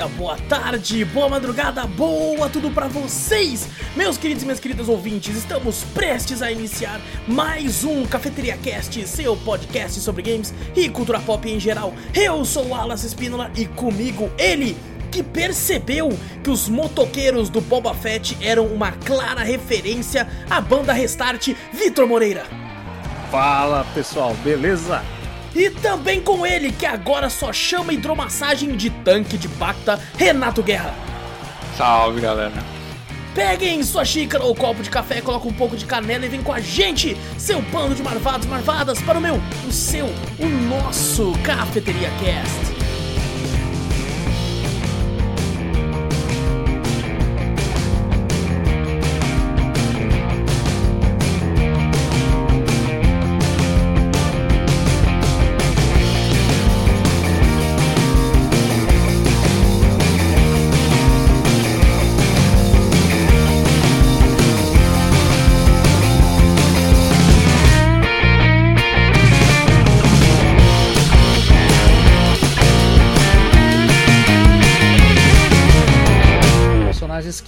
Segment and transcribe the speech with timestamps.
[0.00, 5.36] dia, boa tarde, boa madrugada, boa tudo pra vocês, meus queridos e minhas queridas ouvintes.
[5.36, 6.98] Estamos prestes a iniciar
[7.28, 11.92] mais um Cafeteria Cast, seu podcast sobre games e cultura pop em geral.
[12.14, 14.74] Eu sou o Alas Espínola e comigo ele
[15.10, 16.08] que percebeu
[16.42, 22.44] que os motoqueiros do Boba Fett eram uma clara referência à banda Restart, Vitor Moreira.
[23.30, 25.02] Fala pessoal, beleza?
[25.54, 30.94] E também com ele, que agora só chama hidromassagem de tanque de Bacta, Renato Guerra.
[31.76, 32.80] Salve galera.
[33.34, 36.52] Peguem sua xícara ou copo de café, coloca um pouco de canela e vem com
[36.52, 40.06] a gente, seu bando de marvados marvadas, para o meu, o seu,
[40.38, 42.79] o nosso Cafeteria Cast.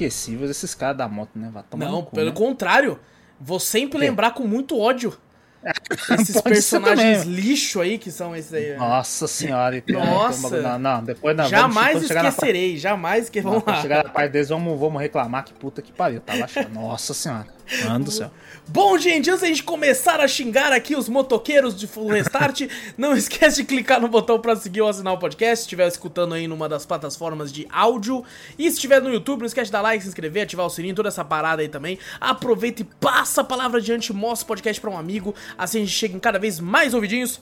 [0.07, 1.51] Esquecíveis, esses caras da moto, né?
[1.53, 2.37] Vai tomar Não, cu, pelo né?
[2.37, 2.99] contrário,
[3.41, 5.17] vou sempre lembrar com muito ódio
[6.19, 8.77] esses Pode personagens lixo aí que são esses aí.
[8.77, 9.77] Nossa senhora.
[9.77, 10.61] e- Nossa.
[10.61, 11.49] Não, não, depois não.
[11.49, 13.81] jamais vamos, chegar na esquecerei, jamais que vamos lá.
[13.81, 16.21] chegar na parte deles, vamos, vamos reclamar que puta que pariu.
[16.21, 16.71] Tava achando.
[16.71, 17.47] Nossa senhora.
[17.85, 18.31] Mano do céu.
[18.69, 22.63] Bom, gente, antes da gente começar a xingar aqui os motoqueiros de Full Restart,
[22.97, 26.35] não esquece de clicar no botão pra seguir ou assinar o podcast, se estiver escutando
[26.35, 28.25] aí numa das plataformas de áudio.
[28.59, 30.95] E se estiver no YouTube, não esquece de dar like, se inscrever, ativar o sininho,
[30.95, 31.99] toda essa parada aí também.
[32.21, 35.93] Aproveita e passa a palavra adiante, mostra o podcast pra um amigo, assim a gente
[35.93, 37.41] chega em cada vez mais ouvidinhos.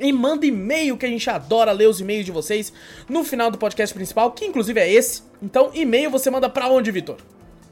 [0.00, 2.72] E manda e-mail, que a gente adora ler os e-mails de vocês
[3.08, 5.22] no final do podcast principal, que inclusive é esse.
[5.42, 7.16] Então, e-mail você manda pra onde, Vitor?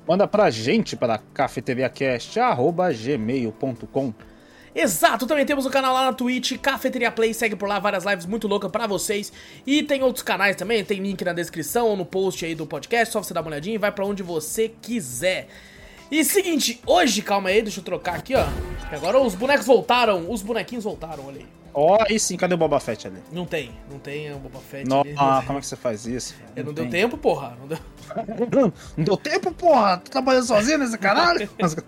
[0.07, 4.15] Manda pra gente para cafeteriacast.gmail.com
[4.79, 8.27] Exato, também temos o canal lá na Twitch, Cafeteria Play, segue por lá, várias lives
[8.27, 9.33] muito loucas pra vocês.
[9.67, 13.11] E tem outros canais também, tem link na descrição ou no post aí do podcast,
[13.11, 15.49] só você dar uma olhadinha e vai pra onde você quiser.
[16.11, 18.45] E seguinte, hoje, calma aí, deixa eu trocar aqui, ó.
[18.87, 21.47] que Agora os bonecos voltaram, os bonequinhos voltaram, olha aí.
[21.73, 23.23] Ó, aí sim, cadê o Boba Fett ali?
[23.33, 26.35] Não tem, não tem o Boba Fett Não, ah, como é que você faz isso?
[26.55, 26.91] É, não deu tem.
[26.91, 27.57] tempo, porra.
[27.59, 27.79] Não deu...
[28.97, 29.99] Não deu tempo, porra?
[29.99, 31.49] Tu trabalhando sozinho nesse caralho?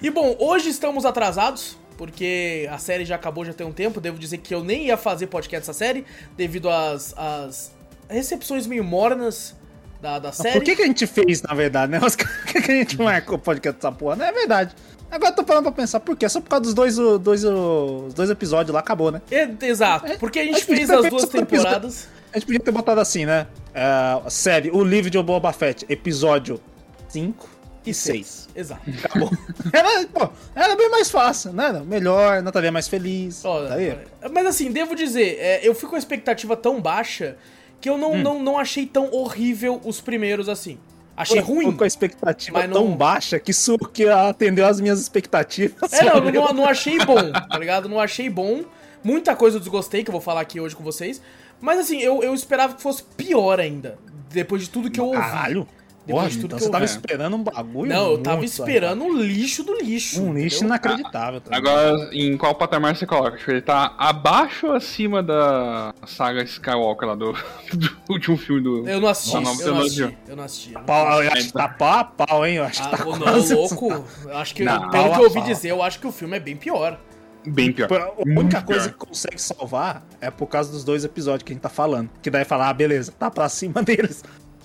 [0.00, 3.98] E bom, hoje estamos atrasados, porque a série já acabou já tem um tempo.
[3.98, 6.04] Devo dizer que eu nem ia fazer podcast dessa série,
[6.36, 7.72] devido às, às
[8.08, 9.56] recepções meio mornas
[10.00, 10.52] da, da série.
[10.52, 11.98] Por que, que a gente fez, na verdade, né?
[12.04, 12.10] Por
[12.52, 14.16] que, que a gente marcou o podcast dessa porra?
[14.16, 14.74] Não é verdade.
[15.10, 16.28] Agora eu tô falando pra pensar, por quê?
[16.28, 19.22] Só por causa dos dois, dois, os dois episódios lá, acabou, né?
[19.30, 21.64] É, exato, porque a gente fez a gente as fez duas outro episódio.
[21.64, 22.08] temporadas.
[22.32, 23.46] A gente podia ter botado assim, né?
[23.74, 26.60] É, série, o livro de Boba Fett, episódio
[27.08, 27.48] 5
[27.86, 28.48] e 6.
[28.54, 28.82] Exato.
[29.04, 29.30] Acabou.
[29.72, 31.82] era, pô, era bem mais fácil, né?
[31.86, 33.44] Melhor, não estaria mais feliz.
[33.44, 33.96] Ó, tá aí?
[34.32, 37.36] Mas assim, devo dizer, é, eu fui com a expectativa tão baixa
[37.80, 38.22] que eu não, Hum.
[38.22, 40.78] não, não achei tão horrível os primeiros assim.
[41.16, 41.72] Achei Foi- ruim.
[41.76, 45.90] com a expectativa tão baixa que isso que atendeu as minhas expectativas.
[45.94, 47.88] É, não, não, não achei bom, tá ligado?
[47.88, 48.64] Não achei bom.
[49.02, 51.22] Muita coisa eu desgostei, que eu vou falar aqui hoje com vocês.
[51.60, 53.98] Mas assim, eu, eu esperava que fosse pior ainda.
[54.30, 55.18] Depois de tudo que eu ouvi.
[55.18, 55.66] Caralho.
[56.06, 58.44] Depois Porra, de tudo então que você eu tava esperando um bagulho Não, eu tava
[58.44, 60.22] esperando um lixo do lixo.
[60.22, 60.68] Um lixo entendeu?
[60.68, 61.40] inacreditável.
[61.40, 61.76] tá ligado?
[61.78, 63.36] Agora, em qual patamar você coloca?
[63.36, 67.32] Tipo, ele tá abaixo ou acima da saga Skywalker lá do,
[67.74, 68.88] do último filme do.
[68.88, 70.72] Eu não assisti, não, eu não assisti, eu não assisti.
[70.74, 71.24] eu não Pau, assisti.
[71.26, 72.54] eu acho que tá pau a pau, hein?
[72.54, 74.04] Eu acho que Ah, tá ô, não, quase- louco.
[74.26, 76.40] Eu acho que, Não, pelo que eu ouvi dizer, eu acho que o filme é
[76.40, 77.00] bem pior.
[77.46, 77.92] Bem pior.
[77.92, 78.98] A única coisa pior.
[78.98, 82.10] que consegue salvar é por causa dos dois episódios que a gente tá falando.
[82.22, 84.22] Que daí falar, ah, beleza, tá pra cima deles.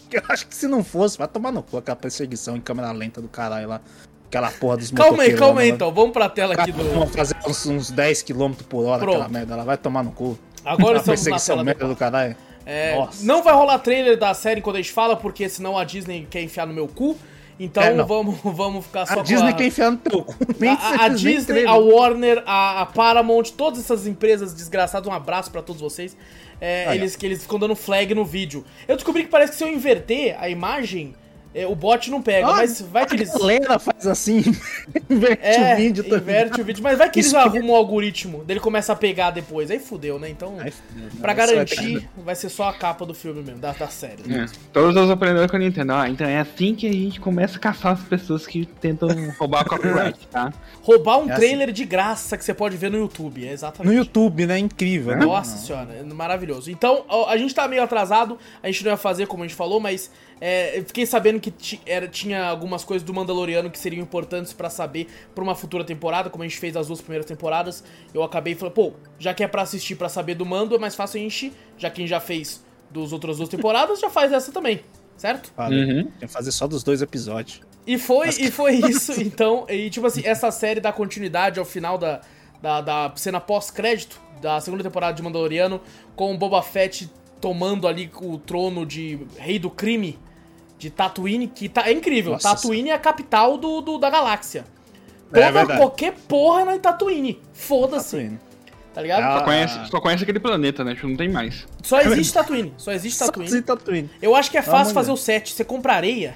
[0.10, 2.92] Que Eu acho que se não fosse, vai tomar no cu aquela perseguição em câmera
[2.92, 3.81] lenta do caralho lá.
[4.28, 5.94] Aquela porra dos Calma aí, calma aí lá, então.
[5.94, 6.83] Vamos pra tela aqui do.
[6.83, 9.16] vão fazer uns, uns 10km por hora Pronto.
[9.16, 10.39] aquela merda, ela vai tomar no cu.
[10.63, 12.36] Agora a na perseguição tela merda do do caralho.
[12.66, 13.25] É, Nossa.
[13.25, 16.42] não vai rolar trailer da série quando a gente fala, porque senão a Disney quer
[16.42, 17.18] enfiar no meu cu.
[17.63, 19.54] Então É, vamos, vamos ficar só A com Disney a...
[19.54, 20.34] quer enfiar no teu cu.
[20.68, 25.52] A, a- a Disney, a Warner, a, a Paramount, todas essas empresas desgraçadas, um abraço
[25.52, 26.18] pra todos vocês.
[26.60, 26.94] É, ó.
[26.94, 28.63] eles, que eles ficam dando flag no vídeo.
[28.88, 31.16] Eu descobri que parece que se eu inverter a imagem
[31.53, 33.33] É, o bot não pega, Ah, mas vai que A eles.
[33.33, 34.42] galera faz assim,
[35.09, 36.19] inverte É, o vídeo também.
[36.19, 39.69] inverte o vídeo, mas vai que eles arrumam o algoritmo, dele começa a pegar depois,
[39.69, 40.30] aí fudeu, né?
[40.30, 41.12] Então, Aí fudeu, né?
[41.19, 44.24] pra vai garantir, que- vai ser só a capa do filme mesmo, da, da série.
[44.25, 44.45] né?
[44.50, 44.57] É.
[44.71, 45.92] Todos os aprendendo com a Nintendo.
[45.94, 49.65] Ah, então é assim que a gente começa a caçar as pessoas que tentam roubar
[49.65, 50.53] copyright, tá?
[50.81, 53.92] Roubar um É trailer de graça que você pode ver no YouTube, é exatamente.
[53.92, 54.57] No YouTube, né?
[54.57, 55.25] Incrível, né?
[55.25, 56.71] Nossa senhora, é maravilhoso.
[56.71, 59.80] Então, a gente tá meio atrasado, a gente não ia fazer como a gente falou,
[59.80, 60.09] mas
[60.43, 61.53] é, eu fiquei sabendo que
[61.85, 66.31] era, tinha algumas coisas do Mandaloriano que seriam importantes pra saber pra uma futura temporada,
[66.31, 67.83] como a gente fez as duas primeiras temporadas.
[68.11, 70.95] Eu acabei falando, pô, já que é pra assistir pra saber do Mando, é mais
[70.95, 74.81] fácil a gente, já quem já fez dos outras duas temporadas, já faz essa também,
[75.15, 75.51] certo?
[75.55, 76.03] Falei, Uhum.
[76.05, 77.61] Tem que fazer só dos dois episódios.
[77.85, 79.67] E foi, e foi isso, então.
[79.69, 82.19] E tipo assim, essa série dá continuidade ao final da,
[82.59, 85.79] da, da cena pós-crédito da segunda temporada de Mandaloriano,
[86.15, 87.07] com o Boba Fett
[87.39, 90.17] tomando ali o trono de rei do crime
[90.81, 92.31] de Tatooine, que tá, é incrível.
[92.33, 94.66] Nossa Tatooine é a capital do, do- da galáxia.
[95.31, 95.80] É Toda, verdade.
[95.80, 97.39] qualquer porra é na Tatooine.
[97.54, 98.39] Foda-se, Tatooine.
[98.94, 99.24] tá ligado?
[99.24, 100.95] Ah, Só conhece, só conhece aquele planeta, né?
[100.95, 101.68] Tipo, não tem mais.
[101.83, 102.74] Só existe Tatooine.
[102.78, 103.50] Só existe Só Tatooine.
[103.50, 104.10] assim, Tatooine.
[104.22, 105.54] Eu acho que é fácil Vamos fazer o set.
[105.54, 106.33] Você compra areia,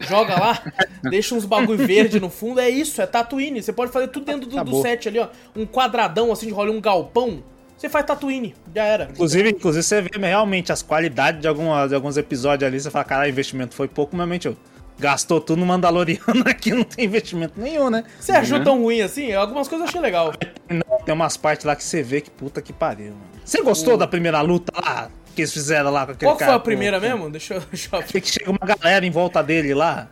[0.00, 0.58] joga lá,
[1.10, 3.62] deixa uns bagulho verde no fundo, é isso, é Tatooine.
[3.62, 5.28] Você pode fazer tudo dentro do, do set ali, ó.
[5.54, 7.44] Um quadradão assim de rolê, um galpão.
[7.82, 9.08] Você faz Tatooine, já era.
[9.10, 12.78] Inclusive, inclusive, você vê realmente as qualidades de, algumas, de alguns episódios ali.
[12.78, 14.52] Você fala, caralho, investimento foi pouco, mas realmente, ó,
[15.00, 18.04] gastou tudo no Mandaloriano aqui, não tem investimento nenhum, né?
[18.20, 19.32] Você achou tão ruim assim?
[19.32, 20.32] Algumas coisas eu achei legal.
[20.70, 23.26] Não, tem umas partes lá que você vê que puta que pariu, mano.
[23.44, 25.10] Você gostou da primeira luta lá?
[25.34, 27.30] Que eles fizeram lá com aquele Qual que foi cara, a primeira pô, mesmo?
[27.30, 27.62] Deixa eu.
[27.68, 28.02] Deixa eu...
[28.04, 30.08] Tem que chega uma galera em volta dele lá,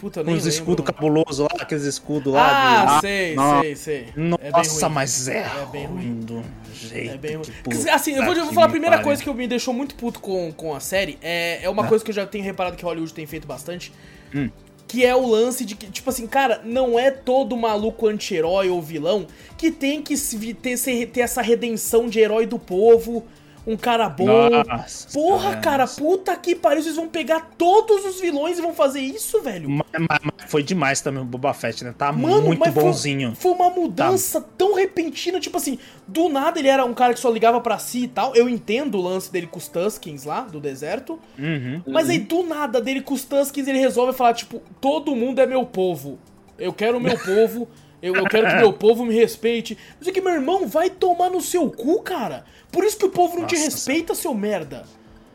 [0.00, 2.82] Puta, nem os escudos cabulosos lá, aqueles escudos lá.
[2.82, 3.00] Ah, de...
[3.02, 3.60] sei, não.
[3.60, 4.06] sei, sei.
[4.40, 4.94] é Nossa, ruim.
[4.94, 6.20] mas é, É bem ruim.
[6.20, 6.42] do
[6.72, 7.44] jeito É bem ruim.
[7.62, 9.06] puta assim, eu vou, eu vou falar a me primeira pariu.
[9.08, 11.18] coisa que me deixou muito puto com, com a série.
[11.20, 13.92] É, é uma coisa que eu já tenho reparado que Hollywood tem feito bastante.
[14.34, 14.48] Hum.
[14.88, 18.80] Que é o lance de que, tipo assim, cara, não é todo maluco anti-herói ou
[18.82, 19.26] vilão
[19.56, 20.16] que tem que
[20.54, 23.24] ter, ter essa redenção de herói do povo,
[23.66, 24.26] um cara bom.
[24.26, 26.00] Nossa, Porra, é, cara, nossa.
[26.00, 29.68] puta que pariu, vocês vão pegar todos os vilões e vão fazer isso, velho.
[29.68, 31.94] Mas, mas- mas foi demais também o Boba Fett, né?
[31.96, 33.30] Tá Mano, muito mas foi- bonzinho.
[33.30, 33.36] Tá.
[33.36, 35.78] Foi, uma mudança tão repentina, tipo assim,
[36.08, 38.34] do nada ele era um cara que só ligava pra si e tal.
[38.34, 41.18] Eu entendo o lance dele com os Tuskins lá, do deserto.
[41.38, 41.82] Uhum.
[41.86, 45.46] Mas aí, do nada, dele com os Tuskins, ele resolve falar, tipo, todo mundo é
[45.46, 46.18] meu povo.
[46.58, 47.68] Eu quero o meu povo,
[48.02, 49.76] eu, eu quero que meu povo me respeite.
[49.98, 52.44] Mas é que, meu irmão, vai tomar no seu cu, cara.
[52.72, 54.84] Por isso que o povo não te Nossa respeita, seu merda.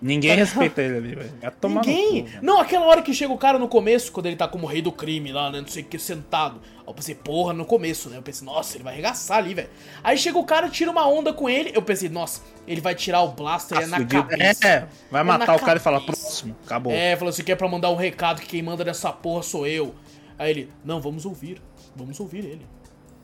[0.01, 1.31] Ninguém Tá respeita ele ali, velho.
[1.41, 2.23] Vai tomar no Ninguém.
[2.23, 4.81] cu, não, aquela hora que chega o cara no começo, quando ele tá como rei
[4.81, 5.61] do crime lá, né?
[5.61, 6.59] Não sei o que, sentado.
[6.79, 8.17] Aí eu pensei, porra, no começo, né?
[8.17, 9.69] Eu pensei, nossa, ele vai arregaçar ali, velho.
[10.03, 11.71] Aí chega o cara, tira uma onda com ele.
[11.73, 14.23] Eu pensei, nossa, ele vai tirar o blaster Tá é na fudido.
[14.25, 14.67] cabeça.
[14.67, 16.21] É, vai É matar o cara e falar, cabeça.
[16.21, 16.93] próximo, acabou.
[16.93, 19.65] É, falou assim, que é pra mandar um recado que quem manda nessa porra sou
[19.65, 19.95] eu.
[20.37, 21.59] Aí ele, não, vamos ouvir.
[21.95, 22.65] Vamos ouvir ele.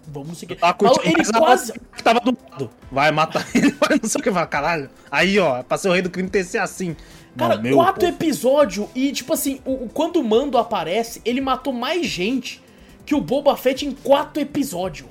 [0.07, 0.55] Vamos seguir.
[0.55, 1.73] Tá ele quase.
[1.73, 2.69] que tava do lado.
[2.91, 4.89] Vai matar ele, vai não sei o que, vai, caralho.
[5.11, 6.95] Aí, ó, pra ser o rei do crime ter ser assim.
[7.37, 8.13] Cara, meu quatro povo.
[8.13, 12.61] episódios e, tipo assim, o, o- quando o Mando aparece, ele matou mais gente
[13.05, 15.07] que o Boba Fett em quatro episódios.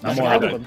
[0.00, 0.66] Na tá moral, mano.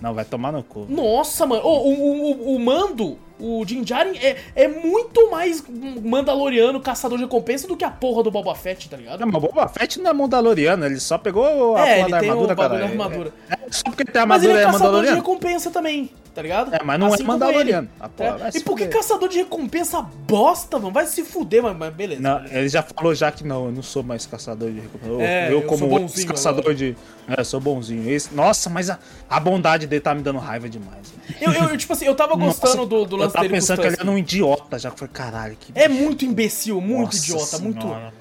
[0.00, 0.86] Não, vai tomar no cu.
[0.88, 1.62] Nossa, mano.
[1.62, 5.62] Ô, o, o, o, o Mando, o Din Djarin, é, é muito mais
[6.02, 9.20] Mandaloriano, caçador de recompensa do que a porra do Boba Fett, tá ligado?
[9.20, 12.10] Não, mas o Boba Fett não é Mandaloriano, ele só pegou a É, porra ele
[12.10, 12.78] da armadura, cara.
[12.78, 13.32] da armadura.
[13.48, 15.70] É, é só porque ele tem a Mas ele armadura é é caçador de recompensa
[15.70, 16.74] também, tá ligado?
[16.74, 17.88] É, mas não é como Mandaloriano.
[17.98, 18.58] Ah, porra, É.
[18.58, 20.92] E por que caçador de recompensa bosta, mano?
[20.92, 22.20] Vai se fuder, mas, mas beleza.
[22.20, 25.12] Não, ele já falou já que não, eu não sou mais caçador de recompensa.
[25.12, 26.74] Eu, É, eu eu como sou outros caçador agora.
[26.74, 26.96] de.
[27.36, 28.08] É, sou bonzinho.
[28.10, 31.12] Esse- nossa, mas a, a bondade dele tá me dando raiva demais.
[31.40, 33.54] Eu, eu, eu, tipo assim, eu tava gostando Nossa, do, do eu lance tava dele
[33.54, 34.90] com os pensando que ele era um idiota já.
[34.90, 35.72] que Foi caralho, que.
[35.74, 36.00] É bicho.
[36.02, 37.86] muito imbecil, muito Nossa idiota, muito.
[37.86, 38.12] senhora,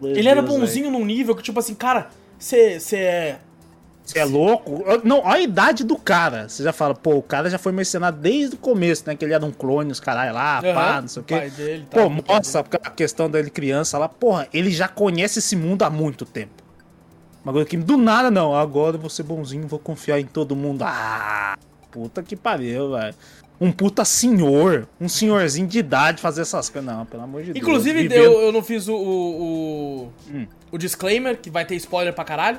[0.00, 3.38] meu Ele era Deus, bonzinho num nível que, tipo assim, cara, você é.
[4.04, 4.82] Você é louco?
[4.86, 6.46] Eu- Não, olha a idade do cara.
[6.48, 9.16] Você já fala, pô, o cara já foi mercenário desde o começo, né?
[9.16, 11.34] Que ele era um clone, os caralho lá, pá, Aham, não sei o o quê.
[11.36, 14.06] pai dele, tá, pô, mostra a questão dele criança lá.
[14.08, 16.62] Porra, ele já conhece esse mundo há muito tempo.
[17.44, 18.54] Mas que do nada, não.
[18.54, 20.82] Agora eu vou ser bonzinho, vou confiar em todo mundo.
[20.82, 21.56] Ah,
[21.90, 23.14] puta que pariu, velho.
[23.60, 26.92] Um puta senhor, um senhorzinho de idade fazer essas coisas.
[26.92, 27.62] Não, pelo amor de Deus.
[27.62, 29.42] Inclusive, eu, eu não fiz o, o,
[30.06, 30.46] o, Hum.
[30.72, 32.58] o disclaimer, que vai ter spoiler pra caralho.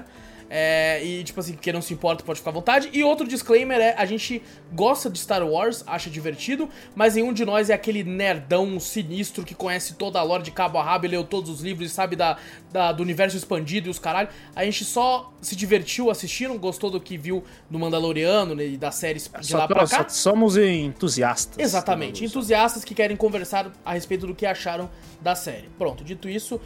[0.50, 2.90] É, e, tipo assim, quem não se importa pode ficar à vontade.
[2.94, 4.42] E outro disclaimer é: a gente
[4.74, 9.56] gosta de Star Wars, acha divertido, mas nenhum de nós é aquele nerdão sinistro que
[9.56, 12.16] conhece toda a lore de cabo a rabo e leu todos os livros e sabe
[12.16, 12.38] da,
[12.72, 14.30] da- do universo expandido e os caralho.
[14.56, 18.96] A gente só se divertiu assistindo, gostou do que viu no Mandaloriano né, e das
[18.96, 20.08] séries de Só, lá pra cá.
[20.10, 21.58] somos entusiastas.
[21.58, 24.90] Exatamente, entusiastas que querem conversar a respeito do que acharam
[25.22, 25.70] da série.
[25.78, 26.60] Pronto, dito isso,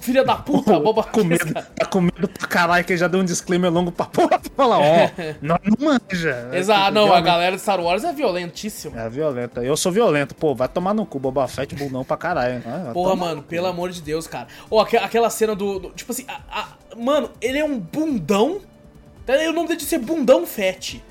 [0.00, 3.20] filha da puta, boba com medo, tá com medo pra caralho que ele já deu
[3.20, 4.38] um disclaimer longo pra porra.
[4.38, 5.10] pra Falar, ó,
[5.42, 6.50] não, não manja.
[6.52, 9.00] Exato, não, a galera de Star Wars é violentíssima.
[9.00, 9.62] É violenta.
[9.64, 12.60] Eu sou violento, pô, vai tomar no cu, Boba Fett, bundão pra caralho.
[12.64, 12.90] né?
[12.92, 14.46] Porra, mano, pelo amor de Deus, cara.
[14.70, 15.78] Ou aque- aquela cena do.
[15.78, 18.60] do- tipo assim, a- a- mano, ele é um bundão.
[19.26, 19.34] Tá?
[19.34, 21.02] O nome dele de ser bundão fett.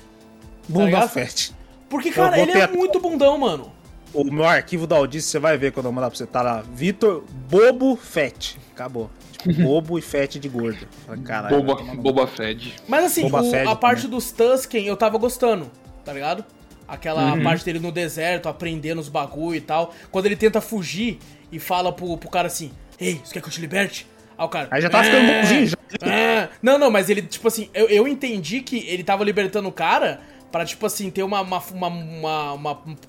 [0.68, 1.08] Bunda ligado?
[1.10, 1.54] Fett.
[1.88, 3.70] Porque, cara, ele é a- muito bundão, mano.
[4.14, 6.26] O meu arquivo da Audice, você vai ver quando eu mandar pra você.
[6.26, 8.58] Tá lá, Vitor Bobo Fett.
[8.72, 9.10] Acabou.
[9.38, 10.86] Tipo, bobo e fett de gordo.
[11.24, 11.62] Caralho.
[11.62, 11.94] Boba.
[11.94, 12.74] Boba Fed.
[12.88, 14.16] Mas assim, Boba o- Fett a parte também.
[14.18, 15.70] dos Tusken eu tava gostando,
[16.04, 16.44] tá ligado?
[16.88, 17.42] Aquela Uhum.
[17.42, 19.92] parte dele no deserto, aprendendo os bagulho e tal.
[20.10, 21.18] Quando ele tenta fugir
[21.50, 24.06] e fala pro, pro cara assim: Ei, você quer que eu te liberte?
[24.38, 24.68] Aí o cara.
[24.70, 25.76] Aí já tava ficando "É, bonzinho já.
[26.08, 29.72] é." Não, não, mas ele, tipo assim, eu, eu entendi que ele tava libertando o
[29.72, 30.20] cara
[30.52, 31.40] pra, tipo assim, ter uma.
[31.40, 32.52] Uma, uma, uma,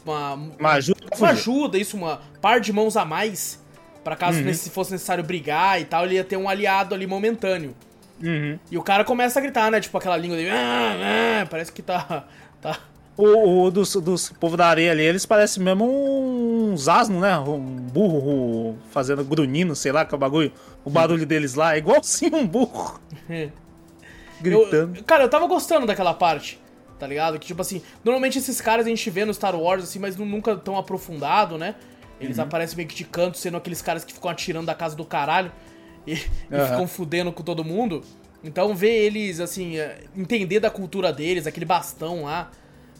[0.06, 3.64] uma, uma- ajuda uma ajuda, isso, uma par de mãos a mais.
[4.08, 4.46] Pra caso Uhum.
[4.46, 7.76] nesse- fosse necessário brigar e tal, ele ia ter um aliado ali momentâneo.
[8.24, 8.58] Uhum.
[8.72, 9.82] E o cara começa a gritar, né?
[9.82, 10.50] Tipo aquela língua dele.
[10.50, 12.24] "Ah, ah", parece que tá.
[12.62, 12.80] tá...
[13.18, 15.84] O, o dos, dos povo da areia ali, eles parecem mesmo
[16.72, 17.38] uns asnos, né?
[17.38, 20.54] Um burro fazendo grunhindo, sei lá, que é o bagulho.
[20.86, 23.02] O barulho deles lá é igualzinho um burro.
[24.40, 24.98] Gritando.
[25.00, 26.60] Eu- cara, eu tava gostando daquela parte,
[26.98, 27.38] tá ligado?
[27.40, 30.26] Que tipo assim, normalmente esses caras a gente vê no Star Wars, assim, mas nu-
[30.26, 31.76] nunca tão aprofundado, né?
[32.20, 35.06] Eles aparecem meio que de canto, sendo aqueles caras que ficam atirando da casa do
[35.06, 35.52] caralho
[36.06, 36.14] e,
[36.50, 36.66] e Aham.
[36.68, 38.04] ficam fudendo com todo mundo.
[38.44, 42.52] Então ver eles, assim, é, entender da cultura deles, aquele bastão lá,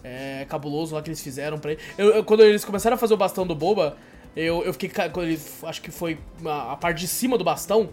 [0.04, 1.82] é, cabuloso lá que eles fizeram pra ele.
[1.98, 3.98] Eu, eu- quando eles começaram a fazer o bastão do Boba,
[4.36, 4.90] eu, eu fiquei.
[4.90, 7.90] Quando ele, acho que foi a, a parte de cima do bastão.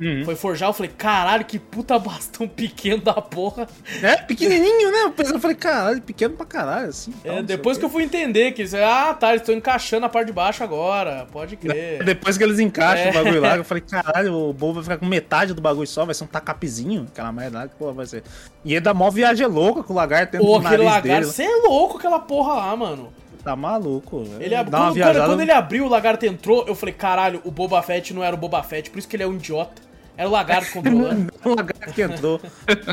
[0.00, 0.24] Uhum.
[0.24, 3.66] Foi forjar, eu falei, caralho, que puta bastão pequeno da porra.
[4.02, 5.12] É, pequenininho, né?
[5.32, 7.12] Eu falei, caralho, pequeno pra caralho, assim.
[7.24, 10.08] É, tal, depois que eu fui entender que eles, ah, tá, eles estão encaixando a
[10.08, 11.68] parte de baixo agora, pode quê.
[11.68, 12.04] crer.
[12.04, 13.10] Depois que eles encaixam É.
[13.10, 16.04] o bagulho lá, eu falei, caralho, o Bobo vai ficar com metade do bagulho só,
[16.04, 18.22] vai ser um tacapezinho, aquela merda lá, que porra vai ser.
[18.64, 21.20] E ele dá mó viagem louca com o lagarto dentro Pô, do aquele nariz lagarto,
[21.22, 21.32] dele.
[21.32, 23.12] você é louco aquela porra lá, mano.
[23.42, 24.42] Tá maluco, velho.
[24.42, 24.68] Ele ab...
[24.70, 25.26] Quando, viajada.
[25.26, 28.38] quando ele abriu, o lagarto entrou, eu falei, caralho, o Boba Fett não era o
[28.38, 29.87] Boba Fett, por isso que ele é um idiota.
[30.18, 31.32] Era o lagarto controlando.
[31.44, 32.40] O lagarto que entrou.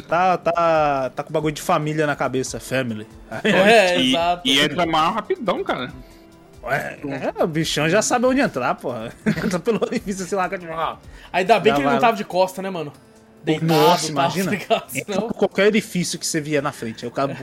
[0.08, 3.08] tá, tá, tá com bagulho de família na cabeça, family.
[3.44, 4.41] é, E, exato.
[4.46, 5.91] e entra mais rapidão, cara.
[6.63, 7.00] Ué,
[7.38, 9.12] é, o bichão já sabe onde entrar, porra.
[9.25, 10.65] Entra pelo orifício assim, lagarto.
[11.34, 12.94] Ainda bem Já que ele não tava de costa, né, mano?
[13.44, 14.51] Deitado, Nossa, imagina.
[14.58, 14.82] tá
[15.22, 17.05] por qualquer orifício que você vier na frente.
[17.05, 17.38] Aí o cara.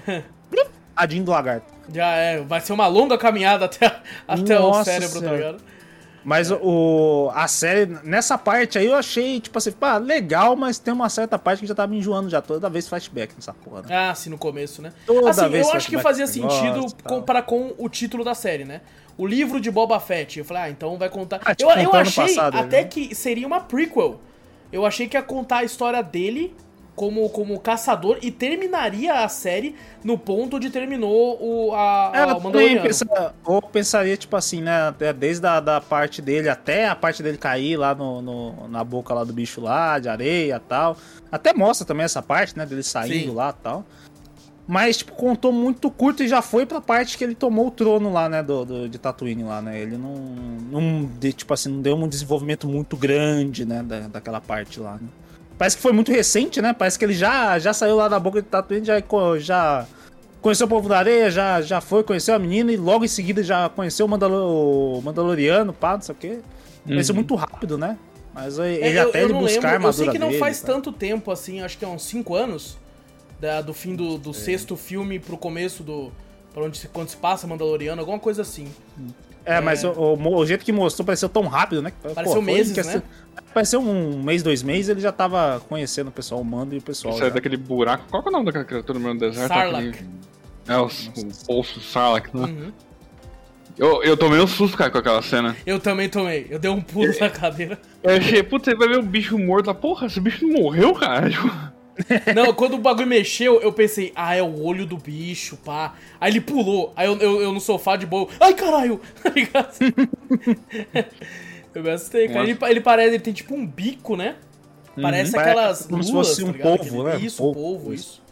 [0.94, 1.66] Adinho do lagarto.
[1.92, 5.62] já é, vai ser uma longa caminhada até, até o cérebro, tá ligado?
[6.25, 10.95] Mas o, a série, nessa parte aí eu achei, tipo assim, pá, legal, mas tem
[10.95, 12.41] uma certa parte que já tá me enjoando já.
[12.41, 13.88] Toda vez flashback nessa porra, né?
[13.91, 14.93] Ah, sim, no começo, né?
[15.05, 18.64] Toda assim, vez eu acho que fazia sentido com, para com o título da série,
[18.64, 18.83] né?
[19.19, 20.38] O livro de Boba Fett.
[20.38, 21.41] Eu falei, ah, então vai contar.
[21.45, 22.85] Ah, tipo, eu, eu achei passado, até né?
[22.85, 24.21] que seria uma prequel.
[24.73, 26.55] Eu achei que ia contar a história dele
[26.94, 32.37] como, como caçador e terminaria a série no ponto onde terminou o, a, É, a,
[32.37, 32.82] o Mandaloriano.
[32.82, 34.88] pensa- ou pensaria, tipo assim, né?
[34.88, 38.84] até Desde a da parte dele até a parte dele cair lá no, no- na
[38.84, 40.96] boca lá do bicho lá, de areia e tal.
[41.30, 42.66] Até mostra também essa parte, né?
[42.66, 43.34] Dele saindo Sim.
[43.34, 43.84] lá e tal.
[44.68, 48.12] Mas, tipo, contou muito curto e já foi pra parte que ele tomou o trono
[48.12, 48.42] lá, né?
[48.42, 49.80] Do, do- de Tatooine lá, né?
[49.80, 50.14] Ele não.
[50.14, 53.82] não de, tipo assim, não deu um desenvolvimento muito grande, né?
[53.82, 55.08] Da, daquela parte lá, né?
[55.62, 56.73] Parece que foi muito recente, né?
[56.73, 59.00] Parece que ele já, já saiu lá da boca de Tatooine, já,
[59.38, 59.87] já
[60.40, 63.45] conheceu o povo da areia, já, já foi, conheceu a menina e logo em seguida
[63.45, 66.38] já conheceu o, Mandalo- o Mandaloriano, pá, não sei o quê.
[66.85, 67.97] Conheceu muito rápido, né?
[68.35, 70.19] Mas aí, É, ele eu, até eu ele buscar a lembro, eu sei armadura que
[70.19, 70.66] não dele, faz tá?
[70.66, 72.76] tanto tempo assim, acho que é uns 5 anos
[73.40, 74.19] da- do fim do, É.
[74.19, 76.11] do sexto filme pro começo do.
[76.52, 78.66] Pra onde se, quando se passa Mandaloriano, alguma coisa assim.
[79.44, 81.92] É, mas o, o- o jeito que mostrou pareceu tão rápido, né?
[82.02, 83.02] Pô, Pareceu foi meses, né?
[83.52, 86.82] Pareceu um mês, dois meses, ele já tava conhecendo o pessoal, o mando e o
[86.82, 87.14] pessoal.
[87.14, 87.34] Sai já.
[87.34, 88.04] daquele buraco.
[88.11, 89.49] Qual que é o nome daquela criatura no meio do deserto?
[89.49, 89.88] Sarlacc.
[89.88, 90.08] Aquele-
[90.68, 92.44] É, o, o poço Sarlacc, né?
[92.46, 92.72] Uhum.
[93.78, 95.56] Eu, eu tomei um susto, cara, com aquela cena.
[95.66, 96.46] Eu também tomei.
[96.50, 97.78] Eu dei um pulo na cadeira.
[98.02, 99.75] Eu achei, putz, você vai ver o bicho morto lá.
[99.75, 101.28] Porra, esse bicho não morreu, cara?
[102.34, 105.94] Não, quando o bagulho mexeu, eu pensei, ah, é o olho do bicho, pá.
[106.20, 106.92] Aí ele pulou.
[106.96, 108.28] Aí eu, eu, eu no sofá de boa.
[108.40, 109.00] Ai, caralho!
[109.22, 109.75] Tá ligado?
[111.75, 112.49] eu me assustei, cara.
[112.49, 114.37] Ele, ele parece, ele tem tipo um bico, né?
[115.00, 115.40] Parece Uhum.
[115.40, 117.26] aquelas Como se lulas, fosse tá um polvo, Aquele- né?
[117.26, 118.04] Isso, Polvo, polvo, isso.
[118.04, 118.22] isso.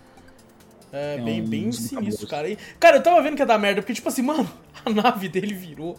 [0.93, 2.49] É, É bem, um bem sinistro, cara.
[2.49, 4.51] E, cara, eu tava vendo que ia dar merda, porque, tipo assim, mano,
[4.85, 5.97] a nave dele virou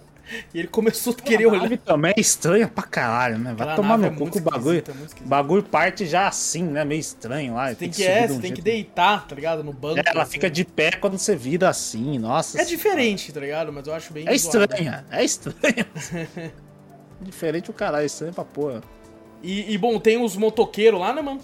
[0.54, 1.78] e ele começou a querer a olhar.
[1.80, 3.54] também é estranha pra caralho, né?
[3.54, 4.84] Vai tomar no é cu que o bagulho.
[4.88, 6.84] é bagulho parte já assim, né?
[6.84, 7.74] Meio estranho lá.
[7.74, 9.64] Tem que, é, um você tem que deitar, tá ligado?
[9.64, 10.00] No banco.
[10.00, 10.34] É, ela assim.
[10.34, 12.62] fica de pé quando você vira assim, nossa.
[12.62, 13.72] É diferente, tá ligado?
[13.72, 14.28] Mas eu acho bem.
[14.28, 15.88] É estranha, é estranha.
[17.22, 18.82] Diferente o caralho, é estranho pra porra.
[19.44, 21.40] E, e, bom, tem os motoqueiros lá, né, mano?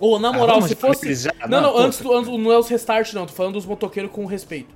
[0.00, 1.14] Ou, na moral, Ah, se fosse.
[1.14, 1.32] já?
[1.48, 3.26] Não, não, Não, antes, do, antes não é os restart, não.
[3.26, 4.74] Tô falando dos motoqueiros com respeito.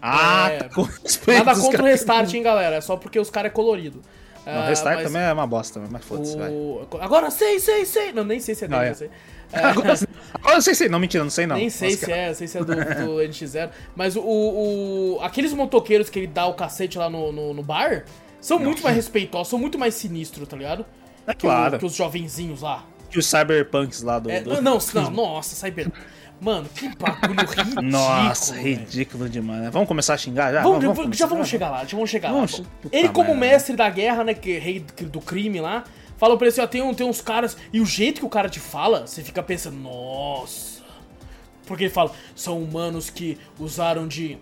[0.00, 0.88] Ah, É, tá com.
[1.26, 2.76] Nada contra o restart, hein, galera.
[2.76, 4.00] É só porque os caras é colorido.
[4.46, 6.48] Não, Ah, o restart mas também é uma bosta, mas foda-se, vai.
[6.50, 6.86] o...
[7.00, 8.12] Agora sei, sei, sei.
[8.12, 8.94] Não, nem sei se é Não, dele, é.
[8.94, 9.10] sei.
[9.52, 9.98] Agora,
[10.34, 10.88] agora eu sei se.
[10.88, 11.56] Não, mentira, não sei não.
[11.56, 13.70] Nem sei Nossa, se é, sei se é do, do NX0.
[13.96, 18.04] Mas o, o- Aqueles motoqueiros que ele dá o cacete lá no, no, no bar
[18.40, 20.86] são muito mais respeitosos, são muito mais sinistros, tá ligado?
[21.26, 21.78] É Que, o- claro.
[21.78, 22.84] que os jovenzinhos lá.
[23.10, 24.30] Que os cyberpunks lá do.
[24.30, 25.90] É, do- não, não, nossa, Cyber.
[26.40, 27.82] Mano, que bagulho ridículo.
[27.82, 29.70] Nossa, ridículo demais, né?
[29.70, 30.62] Vamos começar a xingar já?
[30.62, 31.26] Vamos, já começar?
[31.26, 32.66] vamos chegar lá, já vamos chegar Vamos, lá.
[32.92, 33.40] Ele, como merda.
[33.46, 35.82] mestre da guerra, né, que rei do crime lá,
[36.16, 38.48] fala pra ele assim, ó, tem, tem uns caras, e o jeito que o cara
[38.48, 40.78] te fala, você fica pensando, nossa.
[41.66, 44.38] Porque ele fala, são humanos que usaram de.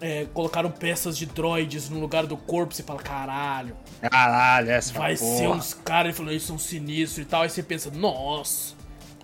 [0.00, 5.16] é, colocaram peças de droids no lugar do corpo, você fala, caralho, Caralho, essa vai
[5.16, 5.38] porra.
[5.38, 8.74] ser uns caras, ele falou, eles são sinistros e tal, aí você pensa, nossa.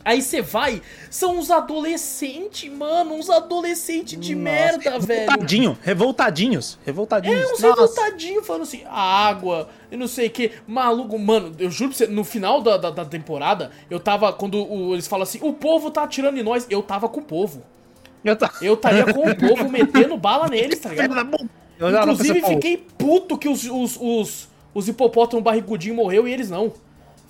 [0.08, 5.20] Aí você vai, são uns adolescentes, mano, uns adolescentes de Nossa, merda, velho.
[5.20, 7.38] Revoltadinho, revoltadinhos, revoltadinhos.
[7.38, 7.68] É, uns Nossa.
[7.82, 10.52] revoltadinhos falando assim, a água, e não sei o que.
[10.66, 14.54] Maluco, mano, eu juro pra você, no final da, da, da temporada, eu tava, quando
[14.56, 17.62] o- eles falam assim, o povo tá atirando em nós, eu tava com o povo.
[18.24, 18.50] Eu, tá...
[18.62, 21.14] Eu estaria com o povo metendo bala neles, tá ligado?
[22.02, 26.72] Inclusive, fiquei puto que os, os, os, os hipopótamos barrigudinhos morreu e eles não.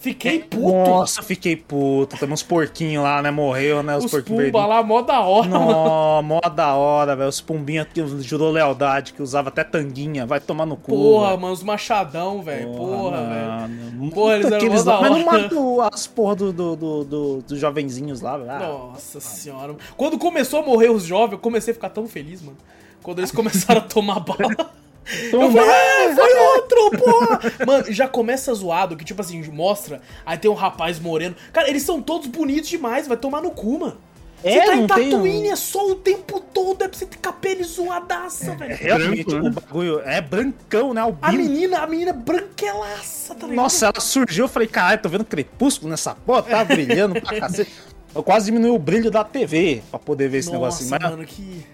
[0.01, 0.69] Fiquei puto.
[0.89, 2.17] Nossa, fiquei puto.
[2.17, 3.33] Tem uns porquinhos lá, né?
[3.33, 3.97] Morreu, né?
[3.97, 5.49] Os, os porquinhos pumba lá, mó da hora.
[5.49, 7.29] Nó, mó da hora, velho.
[7.29, 10.25] Os pombinhos que jurou lealdade, que usava até tanguinha.
[10.25, 10.93] Vai tomar no cu.
[10.93, 11.41] Porra, velho.
[11.41, 12.73] mano, os machadão, velho.
[12.75, 14.11] Porra, velho.
[14.13, 15.43] Porra, eles eram mó da Mas não hora.
[15.43, 18.51] matou as porra do, do, do, do- dos jovenzinhos lá, velho.
[18.53, 19.75] Ah, Nossa senhora.
[19.97, 22.57] Quando começou a morrer os jovens, eu comecei a ficar tão feliz, mano.
[23.03, 24.71] Quando eles começaram a tomar bala.
[25.25, 25.53] Eu Toma.
[25.63, 27.41] falei, é, foi outro, porra!
[27.67, 31.35] Mano, já começa zoado, que tipo assim, mostra, aí tem um rapaz moreno.
[31.53, 33.97] Cara, eles são todos bonitos demais, vai tomar no cu, mano.
[34.41, 37.07] Você É, tá em tem Tatooine, um- é sol o tempo todo, é pra você
[37.07, 38.77] ter cabelo zoadaça, velho.
[38.77, 39.49] Realmente, branco, né?
[39.51, 41.01] o bagulho é brancão, né?
[41.01, 41.33] A Albino.
[41.43, 43.57] menina, a menina branquelaça, tá ligado?
[43.57, 47.73] Nossa, ela surgiu, eu falei, caralho, tô vendo crepúsculo nessa porra, tá brilhando pra cacete.
[48.15, 50.91] Eu quase diminui o brilho da TV pra poder ver esse Nossa, negocinho.
[50.91, 51.67] Mas, mano, que...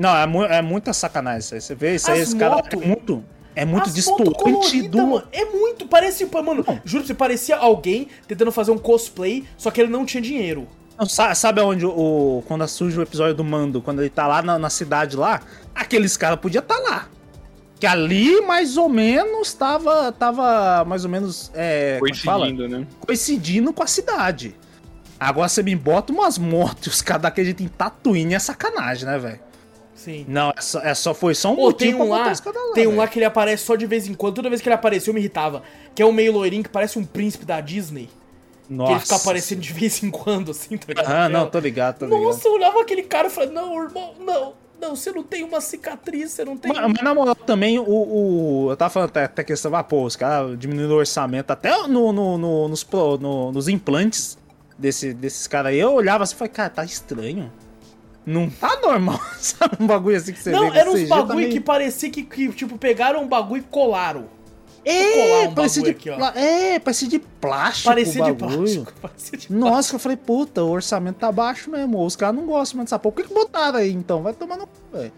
[0.00, 1.60] não, é, mu é muita sacanagem isso aí.
[1.60, 5.06] Você vê isso aí, As esse cara moto- é muito, é muito coloridas, do...
[5.06, 9.70] mano, É muito, parece, mano, juro pra você, parecia alguém tentando fazer um cosplay, só
[9.70, 10.66] que ele não tinha dinheiro.
[10.98, 14.42] Não, sa- Sabe onde o, quando surge o episódio do Mando, quando ele tá lá
[14.42, 15.40] na, na cidade lá,
[15.74, 17.06] aqueles caras podiam estar lá.
[17.78, 22.00] Que ali, mais ou menos, tava, tava mais ou menos, é, é que?
[22.26, 22.86] Coincidindo, né?
[23.00, 24.54] coincidindo com a cidade.
[25.18, 29.06] Agora você me bota umas motos e os caras daquele jeito em Tatooine é sacanagem,
[29.06, 29.40] né, velho?
[30.04, 30.24] Sim.
[30.26, 32.34] Não, é só, é só, foi só um Pô, tem um lá, lá,
[32.74, 34.74] tem um lá que ele aparece só de vez em quando, toda vez que ele
[34.74, 35.62] apareceu eu me irritava.
[35.94, 38.08] Que é um meio loirinho que parece um príncipe da Disney.
[38.68, 38.86] Nossa.
[38.88, 41.06] Que ele fica aparecendo de vez em quando, assim, tá ligado?
[41.06, 42.22] Ah, não, tô ligado, tô ligado.
[42.22, 45.60] Nossa, eu olhava aquele cara e falei, não, irmão, não, não, você não tem uma
[45.60, 46.72] cicatriz, você não tem.
[46.72, 50.04] Mas, mas na moral, também o, o- Eu tava falando até, até questão, ah, pô,
[50.04, 54.38] os caras diminuindo o orçamento até no, no- no- nos, pro- no- nos implantes
[54.78, 55.78] desse, desses caras aí.
[55.78, 57.52] Eu olhava assim e falei, cara, tá estranho.
[58.24, 59.76] Não tá normal, sabe?
[59.80, 63.22] Um bagulho assim que você não, era uns bagulho que parecia que, que, tipo, pegaram
[63.22, 64.26] um bagulho e colaram.
[64.84, 67.88] É, um parecia de, aqui, é, parecia de plástico.
[67.88, 68.92] Parecia de plástico.
[69.00, 72.02] Parecia de Nossa, que eu falei, puta, o orçamento tá baixo mesmo.
[72.02, 73.14] Os caras não gostam mais dessa porra.
[73.14, 74.22] Por que, que botaram aí então?
[74.22, 75.12] Vai tomar no velho.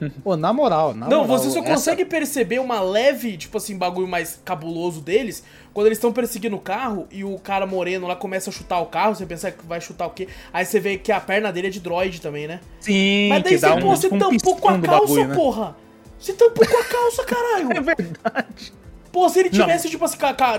[0.24, 1.38] Pô, na moral, na Não, moral.
[1.38, 5.42] você só essa- consegue perceber uma leve, tipo assim, bagulho mais cabuloso deles
[5.76, 8.86] quando eles estão perseguindo o carro e o cara moreno lá começa a chutar o
[8.86, 10.26] carro, você pensa que vai chutar o quê?
[10.50, 12.60] Aí você vê que a perna dele é de droid também, né?
[12.80, 15.34] Sim, Mas daí você, dá pô, um, você um tampou com a calça, bagulho, né?
[15.34, 15.76] porra!
[16.18, 17.68] Você tampou com a calça, caralho!
[17.76, 18.72] É verdade.
[19.12, 19.60] Pô, se ele Não.
[19.66, 20.16] tivesse, tipo assim,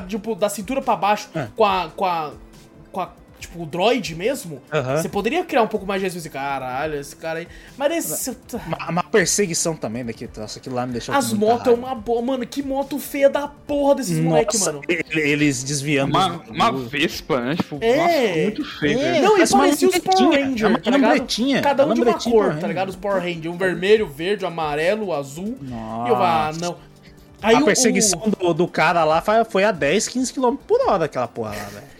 [0.07, 1.47] tipo, da cintura pra baixo, É.
[1.55, 1.89] com a.
[1.95, 2.33] com a.
[2.91, 3.09] com a.
[3.39, 4.59] Tipo, o droid mesmo,
[4.99, 6.31] você poderia criar um pouco mais de respeito.
[6.33, 7.47] Caralho, esse cara aí.
[7.77, 8.35] Mas esse.
[8.65, 10.27] Uma, uma perseguição também daqui.
[10.35, 12.21] Nossa, aquilo lá me deixou As motos é uma boa.
[12.21, 14.83] Mano, que moto feia da porra desses moleques, Nossa, mano.
[14.89, 16.09] ele- Eles desviando.
[16.09, 17.55] Uma, dos- uma do- Vespa, né?
[17.55, 17.95] Tipo, É.
[17.97, 19.21] nossa, muito feio, É.
[19.21, 21.61] Não, e parece uma parecia os Power Rangers, é tá ligado?
[21.61, 22.89] Cada um de uma cor, tá ligado?
[22.89, 23.45] Os Power Rangers.
[23.45, 25.57] Um vermelho, verde, amarelo, azul.
[25.61, 26.59] E eu, ah, Nossa.
[26.59, 26.75] não.
[27.41, 30.81] Aí a perseguição o- do, do cara lá foi, foi a 10, 15 km por
[30.89, 31.96] hora aquela porra lá, velho.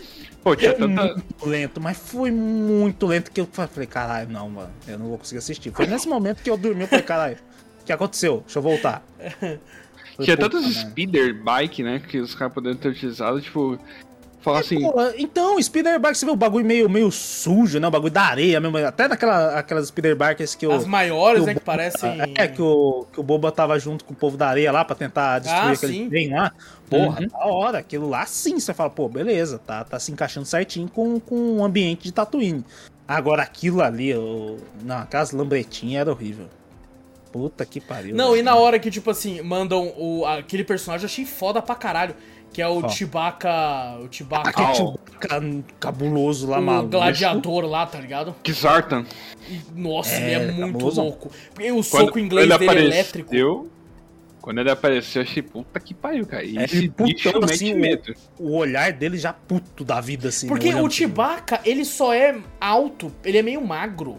[0.47, 1.03] Pô, tinha Foi tanta.
[1.13, 5.17] muito lento, mas foi muito lento que eu falei, caralho, não, mano, eu não vou
[5.17, 5.73] conseguir assistir.
[5.73, 7.37] Foi nesse momento que eu dormi, eu falei, caralho,
[7.81, 8.39] o que aconteceu?
[8.45, 9.05] Deixa eu voltar.
[10.21, 10.89] Tinha tantos merda.
[10.89, 11.99] speeder bike, né?
[11.99, 13.77] Que os caras poderiam ter utilizado, tipo.
[14.39, 14.79] Falar assim.
[14.79, 17.87] Pô, então, speeder bike, você vê o bagulho meio, meio sujo, né?
[17.87, 18.77] O bagulho da areia mesmo.
[18.77, 20.71] Até daquela, aquelas speeder bikes que eu.
[20.71, 22.21] As maiores, que o né, que parecem...
[22.35, 24.95] É, que o, que o Boba tava junto com o povo da areia lá pra
[24.95, 26.09] tentar destruir Ah, aquele sim.
[26.09, 26.51] trem lá.
[26.89, 27.27] Porra, Uhum.
[27.27, 27.77] da hora.
[27.79, 31.65] Aquilo lá sim, você fala, pô, beleza, tá, tá se encaixando certinho com, com o
[31.65, 32.63] ambiente de Tatooine.
[33.07, 34.57] Agora aquilo ali, o...
[34.83, 36.45] não, aquelas lambretinhas era horrível.
[37.31, 38.15] Puta que pariu.
[38.15, 41.75] Não, e na hora que, tipo assim, mandam o, aquele personagem, eu achei foda pra
[41.75, 42.15] caralho.
[42.53, 42.87] Que é o.
[42.89, 43.99] Chewbacca.
[44.03, 44.61] O Chewbacca.
[44.61, 44.75] Au.
[44.75, 45.41] Chewbacca
[45.79, 46.89] cabuloso lá, o maluco.
[46.89, 48.35] gladiador lá, tá ligado?
[48.43, 49.05] Kizartan.
[49.49, 51.01] E, nossa, É, ele é muito cabuloso.
[51.01, 51.31] louco.
[51.53, 53.69] Porque o soco inglês ele dele é apareceu, elétrico.
[54.41, 56.43] Quando ele apareceu, eu achei, puta que pariu, cara.
[56.43, 58.15] E É, esse ele putão, assim, o- medo.
[58.39, 60.47] O olhar dele já puto da vida, assim.
[60.47, 60.89] Porque né, o.
[60.89, 64.17] Chewbacca, ele só é alto, ele é meio magro.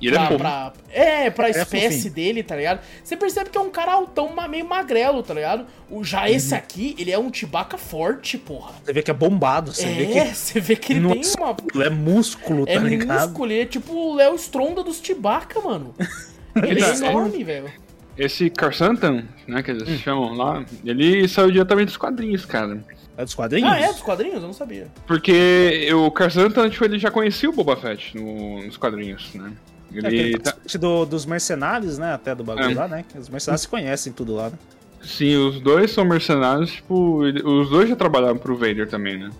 [0.00, 0.38] E ele é pra, fofo.
[0.38, 2.14] pra- é, pra É espécie fofinho.
[2.14, 2.80] dele, tá ligado?
[3.02, 5.64] Você percebe que é um cara altão, meio magrelo, tá ligado?
[5.90, 6.58] O, já esse Uhum.
[6.58, 8.72] aqui, ele é um Chewbacca forte, porra.
[8.84, 11.22] Você vê que é bombado, você vê é, que você vê que ele é tem
[11.38, 11.54] uma...
[11.54, 13.20] músculo, é músculo, tá É ligado?
[13.28, 15.94] músculo, ele é tipo o Léo Stronda dos Chewbacca, mano.
[16.56, 17.70] Ele é Ele é- enorme, velho.
[18.16, 19.76] Esse Carsantan, né, que Hum.
[19.76, 22.82] eles chamam lá, ele saiu diretamente dos quadrinhos, cara.
[23.14, 23.70] É dos quadrinhos?
[23.70, 24.36] Ah, é dos quadrinhos?
[24.36, 24.88] Eu não sabia.
[25.06, 29.52] Porque o Carsantan, tipo, ele já conhecia o Boba Fett no- nos quadrinhos, né?
[29.96, 32.12] É, Ele aquele tá- parte do, dos mercenários, né?
[32.14, 32.74] Até do bagulho É.
[32.74, 33.04] lá, né?
[33.18, 34.56] Os mercenários se conhecem tudo lá, né?
[35.02, 39.30] Sim, os dois são mercenários, tipo, os dois já trabalharam pro Vader também, né?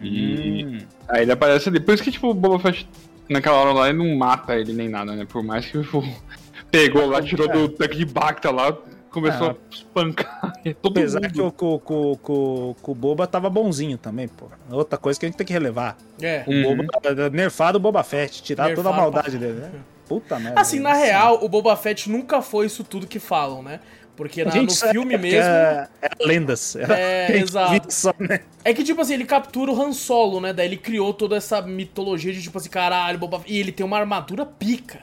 [0.00, 0.78] E Hum.
[1.08, 1.80] aí ele aparece ali.
[1.80, 2.88] Por isso que, tipo, o Boba Fett,
[3.28, 5.24] naquela hora lá, ele não mata ele nem nada, né?
[5.26, 6.02] Por mais que, tipo,
[6.70, 8.76] pegou lá, tirou do tanque de Bacta lá,
[9.14, 9.50] começou É.
[9.50, 11.32] a espancar todo Apesar mundo.
[11.32, 14.46] que o, o- o- o- Boba tava bonzinho também, pô.
[14.70, 15.96] Outra coisa que a gente tem que relevar.
[16.20, 16.44] É.
[16.46, 16.76] O Uhum.
[16.76, 19.70] Boba era nerfado o Boba Fett, tirar toda a maldade dele, né?
[20.08, 20.60] Puta merda.
[20.60, 23.80] Assim, na real, o Boba Fett nunca foi isso tudo que falam, né?
[24.16, 25.40] Porque na- gente no sabe filme mesmo.
[25.40, 26.76] É, é lendas.
[26.76, 27.92] Era É, quem exato.
[27.92, 28.40] Só, né?
[28.64, 30.52] É que, tipo assim, ele captura o Han Solo, né?
[30.52, 33.98] Daí ele criou toda essa mitologia de, tipo assim, caralho, Boba E ele tem uma
[33.98, 35.00] armadura pica.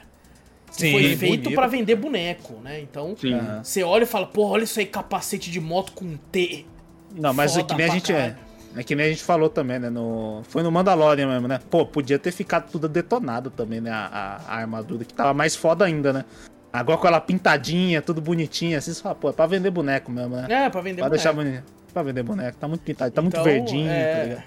[0.71, 2.79] Sim, foi feito pra vender boneco, né?
[2.81, 3.37] Então, Sim.
[3.61, 6.65] Você olha e fala, pô, olha isso aí, capacete de moto com T.
[7.13, 8.35] Não, mas é Foda que nem a gente é.
[8.73, 9.89] É que nem a gente falou também, né?
[9.89, 11.59] No, foi no Mandalorian mesmo, né?
[11.69, 13.91] Pô, podia ter ficado tudo detonado também, né?
[13.91, 14.05] A,
[14.47, 16.23] a- a armadura, que tava mais foda ainda, né?
[16.71, 20.37] Agora com ela pintadinha, tudo bonitinho, assim, você fala, pô, é pra vender boneco mesmo,
[20.37, 20.47] né?
[20.49, 21.09] É, pra vender pra boneco.
[21.09, 21.63] deixar bonito.
[21.91, 24.43] Pra vender boneco, tá muito pintado, tá muito Então, verdinho, é, tá ligado?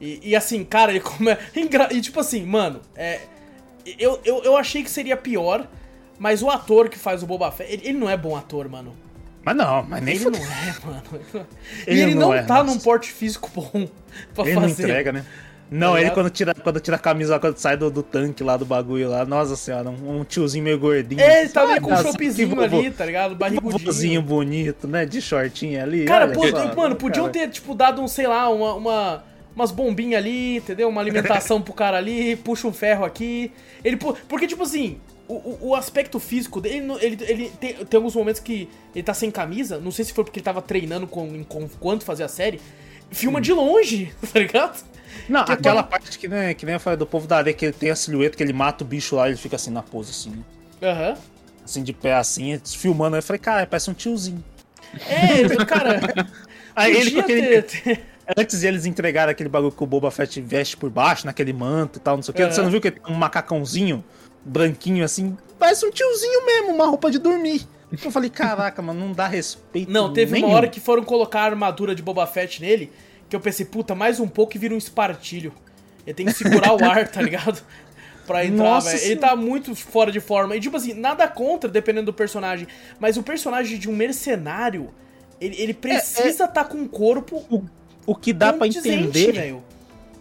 [0.00, 1.36] E, e assim, cara, ele come...
[1.54, 3.20] engra- E tipo assim, mano, é...
[3.98, 5.66] eu, eu, eu achei que seria pior,
[6.18, 8.94] mas o ator que faz o Boba Fett, ele, ele não é bom ator, mano.
[9.44, 11.02] Mas não, mas nem ele não é, mano.
[11.86, 12.74] e Ele ele não não, é, tá nossa.
[12.74, 13.70] num porte físico bom
[14.34, 14.82] pra Ele não fazer.
[14.82, 15.24] entrega, né?
[15.70, 16.14] Não, Tá ele ligado?
[16.14, 19.24] quando tira, quando tira a camisa, quando sai do, do tanque lá, do bagulho lá,
[19.24, 21.20] nossa senhora, um, um tiozinho meio gordinho.
[21.20, 23.34] É, ele tá meio com um chopezinho ali, tá ligado?
[23.34, 23.78] Barrigudinho.
[23.78, 25.04] vovozinho bonito, né?
[25.04, 26.04] De shortinho ali.
[26.04, 26.42] Cara, pô,
[26.76, 29.24] mano, podiam Cara, ter, tipo, dado um, sei lá, uma, uma-
[29.56, 30.88] umas bombinhas ali, entendeu?
[30.88, 33.50] Uma alimentação pro cara ali, puxa um ferro aqui.
[33.82, 38.40] Ele, porque, tipo assim, o, o- aspecto físico dele, ele, ele, tem, tem alguns momentos
[38.40, 42.04] que ele tá sem camisa, não sei se foi porque ele tava treinando com, enquanto
[42.04, 42.60] fazia a série,
[43.10, 44.84] filma de longe, tá ligado?
[45.28, 47.64] Não, Que aquela parte que nem, que nem eu falei do povo da areia, que
[47.64, 49.82] ele tem a silhueta, que ele mata o bicho lá e ele fica assim na
[49.82, 50.44] pose, assim,
[50.82, 51.16] Aham.
[51.64, 53.16] assim de pé, assim, filmando.
[53.16, 54.44] Eu falei, cara, parece um tiozinho.
[55.08, 56.00] É, cara,
[56.76, 57.62] Aí ele com aquele.
[57.62, 58.04] ter-
[58.36, 61.98] Antes de eles entregarem aquele bagulho que o Boba Fett veste por baixo, naquele manto
[61.98, 62.42] e tal, não sei o que.
[62.42, 62.52] Aham.
[62.52, 64.04] Você não viu que ele tem um macacãozinho
[64.44, 65.36] branquinho assim?
[65.58, 67.66] Parece um tiozinho mesmo, uma roupa de dormir.
[68.04, 69.90] Eu falei, caraca, mano, não dá respeito.
[69.90, 70.48] Não, teve nenhum.
[70.48, 72.92] uma hora que foram colocar a armadura de Boba Fett nele,
[73.28, 75.52] que eu pensei, puta, mais um pouco e vira um espartilho.
[76.04, 77.62] Ele tem que segurar o ar, tá ligado?
[78.26, 78.98] Pra entrar, velho.
[79.04, 80.56] Ele tá muito fora de forma.
[80.56, 82.66] E tipo assim, nada contra, dependendo do personagem.
[82.98, 84.92] Mas o personagem de um mercenário,
[85.40, 87.64] ele, ele precisa estar com um corpo O,
[88.06, 89.32] o que dá pra condizente, entender.
[89.32, 89.62] velho.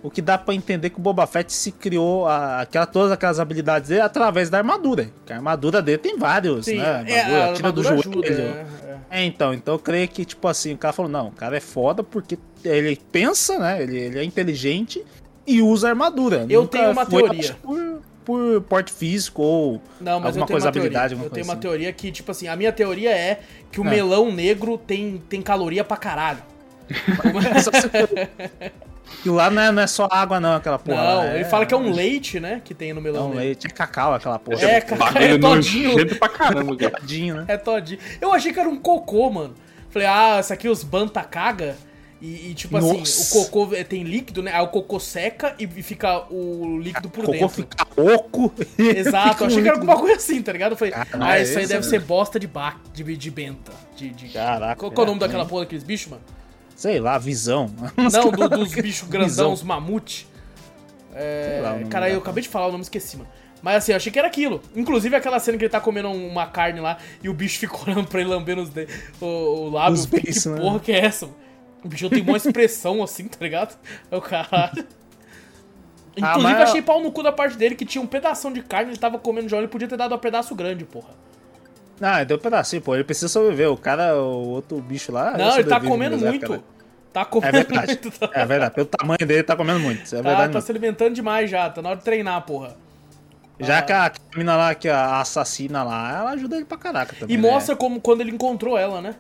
[0.04, 3.40] O que dá pra entender que o Boba Fett se criou a, aquela, todas aquelas
[3.40, 5.10] habilidades dele através da armadura.
[5.26, 7.04] Que a armadura dele tem vários, Sim, né?
[7.08, 8.24] é, Bagulho, a atira do armadura joelho.
[8.24, 8.42] ajuda.
[8.42, 8.96] é, é.
[9.22, 11.60] É, então, então eu creio que, tipo assim, o cara falou, não, o cara é
[11.60, 13.82] foda porque ele pensa, né?
[13.82, 15.04] Ele, ele é inteligente
[15.48, 16.46] e usa armadura.
[16.50, 17.56] Eu Nunca tenho uma teoria.
[17.64, 21.62] por, por porte físico ou Não, mas alguma coisa, habilidade, Eu tenho uma assim.
[21.62, 23.40] teoria que, tipo assim, a minha teoria é
[23.72, 23.90] que o É.
[23.90, 26.40] melão negro tem, tem caloria pra caralho.
[29.24, 30.98] E lá não é, não é só água, não, aquela porra.
[30.98, 32.62] Não, lá, ele fala que é um leite, né?
[32.64, 33.44] Que tem no É melão um negro.
[33.44, 34.62] leite, é cacau aquela porra.
[34.62, 35.92] É, é Bagulho todinho.
[35.92, 36.92] nojento pra caramba, cara.
[36.92, 37.46] Tadinho, né?
[37.48, 38.00] É todinho.
[38.20, 39.54] Eu achei que era um cocô, mano.
[39.90, 41.76] Falei, ah, isso aqui os Banta caga.
[42.22, 43.38] E, e, tipo assim, Nossa.
[43.38, 44.52] o cocô é, tem líquido, né?
[44.54, 47.50] Aí o cocô seca e, fica o líquido por O cocô dentro.
[47.50, 48.54] fica oco.
[48.80, 50.72] Exato, eu achei que era alguma coisa assim, tá ligado?
[50.72, 53.32] Eu falei, Caralho, ah, isso aí isso deve é- ser bosta de, ba de, de
[53.32, 53.72] benta.
[53.96, 54.30] De, de...
[54.30, 56.24] Caraca, Qual é o nome é, daquela porra daqueles bichos, mano?
[56.76, 57.74] Sei lá, visão.
[57.98, 60.28] Não, do- dos bichos grandão, os mamute.
[61.12, 63.30] Lá É, nome cara, eu acabei de falar o nome, esqueci, mano.
[63.62, 64.62] Mas assim, eu achei que era aquilo.
[64.76, 68.08] Inclusive aquela cena que ele tá comendo uma carne lá e o bicho fica olhando
[68.08, 68.88] pra ele lambendo os de...
[69.22, 69.94] o, o lábio.
[69.94, 70.60] Os que né?
[70.60, 71.26] porra que é essa?
[71.26, 71.38] mano?
[71.84, 73.78] O bicho tem uma expressão assim, tá ligado?
[74.12, 74.86] É o caralho.
[76.22, 78.62] Ah, Inclusive, mas- achei pau no cu da parte dele que tinha um pedação de
[78.62, 81.10] carne, ele tava comendo já, ele podia ter dado um pedaço grande, porra.
[82.02, 82.94] Ah, deu um pedacinho, pô.
[82.96, 83.72] Ele precisa sobreviver.
[83.72, 85.38] O cara, o outro bicho lá.
[85.38, 86.48] Não, ele tá comendo mesmo, é, muito.
[86.48, 86.64] cara.
[87.14, 87.88] Tá É comendo verdade.
[87.88, 88.12] muito.
[88.20, 88.76] Tá, É verdade.
[88.76, 90.04] Pelo tamanho dele, ele tá comendo muito.
[90.04, 90.48] Isso é tá, verdade.
[90.52, 90.62] tá mesmo.
[90.66, 92.76] se alimentando demais já, tá na hora de treinar, porra.
[93.58, 96.78] Já que a, que a mina lá, que a assassina lá, ela ajuda ele pra
[96.78, 97.34] caraca também.
[97.38, 97.50] E né?
[97.50, 99.16] mostra como quando ele encontrou ela, né?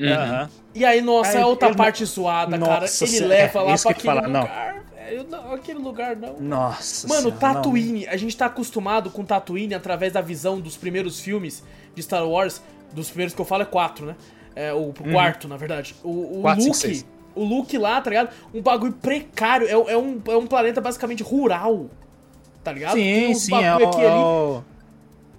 [0.00, 0.48] Aham.
[0.74, 2.80] E aí, nossa, Aí, é outra ele- parte zoada, cara.
[2.80, 4.40] Nossa Ele senhora, leva é lá isso pra aquele falar, não.
[4.40, 4.74] lugar.
[4.94, 6.40] velho, não, aquele lugar não.
[6.40, 7.54] Nossa Mano, senhora, não.
[7.54, 11.62] Tatooine, a gente tá acostumado com Tatooine através da visão dos primeiros filmes
[11.94, 12.60] de Star Wars.
[12.92, 14.14] Dos primeiros que eu falo é quatro, né?
[14.54, 15.96] É, o quarto, na verdade.
[16.04, 16.86] O, o Quatro, cinco, Luke.
[16.86, 17.06] seis.
[17.34, 18.30] O Luke lá, tá ligado?
[18.54, 19.66] Um bagulho precário.
[19.66, 21.86] É, é um, é um planeta basicamente rural.
[22.62, 22.94] Tá ligado?
[22.94, 24.18] Sim, sim, é bagulho o, aqui é ali.
[24.20, 24.62] o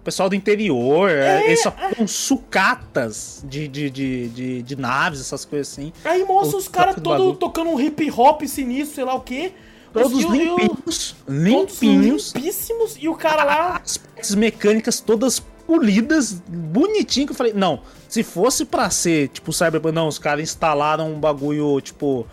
[0.04, 1.10] pessoal do interior.
[1.10, 5.94] é, eles só com sucatas de, de, de, de, de naves, essas coisas assim.
[6.04, 9.54] Aí mostra os caras todos tocando um hip hop sinistro, sei lá o quê.
[9.94, 11.16] Todos Os- e o- e o- limpinhos.
[11.26, 11.36] Todos
[11.82, 12.34] Limpinhos.
[12.36, 12.98] limpíssimos.
[13.00, 13.82] E o cara lá.
[13.84, 19.52] As partes mecânicas todas polidas, bonitinho, que eu falei, não, se fosse pra ser, tipo,
[19.52, 22.26] Cyberpunk, não, os caras instalaram um bagulho, tipo,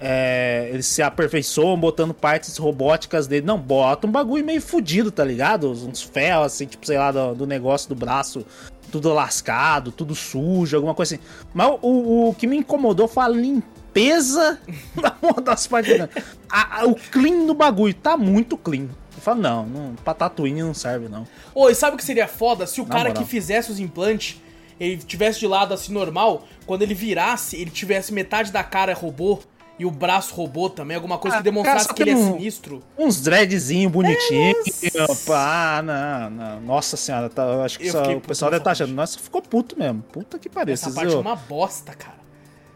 [0.00, 5.24] é, eles se aperfeiçoam botando partes robóticas dele, não, bota um bagulho meio fudido, tá
[5.24, 5.70] ligado?
[5.70, 8.44] Uns ferros, assim, tipo, sei lá, do, do negócio do braço,
[8.90, 11.24] tudo lascado, tudo sujo, alguma coisa assim.
[11.54, 14.58] Mas o, o que me incomodou foi a limpeza
[15.44, 16.00] das partes.
[16.50, 18.88] A- a- o clean do bagulho tá muito clean.
[19.22, 21.24] Eu falo, não, não, pra Tatooine não serve, não.
[21.54, 22.66] Ô, e sabe o que seria foda?
[22.66, 23.22] Se o Na cara moral.
[23.22, 24.40] que fizesse os implantes,
[24.80, 29.38] ele tivesse de lado assim normal, quando ele virasse, ele tivesse metade da cara robô
[29.78, 32.20] e o braço robô também, alguma coisa Ah, que demonstrasse cara, que ele é que
[32.20, 32.82] não- sinistro.
[32.98, 34.54] Uns dreadzinho bonitinho.
[34.98, 35.24] nossa.
[35.32, 36.60] pá, não, não.
[36.62, 38.96] Nossa senhora, tá, eu acho que Eu só- o pessoal deve estar nessa achando.
[38.96, 40.02] Nossa, ficou puto mesmo.
[40.12, 40.74] Puta que pariu.
[40.74, 42.18] Essa parte é uma bosta, cara.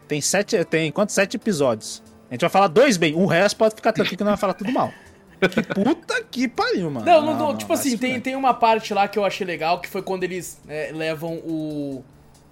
[0.07, 0.63] Tem sete.
[0.63, 1.13] Tem quantos?
[1.13, 2.01] Sete episódios.
[2.29, 3.13] A gente vai falar dois bem.
[3.15, 4.91] O resto pode ficar tranquilo que não vai falar tudo mal.
[5.39, 7.05] Que puta que pariu, mano.
[7.05, 9.79] Não, não, não, tipo vai assim, tem, tem uma parte lá que eu achei legal,
[9.79, 12.03] que foi quando eles é, levam o.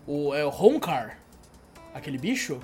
[0.08, 0.34] O.
[0.34, 1.18] É o Honkar.
[1.94, 2.60] Aquele bicho?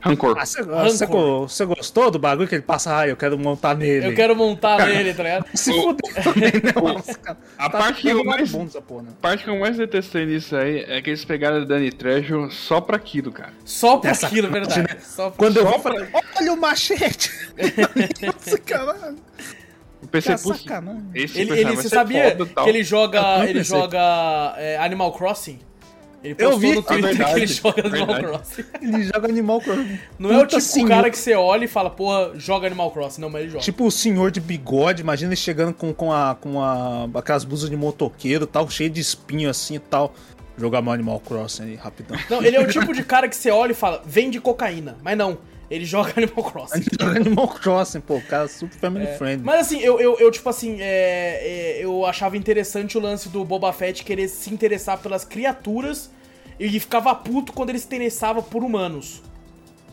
[0.00, 0.36] Rancor.
[0.38, 0.82] Ah, você, Rancor.
[0.90, 2.98] você go- você gostou do bagulho que ele passa?
[2.98, 4.06] Ah, eu quero montar nele.
[4.06, 5.46] Eu quero montar nele, tá ligado?
[5.54, 6.72] Se fuder né?
[7.58, 8.52] A Tá parte que eu mais-
[8.86, 9.08] porra, né?
[9.10, 12.50] A parte que eu mais detestei nisso aí é que eles pegaram o Danny Trejo
[12.50, 13.52] só pra aquilo, cara.
[13.64, 14.94] Só por Essa aquilo, é parte, verdade.
[14.94, 15.00] né?
[15.02, 15.36] Só por...
[15.38, 16.08] Quando eu eu falei,
[16.40, 17.30] olha o machete!
[18.24, 19.16] Nossa, caralho.
[20.00, 21.02] Eu pensei, Que putz, sacanagem.
[21.14, 23.20] esse Ele, ele sabia foda que ele joga.
[23.40, 25.58] Eu Ele joga é, Animal Crossing?
[26.22, 26.74] Ele Eu vi.
[26.74, 28.26] no Twitter É verdade, que ele joga Animal verdade.
[28.26, 28.64] Crossing.
[28.82, 29.98] Ele joga Animal Crossing.
[30.18, 30.88] Não é o Puta tipo senhor.
[30.88, 33.20] cara que você olha e fala, porra, joga Animal Crossing.
[33.20, 33.62] Não, mas ele joga.
[33.64, 37.70] Tipo o senhor de bigode, imagina ele chegando com, com, a, com a, aquelas blusas
[37.70, 40.12] de motoqueiro tal, cheio de espinho assim e tal.
[40.56, 42.18] Jogar meu Animal Crossing aí, rapidão.
[42.28, 44.96] Não, ele é o tipo de cara que você olha e fala, vende cocaína.
[45.04, 45.38] Mas não,
[45.70, 46.82] ele joga Animal Crossing.
[47.00, 49.44] Animal Crossing, pô, o cara é super family friendly.
[49.44, 53.44] Mas assim, eu, eu, eu, tipo assim, é, é, eu achava interessante o lance do
[53.44, 56.10] Boba Fett querer se interessar pelas criaturas
[56.58, 59.22] e ficava puto quando ele se interessava por humanos.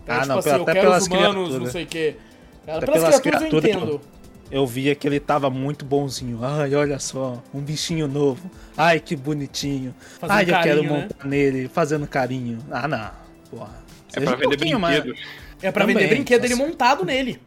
[0.04, 1.62] Então, Ah, tipo não, assim, até eu quero pelas os humanos, criaturas.
[1.62, 2.16] não sei o quê.
[2.66, 4.02] Pelas, pelas criaturas, eu criaturas, entendo.
[4.52, 6.40] Eu via que ele tava muito bonzinho.
[6.44, 8.50] Ai, olha só, um bichinho novo.
[8.78, 9.94] Ai, que bonitinho.
[10.20, 11.02] Fazendo Ai, eu quero carinho, né?
[11.02, 12.60] montar nele, fazendo carinho.
[12.72, 13.10] Ah, não.
[13.50, 13.72] Porra.
[14.16, 15.20] É Seja pra um vender mais- brinquedo.
[15.66, 16.54] É pra Também, vender brinquedo nossa.
[16.54, 17.42] ele montado nele.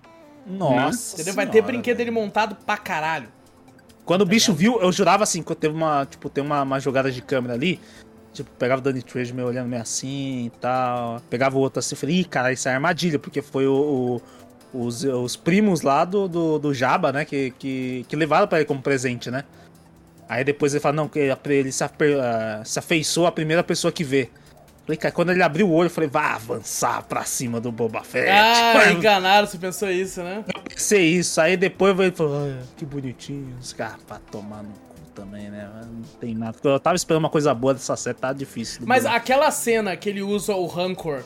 [0.46, 1.14] Nossa.
[1.16, 1.35] Entendeu?
[1.35, 3.28] Vai ter brinquedo ele montado pra caralho.
[4.04, 7.12] Quando o bicho viu, eu jurava assim, quando teve uma, tipo, tem uma, uma jogada
[7.12, 7.78] de câmera ali,
[8.33, 11.94] tipo, pegava o Danny Trejo meio olhando meio assim e tal, pegava o outro assim,
[11.94, 14.20] falei, ih, cara, isso é armadilha, porque foi o,
[14.72, 18.59] o- os, os primos lá do, do, do Jabba, né, que, que, que levaram pra
[18.59, 19.44] ele como presente, né.
[20.26, 23.92] Aí depois ele fala, não, que ele se, ape, ah, se afeiçoou a primeira pessoa
[23.92, 24.31] que vê.
[24.88, 28.03] Falei, cara, quando ele abriu o olho, eu falei, vai avançar pra cima do Boba
[28.03, 28.27] Fett.
[28.31, 30.42] Ah, enganaram, você pensou isso, né?
[30.48, 34.70] Eu pensei isso, aí depois ele falou, "Ai, que bonitinho, os caras pra tomar no
[34.70, 35.68] cu também, né?
[35.85, 36.57] Não tem nada.
[36.64, 38.81] Eu tava esperando uma coisa boa dessa série, tá difícil.
[38.87, 41.22] Mas aquela cena que ele usa o Rancor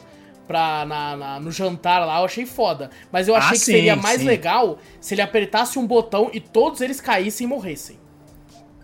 [0.48, 2.90] pra, na, na- no jantar lá, eu achei foda.
[3.12, 4.26] Mas eu achei Ah, que sim, seria mais sim.
[4.26, 8.01] legal se ele apertasse um botão e todos eles caíssem e morressem.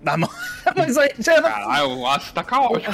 [0.02, 0.28] Na mão.
[0.76, 1.50] Mas aí já era.
[1.50, 2.92] Caralho, o aço tá caótico.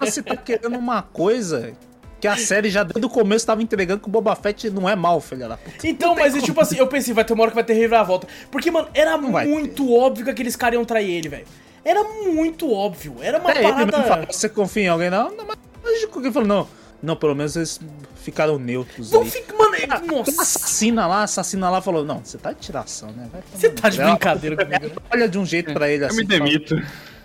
[0.00, 1.72] Você tá querendo uma coisa
[2.20, 4.96] Que a série já desde o começo tava entregando que o Boba Fett não é
[4.96, 5.86] mal, filha da puta.
[5.86, 8.26] Então, mas é tipo assim, eu pensei, vai ter uma hora que vai ter reviravolta.
[8.50, 11.46] Porque, mano, era Não muito óbvio que aqueles caras iam trair ele, velho.
[11.84, 13.16] Era muito óbvio.
[13.20, 14.08] Era uma É, ele mesmo parada.
[14.08, 15.08] fala, você confia em alguém?
[15.10, 15.56] Não, não mas
[16.16, 16.68] ele falou, não.
[17.02, 17.80] Não, pelo menos eles
[18.16, 19.30] ficaram neutros Não aí.
[19.30, 20.42] fica, mano, é- A nossa.
[20.42, 23.28] assassina lá, assassina lá falou, não, você tá de tiração, né?
[23.54, 25.02] Você tá de cu." Ela brincadeira comigo, né?
[25.12, 26.24] Olha de um jeito pra ele Eu assim.
[26.24, 26.82] me fala, demito.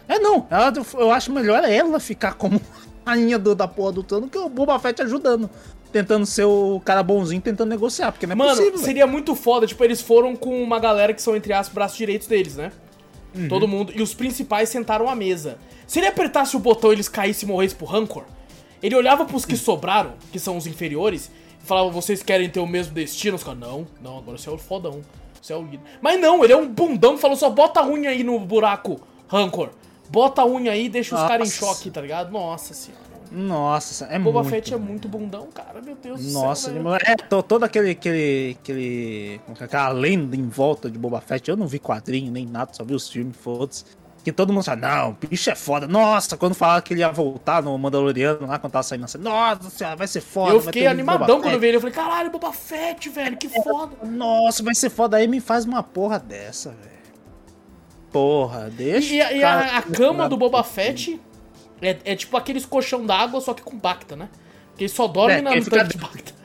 [0.07, 0.45] É, não.
[0.49, 2.61] Ela, eu acho melhor ela ficar como
[3.05, 5.49] rainha do, da porra do trono que o Boba Fett ajudando.
[5.91, 8.71] Tentando ser o cara bonzinho, tentando negociar, porque não é Mano, possível.
[8.73, 8.83] velho.
[8.85, 9.67] seria muito foda.
[9.67, 12.71] Tipo, eles foram com uma galera que são, entre aspas, braços direitos deles, né?
[13.35, 13.47] Uhum.
[13.49, 13.91] Todo mundo.
[13.95, 15.57] E os principais sentaram à mesa.
[15.87, 18.23] Se ele apertasse o botão e eles caíssem e morressem pro Rancor,
[18.81, 21.29] ele olhava pros que sobraram, que são os inferiores,
[21.61, 23.35] e falava: vocês querem ter o mesmo destino?
[23.35, 25.01] Os caras, não, não, agora você é o fodão.
[25.41, 25.81] Você é o líder.
[26.01, 28.99] Mas não, ele é um bundão que falou: só bota a unha aí no buraco,
[29.27, 29.69] Rancor.
[30.09, 31.73] Bota a unha aí e deixa os caras em Nossa.
[31.75, 32.31] choque, tá ligado?
[32.31, 33.01] Nossa senhora.
[33.31, 34.53] Nossa, é Boba muito.
[34.53, 35.81] Fett é muito bundão, cara.
[35.81, 36.73] Meu Deus do Nossa, céu.
[36.73, 36.83] velho.
[36.83, 37.01] demais.
[37.07, 41.55] é, to- todo aquele, aquele, aquele, é, aquela lenda em volta de Boba Fett, eu
[41.55, 43.85] não vi quadrinho nem nada, só vi os filmes, foda-se.
[44.23, 45.87] Que todo mundo fala, não, o bicho é foda.
[45.87, 49.69] Nossa, quando falaram que ele ia voltar no Mandaloriano lá, quando tava saindo série, nossa
[49.69, 50.53] senhora, vai ser foda.
[50.53, 51.77] Eu fiquei animadão quando eu vi ele.
[51.77, 53.95] Eu falei, caralho, Boba Fett, velho, que foda.
[54.05, 55.17] Nossa, vai ser foda.
[55.17, 56.91] Aí me faz uma porra dessa, velho.
[58.11, 59.13] Porra, deixa.
[59.13, 61.19] E, e a, a cama do Boba Fett
[61.81, 64.29] é, é tipo aqueles colchão d'água, só que com Bacta, né?
[64.69, 66.40] Porque ele só dorme É, na no tanque de Bacta.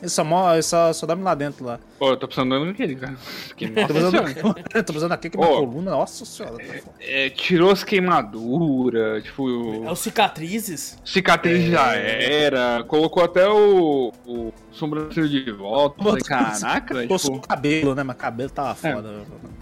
[0.00, 1.78] Ele só, mo- ele só, só dorme lá dentro lá.
[1.98, 3.14] Pô, eu tô precisando daquele, cara.
[3.56, 4.54] Que Tô nossa precisando, senhora.
[4.72, 6.56] tô precisando aqui que minha coluna, nossa senhora.
[6.56, 6.94] tá foda.
[7.00, 10.98] É, tirou as queimaduras, tipo, É os cicatrizes.
[11.04, 12.42] cicatriz já É.
[12.44, 16.02] era, colocou até o, o sobrancelho de volta.
[16.24, 18.02] Caraca, Tô tipo, cabelo, né?
[18.02, 19.08] Mas cabelo tava foda.
[19.08, 19.59] É,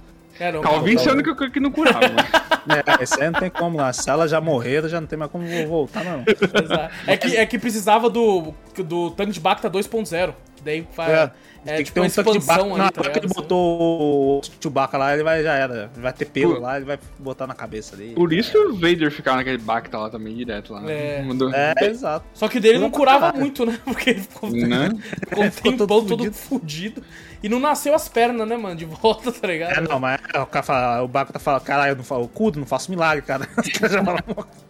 [0.52, 1.98] não, Calvin é a única coisa que não curava.
[2.68, 3.90] É, esse aí não tem como lá.
[3.94, 6.22] Se elas já morreram, já não tem mais como voltar, não.
[6.26, 6.94] Exato.
[7.06, 10.34] É que, é que precisava do, do tanque de Bacta 2.0.
[10.68, 11.10] que Daí faz.
[11.10, 11.32] É,
[11.66, 13.28] É, tem que tipo ter uma um tanque de ali, Na tá hora que ele
[13.28, 15.90] botou o Chewbacca lá, ele vai, já era.
[15.96, 18.14] Vai ter pelo Por- lá, ele vai botar na cabeça dele.
[18.14, 20.80] Por isso que o Vader ficava naquele Bacta lá também, direto lá.
[20.90, 21.18] É.
[21.18, 21.22] né?
[21.22, 22.24] Mandou- É, exato.
[22.32, 23.78] Só que o dele não curava muito, né?
[23.84, 24.90] Porque ele ficou, Né?
[25.28, 26.34] ficou um Ficou todo tempão todo fudido.
[26.36, 27.02] fudido.
[27.42, 28.76] E não nasceu as pernas, né, mano?
[28.76, 29.72] De volta, tá ligado?
[29.76, 32.58] É, não, mas o cara fala, o Baco tá falando, caralho, eu não falo cudo,
[32.58, 33.46] não faço milagre, cara.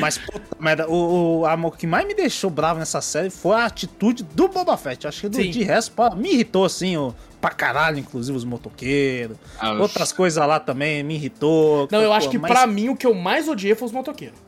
[0.00, 3.56] mas, puta merda, o, o, a- o que mais me deixou bravo nessa série foi
[3.56, 5.06] a atitude do Boba Fett.
[5.06, 5.50] Acho que do, Sim.
[5.50, 9.36] de resto, pô, me irritou, assim, o, pra caralho, inclusive os motoqueiros.
[9.58, 11.88] Ah, Outras coisas lá também me irritou.
[11.90, 14.38] Não, eu acho que mas- pra mim o que eu mais odiei foi os motoqueiros.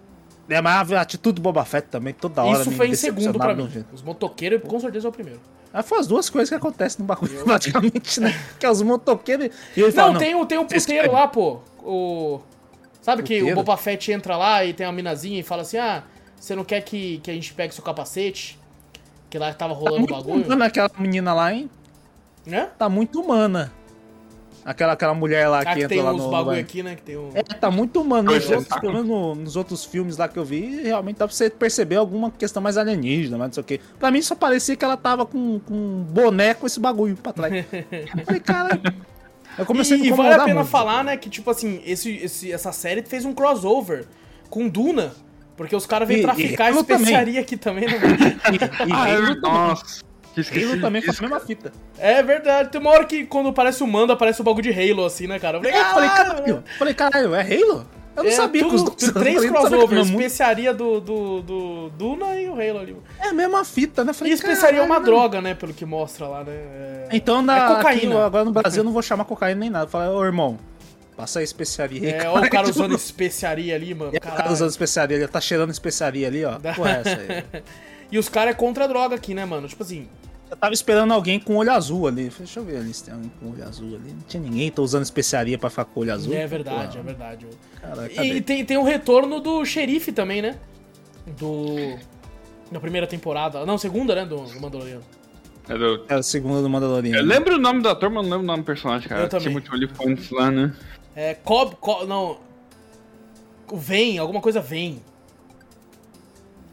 [0.48, 2.60] É, mas a atitude do Boba Fett também, toda hora.
[2.62, 3.64] Isso foi em segundo pra mim.
[3.64, 3.94] um.
[3.94, 5.40] Os motoqueiros, com certeza, é o primeiro.
[5.74, 8.32] Ah, foi as duas coisas que acontecem no bagulho, praticamente, né?
[8.58, 9.46] Que é os motoqueiros.
[9.76, 11.58] E ele Não, fala, tem, o, tem o vocês puteiro lá, pô.
[11.82, 12.40] O.
[13.06, 13.54] Sabe que o?
[13.54, 16.02] Boba Fett entra lá e tem uma minazinha e fala assim: ah,
[16.38, 18.58] você não quer que, que a gente pegue seu capacete?
[19.30, 20.44] Que lá tava Tá rolando o muito bagulho.
[20.44, 21.70] humana aquela menina lá, hein?
[22.44, 22.68] Né?
[22.76, 23.72] Tá muito humana.
[24.64, 26.30] Aquela, aquela mulher lá Ah, que que entra tem lá uns no.
[26.32, 26.96] bagulho no- aqui, né?
[26.96, 27.30] Que tem um.
[27.34, 28.32] É, tá muito humano.
[28.32, 28.80] Nos é, outros, tá.
[28.80, 31.94] pelo menos no- nos outros filmes lá que eu vi, realmente dá pra você perceber
[31.94, 33.80] alguma questão mais alienígena, mas não sei o quê.
[34.00, 37.32] Pra mim só parecia que ela tava com, com um boneco com esse bagulho pra
[37.32, 37.52] trás.
[37.72, 38.80] Eu falei, cara.
[39.58, 40.68] Eu comecei a me E, e vale a pena muito.
[40.70, 44.06] falar, né, que, tipo assim, esse, esse, essa série fez um crossover
[44.50, 45.14] com Duna.
[45.56, 46.96] Porque os caras vêm E- e traficar Halo também.
[47.02, 47.92] especiaria aqui também, né?
[48.52, 50.00] E, e Ah, é, nossa.
[50.36, 51.72] Halo também foi a mesma fita.
[51.98, 52.68] É verdade.
[52.70, 55.38] Tem uma hora que quando aparece o Mando, aparece o bagulho de Halo, assim, né,
[55.38, 55.56] cara?
[55.56, 56.64] Eu falei, Eu falei, "Caralho, caralho.
[56.78, 57.86] Falei, caralho, é Halo?
[58.16, 59.12] Eu não É, sabia tudo, que os dois.
[59.14, 62.96] Três crossovers, especiaria do, do, do Duna e o Halo ali.
[63.20, 64.12] É a mesma fita, né?
[64.12, 66.52] E Falei, especiaria é uma caralho, droga, né, pelo que mostra lá, né?
[66.52, 67.08] É...
[67.12, 68.14] Então, na, É cocaína.
[68.14, 69.86] aqui, agora no Brasil eu não vou chamar cocaína nem nada.
[69.86, 70.58] Falar, ô irmão,
[71.16, 72.08] passa aí especiaria.
[72.16, 74.12] É, ó, o cara usando especiaria ali, mano.
[74.14, 76.58] é, o cara usando especiaria ali, tá cheirando especiaria ali, ó.
[76.74, 77.62] Porra, é essa aí.
[78.10, 79.66] E os caras é contra a droga aqui, né, mano?
[79.68, 80.08] Tipo assim,
[80.50, 82.28] Eu tava esperando alguém com olho azul ali.
[82.38, 84.12] Deixa eu ver ali se tem alguém com olho azul ali.
[84.12, 86.32] Não tinha ninguém, tô usando especiaria pra ficar com olho azul.
[86.34, 87.46] é verdade, Porra, é verdade.
[87.80, 90.56] Caralho, E tem, tem o retorno do xerife também, né?
[91.38, 91.74] Do.
[92.70, 93.64] Da primeira temporada.
[93.66, 94.24] Não, segunda, né?
[94.24, 95.02] Do, do Mandaloriano.
[95.68, 97.18] É do- É o segundo do Mandaloriano.
[97.18, 99.22] Eu lembro o nome do ator, mas não lembro o nome do personagem, cara.
[99.22, 99.48] Eu também.
[99.48, 100.72] Timothy Olyphant lá, né?
[101.14, 101.34] É.
[101.34, 101.74] Cobb.
[101.80, 102.38] Co- não.
[103.70, 105.02] O Vem, alguma coisa vem.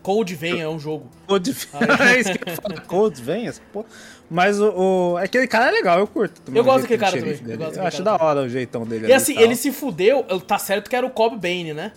[0.03, 1.09] Cold Vem é um jogo.
[1.25, 1.49] Code
[2.01, 2.81] é isso que eu falo.
[2.85, 3.85] Code, vem, essa porra.
[4.29, 4.69] Mas o,
[5.13, 6.41] o- Aquele cara é legal, eu curto.
[6.41, 7.57] também Eu gosto daquele cara também, eu dele.
[7.57, 9.07] gosto Eu acho cara da hora o jeitão dele.
[9.07, 10.23] E assim, ele se fudeu.
[10.41, 11.93] Tá certo que era o Cobb Bane, né?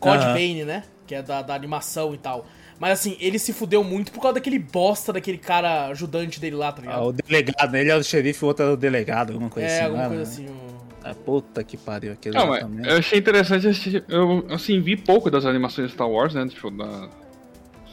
[0.00, 0.32] Cod Aham.
[0.32, 0.82] Bane, né?
[1.06, 2.46] Que é da, da animação e tal.
[2.80, 6.72] Mas assim, ele se fudeu muito por causa daquele bosta daquele cara ajudante dele lá,
[6.72, 6.98] tá ligado?
[6.98, 9.74] Ah, o delegado, ele é o xerife, o outro é o delegado, alguma coisa é,
[9.76, 9.84] assim.
[9.84, 10.48] alguma não coisa né?
[10.48, 10.48] assim.
[10.50, 12.84] um- É, puta que pariu, aquele Não, mas também.
[12.88, 16.46] eu achei interessante, eu assim, vi pouco das animações de Star Wars, né?
[16.48, 17.08] Tipo, da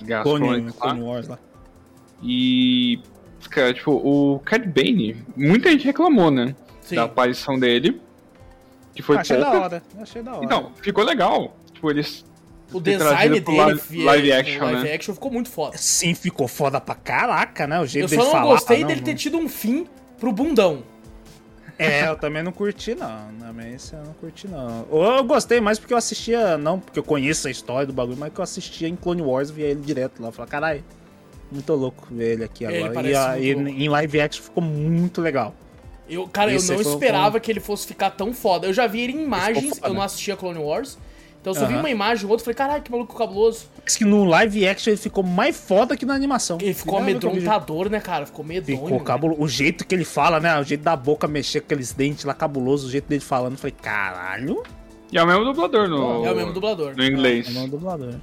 [0.03, 0.71] Guerras Clone.
[0.73, 1.39] Clone Wars lá.
[2.23, 2.99] E.
[3.49, 6.55] Cara, tipo, o Cad Bane, muita gente reclamou, né?
[6.81, 6.95] Sim.
[6.95, 7.99] Da aparição dele.
[8.93, 9.51] Que foi achei pouca.
[9.51, 10.45] da hora, achei da hora.
[10.45, 11.55] Então, ficou legal.
[11.73, 12.25] Tipo, eles.
[12.71, 14.93] O design dele, live, fi- live é, action, live né?
[14.93, 15.75] action ficou muito foda.
[15.77, 17.79] Sim, ficou foda pra caraca, né?
[17.79, 18.51] O jeito Eu dele só não falar.
[18.53, 19.05] gostei não, dele não.
[19.05, 19.87] ter tido um fim
[20.19, 20.83] pro bundão.
[21.79, 23.29] É, eu também não curti, não.
[23.39, 24.85] Também isso eu não curti, não.
[24.91, 28.17] Ou eu gostei mais porque eu assistia, não porque eu conheço a história do bagulho,
[28.17, 30.31] mas que eu assistia em Clone Wars, via ele direto lá.
[30.31, 30.83] Falei, caralho,
[31.51, 33.09] muito louco ver ele aqui Ele agora.
[33.09, 35.55] E, a- e em live action ficou muito legal.
[36.09, 38.67] Eu, cara, Esse eu não esperava que ele fosse ficar tão foda.
[38.67, 40.97] Eu já vi ele em imagens, eu não assistia Clone Wars.
[41.41, 41.81] Então eu só vi Aham.
[41.81, 43.65] uma imagem ou outra e falei, caralho, que maluco cabuloso.
[43.83, 46.57] Mas que no live action ele ficou mais foda que na animação.
[46.61, 48.25] Ele ficou vi- amedrontador, né, cara?
[48.25, 48.77] Ficou medonho.
[48.77, 49.03] Ficou né?
[49.05, 49.41] cabuloso.
[49.41, 50.59] O jeito que ele fala, né?
[50.59, 53.53] O jeito da boca mexer com aqueles dentes lá cabuloso, o jeito dele falando.
[53.53, 54.63] Eu falei, caralho.
[55.11, 56.25] E é o mesmo dublador no.
[56.25, 56.93] É o mesmo dublador.
[56.95, 57.47] No inglês.
[57.47, 58.15] É o nome do dublador.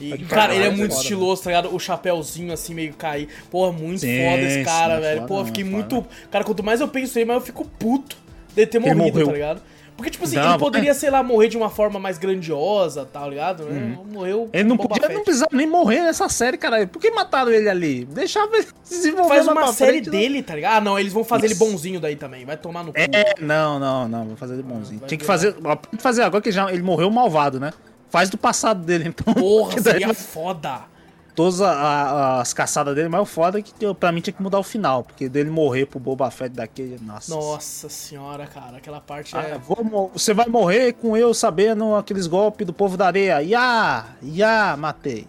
[0.00, 1.72] E, cara, falar, ele é é muito foda, estiloso, tá ligado?
[1.74, 3.28] O chapéuzinho assim meio cair.
[3.48, 5.16] Porra, muito Sim, foda esse cara, sim, velho.
[5.20, 5.76] foda, Porra, fiquei foda.
[5.76, 6.06] muito.
[6.32, 8.16] Cara, quanto mais eu penso nele, mais eu fico puto
[8.56, 9.62] de ter morrido, tá ligado?
[9.96, 13.26] Porque, tipo assim, Não, ele poderia, sei lá, morrer de uma forma mais grandiosa, tá
[13.28, 13.64] ligado?
[13.64, 13.96] Né?
[14.10, 14.48] Morreu.
[14.52, 15.14] Ele não podia, Fett.
[15.14, 16.84] não precisava nem morrer nessa série, cara.
[16.86, 18.04] Por que mataram ele ali?
[18.04, 20.18] Deixava ele se desenvolver Faz uma série frente, né?
[20.18, 20.76] dele, tá ligado?
[20.78, 21.64] Ah, não, eles vão fazer ele Isso.
[21.64, 22.44] bonzinho daí também.
[22.44, 22.98] Vai tomar no cu.
[22.98, 24.24] É, não, não, não.
[24.26, 24.98] Vou fazer ele bonzinho.
[24.98, 25.54] vai Tinha que fazer.
[25.62, 27.72] ó, Tem que fazer agora que já, ele morreu malvado, né?
[28.10, 29.32] Faz do passado dele, então.
[29.32, 30.92] Porra, que daí seria foda.
[31.34, 34.42] Todas a- a- as caçadas dele, mas o foda é que pra mim tinha que
[34.42, 35.02] mudar o final.
[35.02, 36.96] Porque dele morrer pro Boba Fett daquele.
[37.02, 37.34] Nossa.
[37.34, 38.76] Nossa senhora, cara.
[38.76, 39.58] Aquela parte Ah, é.
[39.58, 43.40] vou você vai morrer com eu sabendo aqueles golpes do povo da areia.
[43.42, 44.06] Ya!
[44.22, 44.76] Ya!
[44.78, 45.26] Matei.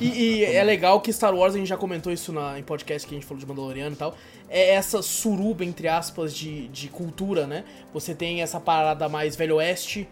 [0.00, 3.04] E, e é legal que Star Wars, a gente já comentou isso na, em podcast
[3.08, 4.14] que a gente falou de Mandaloriano e tal,
[4.48, 7.64] é essa suruba, entre aspas, de, de cultura, né?
[7.92, 10.08] Você tem essa parada mais velho oeste,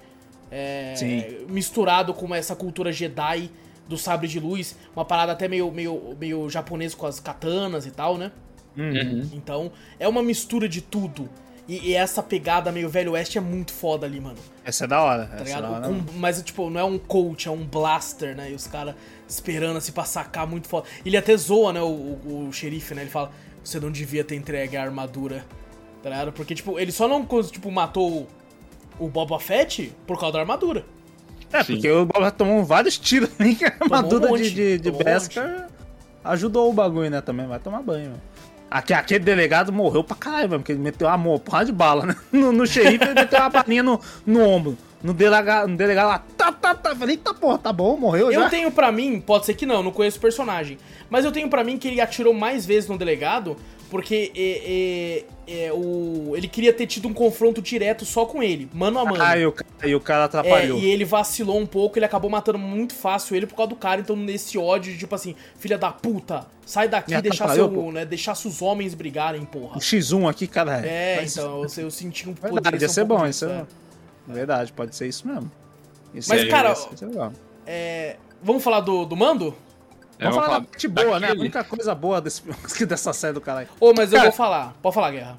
[0.51, 3.49] é, misturado com essa cultura Jedi
[3.91, 7.91] do sabre de luz, uma parada até meio, meio, meio japonesa com as katanas e
[7.91, 8.31] tal, né?
[8.77, 9.29] Uhum.
[9.33, 11.29] Então, é uma mistura de tudo.
[11.69, 14.39] E, e essa pegada meio velho oeste é muito foda ali, mano.
[14.65, 15.27] Essa é da hora.
[15.27, 15.89] Tá essa é da hora.
[15.89, 18.51] Com- mas, tipo, não é um coach, é um blaster, né?
[18.51, 18.95] E os caras
[19.29, 20.87] esperando assim pra sacar muito foda.
[21.05, 21.83] Ele até zoa, né?
[21.83, 23.03] O, o, o xerife, né?
[23.03, 23.31] Ele fala:
[23.63, 25.45] Você não devia ter entregue a armadura.
[26.03, 26.33] Tá ligado?
[26.33, 28.27] Porque, tipo, ele só não, tipo, matou
[28.99, 30.85] o Boba Fett por causa da armadura.
[31.53, 31.75] É, Sim.
[31.75, 34.91] porque o Boba tomou vários tiros ali que a armadura um monte, de, de, de
[34.91, 35.65] tomou um
[36.25, 37.21] ajudou o bagulho, né?
[37.21, 38.23] Também vai tomar banho, mano.
[38.71, 42.17] Aqui, aquele delegado morreu pra caralho, mano, porque ele meteu uma porra de bala, né?
[42.31, 44.79] No, no xerife ele meteu uma balinha no, no ombro.
[45.03, 46.95] No delegado, no delegado lá, tá, tá, tá.
[46.95, 48.45] Falei, eita porra, tá bom, morreu já.
[48.45, 50.79] Eu tenho pra mim, pode ser que não, não conheço o personagem.
[51.09, 53.57] Mas eu tenho pra mim que ele atirou mais vezes no delegado
[53.91, 55.25] porque é,
[55.57, 59.05] é, é, o, ele queria ter tido um confronto direto só com ele, mano a
[59.05, 59.23] mano.
[59.23, 60.79] Ah, e o, e o cara É, atrapalhou.
[60.79, 64.01] e ele vacilou um pouco, ele acabou matando muito fácil ele por causa do cara,
[64.01, 68.05] então nesse ódio, de, tipo assim, filha da puta, sai daqui e deixar, seu, né,
[68.05, 69.77] deixar seus homens brigarem, porra.
[69.77, 70.87] O X1 aqui, cara.
[70.87, 73.45] É, Mas- então, eu, eu senti um poder Verdade, ia ser um pouco bom, isso
[73.45, 73.49] é.
[73.49, 73.67] é.
[74.29, 75.51] Verdade, pode ser isso mesmo.
[76.15, 77.31] Isso Mas, cara, é.
[77.67, 79.55] É, vamos falar do, do mando?
[80.21, 81.15] É, Vamos vou falar da parte boa, né?
[81.15, 82.43] A daquele- única coisa boa desse,
[82.87, 83.69] dessa série do caralho.
[83.81, 84.75] Ô, mas eu Cara- vou falar.
[84.83, 85.37] Pode falar, Guerra.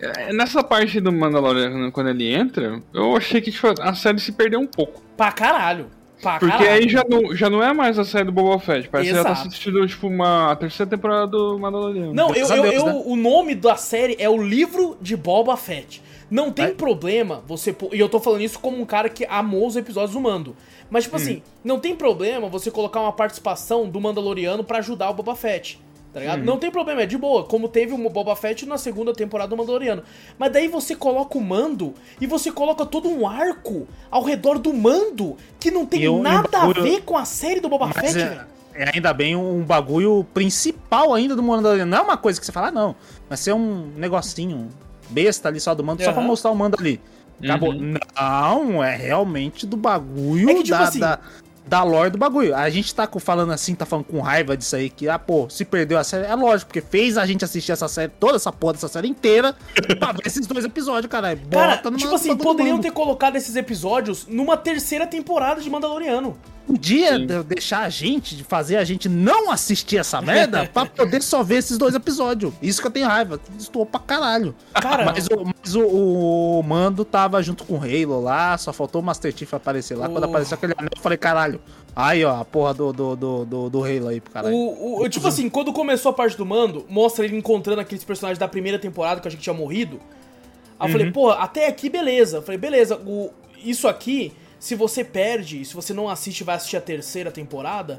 [0.00, 4.32] É, Nessa parte do Mandalorian, quando ele entra, eu achei que tipo, a série se
[4.32, 5.02] perdeu um pouco.
[5.16, 5.86] Pra caralho.
[6.22, 6.70] Pra Porque caralho.
[6.70, 8.88] aí já não, já não é mais a série do Boba Fett.
[8.88, 9.48] Parece que já tá Exato.
[9.48, 12.12] assistindo, tipo, uma a terceira temporada do Mandalorian.
[12.12, 13.02] Não, eu, eu, Deus, eu- né?
[13.06, 16.02] o nome da série é o livro de Boba Fett.
[16.30, 16.74] Não tem Vai.
[16.74, 17.74] problema você.
[17.92, 20.54] E eu tô falando isso como um cara que amou os episódios do Mando.
[20.88, 25.14] Mas, tipo assim, não tem problema você colocar uma participação do Mandaloriano pra ajudar o
[25.14, 25.80] Boba Fett.
[26.12, 26.42] Tá ligado?
[26.44, 27.44] Não tem problema, é de boa.
[27.44, 30.02] Como teve o Boba Fett na segunda temporada do Mandaloriano.
[30.36, 34.72] Mas daí você coloca o Mando e você coloca todo um arco ao redor do
[34.74, 37.86] Mando que não tem E um- nada bagulho- a ver com a série do Boba
[37.94, 38.46] Mas Fett, é, velho.
[38.74, 41.86] é ainda bem um bagulho principal ainda do Mandalorian.
[41.86, 42.96] Não é uma coisa que você fala, ah, não.
[43.28, 44.68] Vai ser um negocinho
[45.10, 47.00] besta ali só do Mando, só pra mostrar o Mando ali.
[47.42, 47.70] Acabou.
[47.72, 47.94] Uhum.
[48.18, 51.18] Não, é realmente do bagulho É que, tipo da, assim- da,
[51.66, 52.54] da lore do bagulho.
[52.54, 55.48] A gente tá com- falando assim, tá falando com raiva disso aí, que, ah, pô,
[55.48, 56.26] se perdeu a série.
[56.26, 59.54] É lógico, porque fez a gente assistir essa série, toda essa porra dessa série inteira,
[59.98, 61.40] pra ver esses dois episódios, caralho.
[61.50, 66.36] Cara, Bota numa- tipo assim, poderiam ter colocado esses episódios numa terceira temporada de Mandaloriano.
[66.70, 67.26] Podia Sim.
[67.26, 71.42] de- deixar a gente, de fazer a gente não assistir essa merda pra poder só
[71.42, 72.52] ver esses dois episódios.
[72.62, 73.40] Isso que eu tenho raiva.
[73.58, 74.54] Estou pra caralho.
[74.74, 79.00] Cara, Mas, o, mas o, o Mando tava junto com o Halo lá, só faltou
[79.00, 80.08] o Master Chief aparecer lá.
[80.08, 81.60] Quando apareceu aquele anel, eu falei, caralho.
[81.96, 84.54] Aí, ó, a porra do, do, do, do, do Halo aí pro caralho.
[84.54, 88.38] o, o- tipo assim, quando começou a parte do Mando, mostra ele encontrando aqueles personagens
[88.38, 89.98] da primeira temporada que eu achei que tinha morrido.
[90.78, 92.36] Aí eu falei, pô, até aqui beleza.
[92.38, 93.30] Eu falei, beleza, o,
[93.62, 97.98] isso aqui, se você perde, se você não assiste e vai assistir a terceira temporada,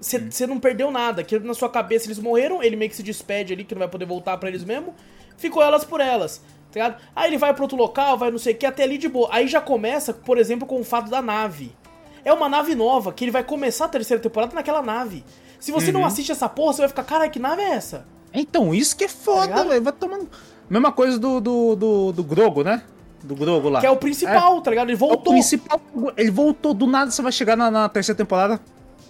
[0.00, 1.22] você não perdeu nada.
[1.22, 3.88] Que na sua cabeça eles morreram, ele meio que se despede ali, que não vai
[3.88, 4.94] poder voltar pra eles mesmo.
[5.36, 6.38] Ficou elas por elas,
[6.72, 7.00] tá ligado?
[7.14, 9.28] Aí ele vai pra outro local, vai não sei o que, até ali de boa.
[9.30, 11.76] Aí já começa, por exemplo, com o fato da nave.
[12.24, 15.22] É uma nave nova, que ele vai começar a terceira temporada naquela nave.
[15.60, 18.06] Se você não assiste essa porra, você vai ficar, cara, que nave é essa?
[18.32, 19.68] Então, isso que é foda, ligado?
[19.68, 19.82] velho.
[19.82, 20.28] Vai tomando.
[20.70, 22.82] Mesma coisa do, do, do, do Grogo, né?
[23.22, 23.80] Do Grogo lá.
[23.80, 24.86] Que é o principal, tá ligado?
[24.88, 25.32] Ele É o voltou.
[25.32, 25.80] principal.
[26.16, 28.60] Ele voltou do nada, você vai chegar na, na terceira temporada,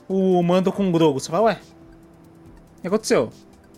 [0.09, 1.21] o Mando com o Grogo.
[1.21, 1.61] Você fala, ué,
[2.79, 3.31] o que aconteceu?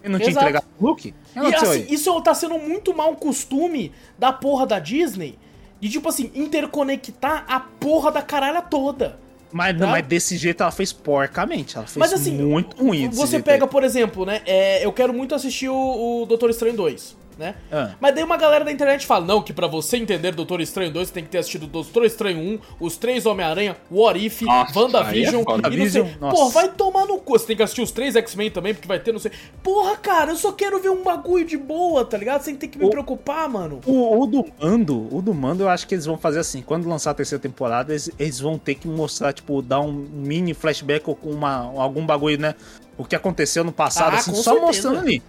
[0.03, 0.47] Ele não tinha Exato.
[0.47, 1.15] entregado o Luke?
[1.37, 5.39] E assim, isso tá sendo muito mau costume da porra da Disney.
[5.81, 9.19] De tipo assim, interconectar a porra da caralha toda.
[9.53, 9.93] Mas, não, tá?
[9.93, 11.77] mas desse jeito ela fez porcamente.
[11.77, 13.71] Ela fez Mas assim, muito ruim Você pega, aí.
[13.71, 14.43] por exemplo, né?
[14.47, 17.55] é, eu quero muito assistir o, o Doutor Estranho 2, né?
[17.73, 17.95] Ah.
[17.99, 21.09] Mas daí uma galera da internet fala, não, que pra você entender Doutor Estranho 2,
[21.09, 25.09] você tem que ter assistido Doutor Estranho 1, os três Homem-Aranha, What If, Nossa, WandaVision
[25.09, 25.53] aí é e não sei.
[25.55, 26.37] WandaVision, nossa.
[26.37, 27.39] Porra, vai tomar no cu.
[27.39, 29.33] Você tem que assistir os três X-Men também, porque vai ter, não sei.
[29.63, 32.43] Porra, cara, eu só quero ver um bagulho de boa, tá ligado?
[32.43, 33.81] Sem ter que me O- preocupar, mano.
[33.87, 36.61] O, o do Mando, o do Mando, eu acho que eles vão fazer assim.
[36.63, 40.53] Quando lançar a terceira temporada, eles, eles vão ter que mostrar, tipo, dar um mini
[40.53, 42.55] flashback ou com uma, algum bagulho, né?
[42.99, 44.67] O que aconteceu no passado, Ah, assim, só certeza.
[44.67, 45.23] mostrando ali.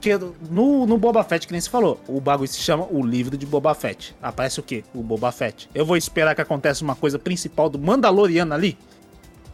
[0.00, 0.16] Porque
[0.50, 3.44] no, no Boba Fett, que nem você falou, o bagulho se chama o livro de
[3.44, 4.16] Boba Fett.
[4.22, 4.82] Aparece o quê?
[4.94, 5.68] O Boba Fett.
[5.74, 8.78] Eu vou esperar que aconteça uma coisa principal do Mandaloriano ali?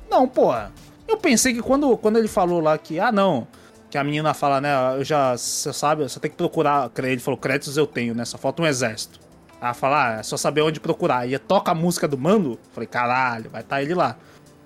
[0.09, 0.71] Não, porra.
[1.09, 3.45] Eu pensei que quando, quando ele falou lá que, ah, não,
[3.91, 7.39] que a menina fala, né, eu já, você sabe, você tem que procurar, ele falou,
[7.39, 9.19] créditos eu tenho, né, só falta um exército.
[9.61, 11.29] Ela fala, ah, é só saber onde procurar.
[11.29, 14.17] E toca a música do Mando, falei, caralho, vai estar ele lá.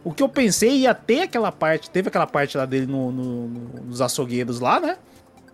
[0.05, 3.49] O que eu pensei ia ter aquela parte, teve aquela parte lá dele no, no-
[3.49, 4.99] no- nos açougueiros lá, né?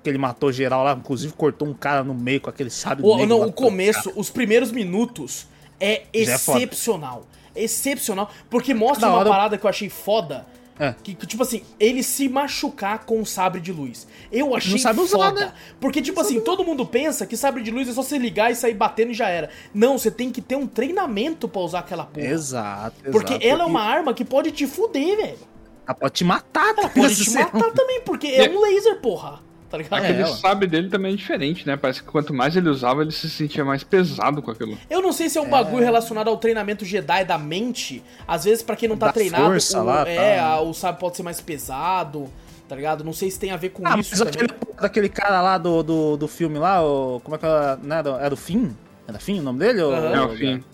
[0.07, 3.17] Que ele matou geral lá, inclusive cortou um cara no meio com aquele sábio O,
[3.17, 5.49] negro não, o começo, os primeiros minutos
[5.81, 7.27] é é excepcional.
[7.57, 10.47] excepcional, porque mostra uma parada que eu achei foda.
[10.79, 10.95] É.
[11.03, 14.07] Que, que, tipo assim, ele se machucar com o sabre de luz.
[14.31, 15.41] Eu achei sabe usar, foda.
[15.41, 15.53] né?
[15.81, 18.55] Porque, tipo assim, todo mundo pensa que sabre de luz é só você ligar e
[18.55, 19.51] sair batendo e já era.
[19.75, 22.27] Não, você tem que ter um treinamento pra usar aquela porra.
[22.27, 23.47] Exato, Porque exato.
[23.49, 25.39] ela é uma arma que pode te fuder, velho.
[25.85, 29.46] Ela pode te matar, tá Ela pode te matar também, porque é um laser, porra.
[29.85, 30.11] Tá ligado?
[30.11, 30.37] Aquele ela.
[30.37, 31.77] sabre dele também é diferente, né?
[31.77, 34.77] Parece que quanto mais ele usava, ele se sentia mais pesado com aquilo.
[34.89, 38.03] Eu não sei se é um bagulho relacionado ao treinamento Jedi da mente.
[38.27, 40.45] Às vezes, pra quem não tá Da treinado, força o, lá, é, tá.
[40.45, 42.31] a- o sabre pode ser mais pesado,
[42.69, 43.05] tá ligado?
[43.05, 44.49] Não sei se tem a ver com Ah, isso mas aquele,
[44.81, 48.11] daquele cara lá do, do, do filme lá, o, como é que era, né, era,
[48.23, 48.71] era o Finn?
[49.07, 49.83] Era Finn o nome dele?
[49.83, 50.15] ou- Aham.
[50.15, 50.65] É o fim.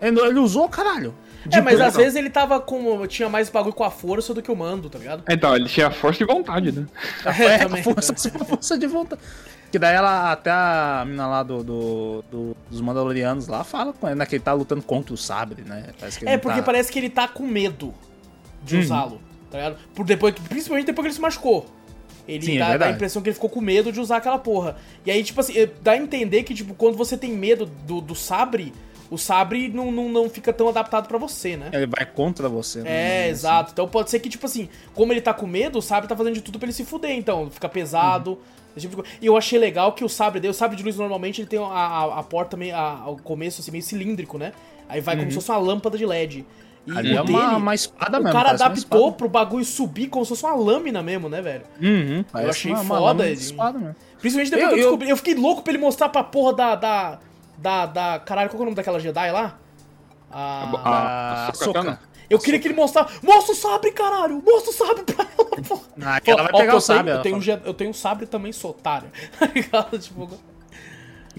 [0.00, 1.14] Ele, ele usou, caralho.
[1.46, 3.06] De É, mas às vezes ele tava com.
[3.06, 5.24] tinha mais bagulho com a força do que o mando, tá ligado?
[5.28, 6.86] Então, ele tinha força e vontade, né?
[7.26, 7.80] É, também.
[7.80, 9.20] a força, a força de vontade.
[9.70, 14.06] Que daí ela, até a mina lá do, do- do- dos Mandalorianos lá fala com
[14.06, 14.26] ele, né?
[14.26, 15.86] Que ele tá lutando contra o sabre, né?
[15.98, 16.62] Parece que ele É, porque tá...
[16.64, 17.94] parece que ele tá com medo
[18.62, 18.82] de Uhum.
[18.82, 19.20] usá-lo,
[19.50, 19.76] tá ligado?
[19.94, 21.66] Por depois, principalmente depois que ele se machucou.
[22.28, 24.38] Ele Sim, é dá, dá a impressão que ele ficou com medo de usar aquela
[24.38, 24.76] porra.
[25.04, 28.14] E aí, tipo assim, dá a entender que, tipo, quando você tem medo do, do
[28.14, 28.72] sabre,
[29.12, 31.70] o sabre não, não, não fica tão adaptado pra você, né?
[31.72, 32.80] Ele vai contra você.
[32.80, 32.90] né?
[32.90, 33.30] É, Assim.
[33.30, 33.70] exato.
[33.72, 36.34] Então pode ser que, tipo assim, como ele tá com medo, o sabre tá fazendo
[36.34, 37.50] de tudo pra ele se fuder, então.
[37.50, 38.38] Fica pesado.
[38.76, 39.08] esse tipo de.
[39.20, 41.58] E eu achei legal que o sabre dele, o sabre de luz normalmente ele tem
[41.58, 42.74] a, a, a porta meio.
[42.74, 44.52] A, o começo assim, meio cilíndrico, né?
[44.88, 46.44] Aí vai como se fosse uma lâmpada de LED.
[46.84, 48.32] E Ali o é dele, uma, uma espada o mesmo.
[48.32, 51.62] cara parece uma adaptou pro bagulho subir como se fosse uma lâmina mesmo, né, velho?
[51.80, 53.40] Uhum, parece achei uma, uma foda lâmina de ele.
[53.40, 53.96] espada mesmo.
[54.18, 55.10] Principalmente depois Eu- que eu eu- descobri.
[55.10, 56.74] Eu fiquei louco pra ele mostrar pra porra da.
[56.74, 57.18] da.
[57.62, 57.86] Da.
[57.86, 59.58] da caralho, qual que é o nome daquela Jedi lá?
[60.30, 61.48] A.
[61.48, 62.00] A Sokka, Soca.
[62.28, 63.14] Eu queria que ele mostrasse.
[63.22, 64.42] Mostra o sabre, caralho!
[64.44, 65.82] Mostra o sabre pra ela, porra.
[66.00, 67.18] Ah, que ela vai pegar o eu sabre.
[67.22, 69.08] Tenho, eu, tenho um, eu tenho um sabre também, sou otário.
[69.38, 69.98] Tá ligado?
[69.98, 70.30] Tipo,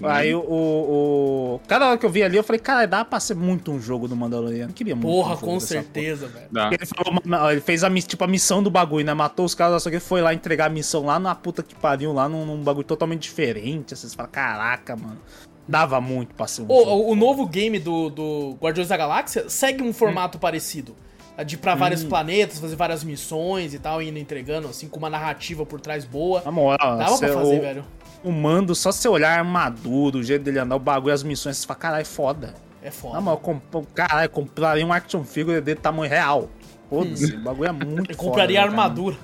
[0.02, 3.34] Aí o, o, Cada hora que eu vi ali, eu falei, cara, dá pra ser
[3.34, 4.72] muito um jogo do Mandaloriano.
[4.72, 5.06] Queria muito.
[5.06, 6.48] porra, um jogo com dessa certeza, velho.
[6.72, 9.14] Ele, falou, "Não, ele fez a, tipo, a missão do bagulho, né?
[9.14, 11.74] Matou os caras, só que ele foi lá entregar a missão lá na puta que
[11.74, 13.94] pariu, lá num, num bagulho totalmente diferente.
[13.94, 15.18] Assim, Você fala, caraca, mano.
[15.66, 17.10] Dava muito pra ser um O, jogo.
[17.12, 20.94] o, novo game do, do Guardiões da Galáxia segue um formato parecido.
[21.46, 25.10] De ir pra vários planetas, fazer várias missões e tal, indo entregando, assim, com uma
[25.10, 26.42] narrativa por trás boa.
[26.44, 27.84] Na moral, Dava pra cê- fazer, o, velho.
[28.22, 31.56] o mando, só você olhar a armadura, o jeito dele andar, o bagulho, as missões,
[31.56, 32.54] você fala, caralho, foda.
[32.80, 33.14] É foda.
[33.14, 33.62] Na moral, comp...
[33.94, 36.48] caralho, compraria um action figure dele tamanho real.
[36.90, 38.82] Foda-se, o bagulho é muito Eu foda, compraria né, a cara?
[38.82, 39.16] armadura.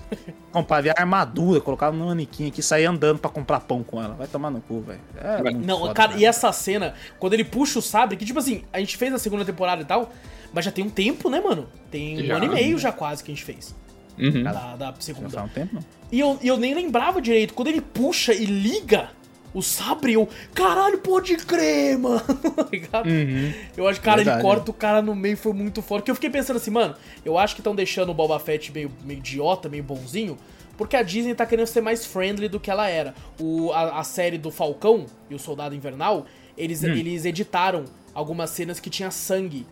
[0.51, 4.15] Compraria armadura, colocava no manequim aqui e saía andando pra comprar pão com ela.
[4.15, 5.01] Vai tomar no cu, velho.
[5.17, 6.23] É Não, foda, cara, velho.
[6.23, 9.19] e essa cena, quando ele puxa o sabre, que tipo assim, a gente fez a
[9.19, 10.11] segunda temporada e tal,
[10.53, 11.69] mas já tem um tempo, né, mano?
[11.91, 12.37] Tem um Já.
[12.37, 13.75] ano e meio já quase que a gente fez.
[14.19, 14.43] Uhum.
[14.43, 15.31] Da, da Já segunda.
[15.31, 15.85] faz um tempo, não?
[16.11, 17.55] E eu, e eu nem lembrava direito.
[17.55, 19.11] Quando ele puxa e liga
[19.53, 22.21] o sabre, eu, caralho, pode crer, mano.
[22.21, 23.07] Tá ligado?
[23.09, 23.53] Uhum.
[23.77, 24.47] Eu acho que, cara, ele Verdade.
[24.47, 26.03] corta o cara no meio, foi muito forte.
[26.03, 26.95] Porque eu fiquei pensando assim, mano,
[27.25, 30.39] eu acho que estão deixando o Boba Fett meio, meio idiota, meio bonzinho,
[30.77, 33.15] porque a Disney tá querendo ser mais friendly do que ela era.
[33.39, 36.27] O, a, a série do Falcão e o Soldado Invernal,
[36.57, 37.85] eles, eles editaram
[38.15, 39.67] algumas cenas que tinha sangue.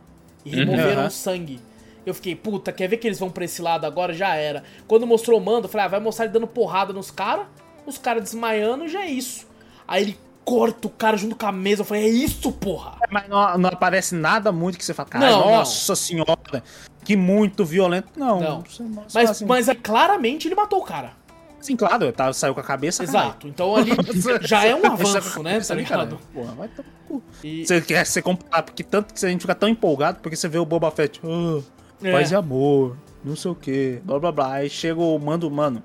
[0.44, 1.60] E removeram o sangue.
[2.04, 4.12] Eu fiquei, puta, quer ver que eles vão pra esse lado agora?
[4.12, 4.64] Já era.
[4.86, 7.46] Quando mostrou o Mando, eu falei, ah, vai mostrar ele dando porrada nos caras,
[7.86, 9.47] os caras desmaiando já é isso.
[9.88, 11.80] Aí ele corta o cara junto com a mesa.
[11.80, 12.92] Eu falei, é isso, porra!
[13.10, 15.50] Mas não, não aparece nada muito que você fala, cara, Não, não.
[15.56, 16.62] nossa senhora,
[17.04, 18.08] que muito violento.
[18.16, 18.60] Não, Não.
[18.60, 21.12] você- você Mas, assim, mas é, claramente ele matou o cara.
[21.60, 23.02] Sim, claro, tá, saiu com a cabeça.
[23.02, 23.48] Exato.
[23.48, 23.90] Então ali
[24.46, 25.58] já é um avanço, né?
[25.60, 26.18] Tá ligado?
[26.32, 27.20] Porra, vai tomar cu.
[27.42, 30.46] E- Você quer se comparar, porque tanto que a gente fica tão empolgado, porque você
[30.48, 31.60] vê o Boba Fett, ah,
[32.02, 32.12] É.
[32.12, 34.52] paz e amor, não sei o que, blá blá blá.
[34.52, 35.82] Aí chega o mando, mano,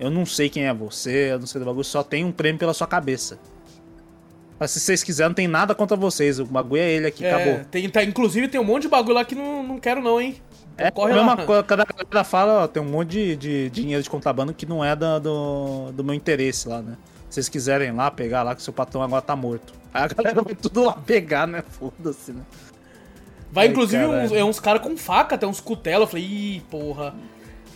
[0.00, 2.58] eu não sei quem é você, eu não sei do bagulho, só tem um prêmio
[2.58, 3.38] pela sua cabeça.
[4.58, 7.32] Mas se vocês quiserem, não tem nada contra vocês, o bagulho é ele aqui, É,
[7.34, 7.64] acabou.
[7.70, 10.36] tem, tá, inclusive tem um monte de bagulho lá que não, não quero não, hein?
[10.74, 11.44] Então É corre a mesma lá.
[11.46, 14.84] coisa, cada galera fala, ó, tem um monte de, de dinheiro de contrabando que não
[14.84, 16.96] é da- do, do meu interesse lá, né?
[17.28, 19.72] Se vocês quiserem lá pegar lá, que seu patrão agora tá morto.
[19.94, 21.62] Aí a galera vai tudo lá pegar, né?
[21.66, 22.42] Foda-se, né?
[23.52, 24.24] Vai Ai, inclusive caralho.
[24.26, 26.02] uns, é uns caras com faca, tem uns cutelos.
[26.02, 27.14] Eu falei, ih, porra.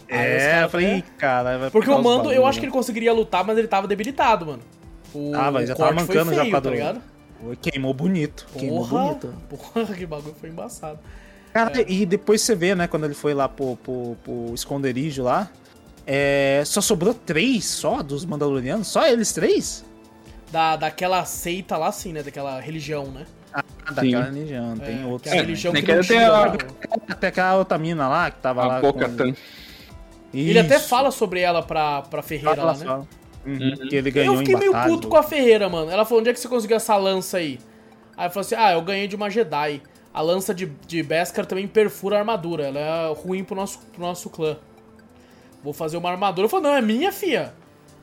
[0.08, 1.02] É, eu falei, é.
[1.18, 2.68] cara, Porque o Mando, eu acho que né?
[2.70, 4.62] ele conseguiria lutar, mas ele tava debilitado, mano.
[5.14, 7.00] O, Ah, mas já tava mancando já feio, pra tá do- ligado?
[7.60, 8.46] Queimou bonito.
[8.56, 9.34] Queimou Porra, bonito.
[9.48, 10.98] porra, que bagulho foi embaçado.
[11.52, 15.48] Cara, e depois você vê, né, quando ele foi lá pro, pro, pro esconderijo lá,
[16.06, 18.88] é, só sobrou três só dos Mandalorianos?
[18.88, 19.84] Só eles três?
[20.50, 22.22] Da, daquela seita lá, assim, né?
[22.22, 23.24] Daquela religião, né?
[23.52, 25.22] Ah, daquela religião, tem é, outros.
[25.22, 26.56] que é a É, religião que que não tira, a-?
[27.08, 28.78] Até aquela outra mina lá que tava lá.
[28.78, 29.34] A boca com- tan.
[30.40, 30.88] Ele até Isso.
[30.88, 32.84] fala sobre ela pra, pra Ferreira Fala, lá, né?
[32.84, 33.08] fala.
[33.46, 34.92] Uhum, Que ele ganhou Eu fiquei em meio batalha.
[34.94, 35.90] puto com a Ferreira, mano.
[35.90, 37.58] Ela falou, onde é que você conseguiu essa lança aí?
[38.16, 39.82] Aí eu falei assim, ah, eu ganhei de uma Jedi.
[40.12, 42.66] A lança de, de Beskar também perfura a armadura.
[42.68, 44.56] Ela é ruim pro nosso, pro nosso clã.
[45.62, 46.46] Vou fazer uma armadura.
[46.46, 47.52] Eu falei, não, é minha, fia.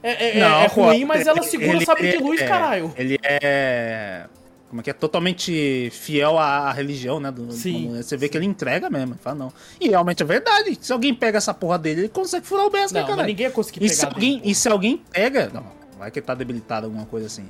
[0.03, 2.47] É, é- é- é pô, ruim, mas ela segura ele- sabre de ele luz, é-
[2.47, 2.93] caralho.
[2.97, 4.25] Ele é.
[4.71, 4.93] Como é que é?
[4.93, 7.29] Totalmente fiel à, à religião, né?
[7.29, 8.03] Do, Sim, Mandaloriano.
[8.03, 9.15] Você vê que ele entrega mesmo.
[9.21, 9.53] Fala, não.
[9.81, 10.77] E realmente é verdade.
[10.79, 13.23] Se alguém pega essa porra dele, ele consegue furar o Não, mas cara.
[13.23, 15.51] ninguém ia conseguir E pegar se, alguém, dele, e se alguém pega.
[15.53, 15.65] Não,
[15.99, 17.49] vai que ele tá debilitado, alguma coisa assim.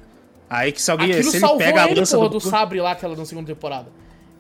[0.50, 1.12] Aí que se alguém.
[1.12, 2.40] Aquilo se ele pega a ele, lança porra, do.
[2.40, 3.90] do sabre lá, aquela na segunda temporada.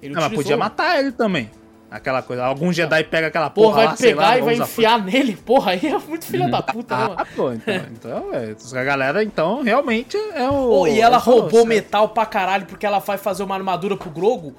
[0.02, 1.52] Ele não, mas podia matar ele também.
[1.92, 2.46] Aquela coisa.
[2.46, 3.76] Algum Jedi pega aquela Porra, porra.
[3.76, 5.36] vai lá, sei lá, pegar e vai enfiar nele.
[5.36, 7.28] Porra, aí é muito filha da puta, né, Ah, mano?
[7.36, 10.70] pô, então, então, é, a galera, então, realmente é o.
[10.70, 14.10] Pô, e ela é roubou metal pra caralho porque ela vai fazer uma armadura pro
[14.10, 14.56] Grogo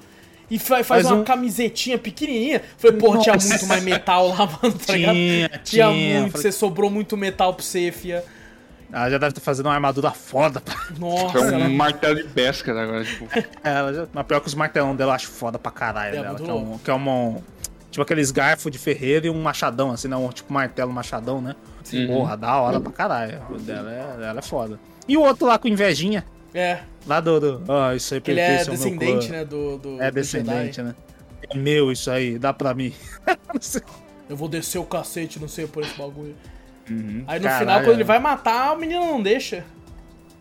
[0.51, 2.61] e fa- faz Faz uma um- camisetinha pequenininha.
[2.77, 5.15] Falei, pô, tinha muito mais metal lá, mano, tá ligado?
[5.15, 5.89] Tinha, Tinha tinha.
[6.19, 8.23] muito, Falei, você sobrou muito metal pra você, fia.
[8.93, 10.61] Ela já deve estar fazendo uma armadura foda.
[10.61, 11.69] pra Nossa, É um ela...
[11.69, 13.27] martelo de Beskar agora, tipo.
[13.63, 13.91] ela.
[13.93, 16.09] Já, mas pior que os martelão dela eu acho foda pra caralho.
[16.17, 17.41] É, dela, muito que, é um, que é uma.
[17.89, 21.55] Tipo aqueles garfos de ferreiro e um machadão, assim, não, tipo martelo, machadão, né?
[21.83, 22.05] Sim.
[22.07, 23.41] Porra, da hora pra caralho.
[23.49, 24.79] O Dela é, ela é foda.
[25.07, 26.23] E o outro lá com invejinha.
[26.53, 27.39] É, Lá do.
[27.59, 30.89] do ah, isso aí ele é descendente, né, do, do É do descendente, Jedi.
[30.89, 30.95] né?
[31.49, 32.93] É meu isso aí, dá pra mim.
[34.29, 36.35] Eu vou descer o cacete, não sei, por esse bagulho.
[36.89, 38.05] Uhum, Aí no caralho, final, quando ele é.
[38.05, 39.63] vai matar, o menino não deixa.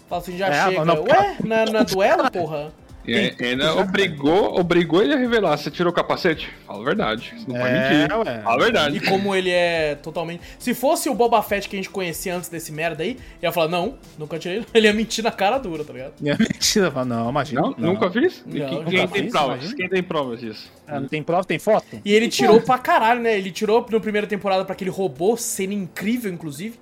[0.08, 0.84] Fala assim, já É, chega.
[0.84, 2.72] não, Ué, não, não é duelo, porra?
[3.04, 5.56] E ainda obrigou, obrigou ele a revelar.
[5.56, 6.48] Você tirou o capacete?
[6.66, 7.34] Fala a verdade.
[7.36, 8.16] Você não pode É, mentir.
[8.16, 8.40] ué.
[8.42, 8.96] Fala a verdade.
[8.96, 10.42] E como ele é totalmente.
[10.58, 13.68] Se fosse o Boba Fett que a gente conhecia antes desse merda aí, ia falar,
[13.68, 14.64] não, nunca tirei.
[14.72, 16.12] Ele ia mentir na cara dura, tá ligado?
[16.20, 17.60] Mentira, fala, não, imagina.
[17.60, 18.42] Não, nunca fiz?
[18.46, 19.56] Não, quem, nunca quem tem fiz, provas?
[19.56, 19.76] imagina.
[19.76, 20.72] Quem tem provas disso?
[20.86, 21.86] Ah, não tem prova, tem foto?
[22.04, 23.36] E ele tirou pra caralho, né?
[23.36, 26.78] Ele tirou na primeira temporada pra aquele robô, cena incrível, inclusive.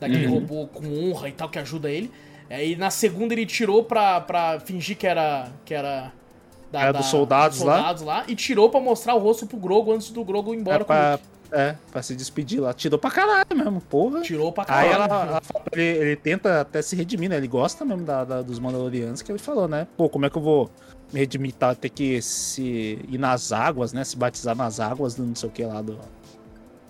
[0.00, 0.34] Daquele Uhum.
[0.34, 2.10] robô com honra e tal, que ajuda ele.
[2.50, 5.48] Aí na segunda ele tirou pra, pra fingir que era.
[5.64, 6.12] que era.
[6.72, 7.74] Da, Era dos soldados lá.
[7.76, 8.24] soldados lá.
[8.28, 10.84] E tirou pra mostrar o rosto pro Grogo antes do Grogo ir embora É com
[10.84, 11.18] o pra,
[11.50, 12.72] é, pra se despedir lá.
[12.72, 14.20] Tirou pra caralho mesmo, porra.
[14.20, 15.12] Tirou pra Aí caralho.
[15.12, 17.36] ela, ela pra ele, ele tenta até se redimir, né?
[17.38, 19.86] Ele gosta mesmo da, da- dos Mandalorianos, que ele falou, né?
[19.96, 20.70] Pô, como é que eu vou
[21.12, 21.52] me redimir?
[21.54, 24.04] Tá, ter que se ir nas águas, né?
[24.04, 25.98] Se batizar nas águas do não sei o que lá do,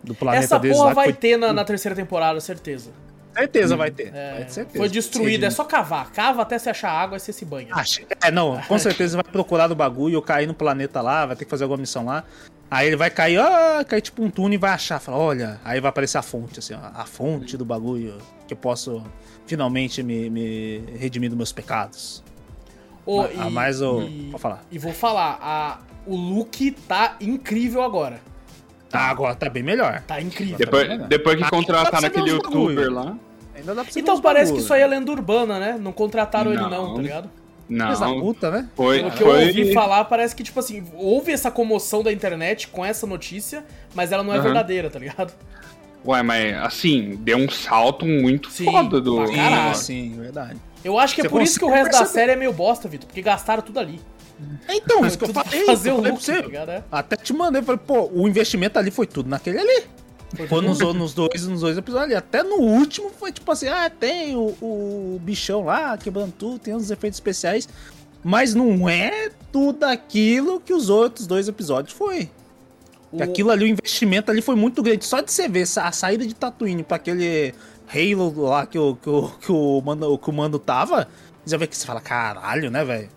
[0.05, 0.95] do planeta Essa deles porra lá.
[0.95, 2.91] que vai ter na, na terceira temporada, certeza.
[3.35, 4.13] Certeza vai ter.
[4.15, 4.79] É, vai ter certeza.
[4.79, 6.11] foi destruída, é só cavar.
[6.13, 7.69] Cava até se achar água e você se banha.
[7.73, 8.01] Acho.
[8.23, 11.51] É, não, com certeza vai procurar no bagulho, cair no planeta lá, vai ter que
[11.51, 12.25] fazer alguma missão lá.
[12.71, 15.81] Aí ele vai cair, ah, cair tipo um túnel e vai achar, fala, olha, aí
[15.81, 18.17] vai aparecer a fonte, assim, ó, a fonte do bagulho,
[18.47, 19.03] que eu posso
[19.45, 22.23] finalmente me, me redimir dos meus pecados.
[23.05, 24.03] Ô, a mais o.
[24.03, 24.63] e- Pode falar.
[24.71, 28.21] E vou falar, a, o look tá incrível agora.
[28.93, 30.03] Ah, agora tá bem melhor.
[30.07, 30.59] Tá incrível.
[30.59, 31.07] Depois, vendo?
[31.07, 32.71] depois que Aí contratar pode ser naquele uns bagulho.
[32.81, 33.17] youtuber lá.
[33.55, 35.77] Ainda dá pra você ver Então parece que isso aí é lenda urbana, né?
[35.81, 36.95] Não contrataram ele não, Não.
[36.95, 37.31] tá ligado?
[37.69, 38.69] Da Não, puta, né?
[38.75, 39.47] foi, Pelo que eu foi...
[39.47, 43.65] ouvi falar, parece que, tipo assim, houve essa comoção da internet com essa notícia,
[43.95, 44.43] mas ela não é Aham.
[44.47, 45.33] verdadeira, tá ligado?
[46.05, 49.25] Ué, mas assim, deu um salto muito Sim, foda do...
[49.33, 49.75] caralho.
[49.77, 50.57] Sim, sim, verdade.
[50.83, 52.19] Eu acho que é Você por isso que o resto da perceber.
[52.21, 54.01] série é meio bosta, Vitor, porque gastaram tudo ali.
[54.69, 56.43] Então, isso que eu falei, fazer eu o falei look, pra você.
[56.67, 56.73] tá?
[56.73, 56.83] É.
[56.93, 59.85] Até te mandei, falei, pô, o investimento ali foi tudo naquele ali.
[60.49, 62.15] Foi nos, nos dois, nos dois episódios ali.
[62.15, 66.75] Até no último foi tipo assim, ah, tem o, o bichão lá quebrando tudo, tem
[66.75, 67.69] uns efeitos especiais.
[68.23, 72.31] Mas não é tudo aquilo que os outros dois episódios foi.
[73.11, 75.05] O- Aquilo ali, o investimento ali foi muito grande.
[75.05, 77.53] Só de você ver a saída de Tatooine pra aquele
[77.93, 81.09] Halo lá que o, que o, que o, mando, que o mando tava,
[81.45, 83.09] você já vê que você fala, caralho, né, velho?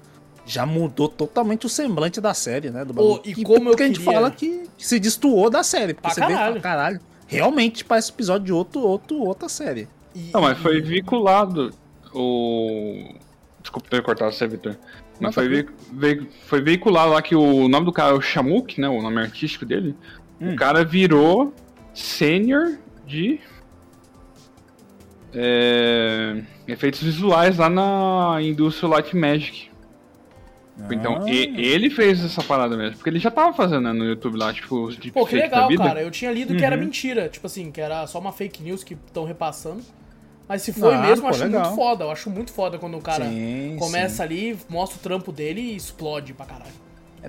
[0.45, 2.83] Já mudou totalmente o semblante da série, né?
[2.83, 3.21] Do bagulho.
[3.25, 5.93] e como eu que a gente queria- fala que se destoou da série.
[5.93, 6.61] Porque Pra você vê e caralho.
[6.61, 6.99] caralho.
[7.27, 9.87] Realmente parece episódio de outro, outro, outra série.
[10.13, 11.71] e- Não, mas foi vinculado
[12.13, 13.13] o...
[13.61, 14.73] Desculpa ter cortado você, Victor.
[14.73, 18.21] Não, Mas tá foi, vei- foi veiculado lá que o nome do cara é o
[18.21, 18.89] Shamuk, né?
[18.89, 19.95] O nome artístico dele.
[20.41, 20.53] Hum.
[20.53, 21.53] O cara virou
[21.93, 22.77] sênior
[23.07, 23.39] de
[25.33, 29.71] é, efeitos visuais lá na Industrial Light Magic.
[30.91, 31.29] Então, Ah.
[31.29, 32.95] e- ele fez essa parada mesmo.
[32.97, 35.83] Porque ele já tava fazendo né, no YouTube lá, tipo, os Pô, que legal, vida.
[35.83, 36.01] cara.
[36.01, 36.81] Eu tinha lido que era Uhum.
[36.83, 37.29] mentira.
[37.29, 39.81] Tipo assim, que era só uma fake news que estão repassando.
[40.47, 41.61] Mas se foi Ah, mesmo, eu acho legal.
[41.63, 42.03] muito foda.
[42.05, 45.75] Eu acho muito foda quando o cara Sim, começa ali, mostra o trampo dele e
[45.75, 46.71] explode pra caralho.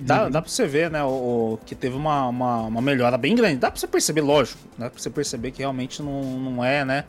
[0.01, 1.07] Dá, dá pra você ver, né, o,
[1.53, 3.55] o- que teve uma, uma, uma melhora bem grande.
[3.57, 7.05] Dá pra você perceber, lógico, dá pra você perceber que realmente não, não é, né,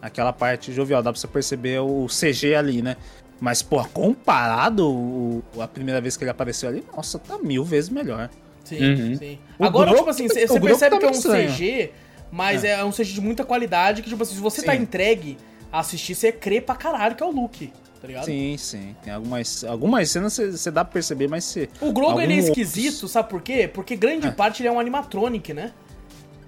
[0.00, 1.02] aquela parte jovial.
[1.02, 2.96] Dá pra você perceber o CG ali, né.
[3.40, 7.88] Mas, pô, comparado o- a primeira vez que ele apareceu ali, nossa, tá mil vezes
[7.88, 8.28] melhor.
[8.64, 9.16] Sim, Uhum.
[9.16, 9.38] sim.
[9.58, 11.50] O Agora, Grogu- tipo assim, você percebe tá que é um estranho.
[11.50, 11.90] CG,
[12.30, 12.84] mas é.
[12.84, 14.82] um CG de muita qualidade, que, tipo assim, se você tá Sim.
[14.82, 15.38] entregue
[15.72, 18.24] a assistir, você crê pra caralho que é o Luke, tá ligado?
[18.26, 18.94] Sim, sim.
[19.02, 21.68] Tem algumas, algumas cenas você dá pra perceber, mas você...
[21.80, 23.66] O Grogu, ele é esquisito, sabe por quê?
[23.72, 24.30] Porque grande É.
[24.30, 25.72] parte ele é um animatronic, né?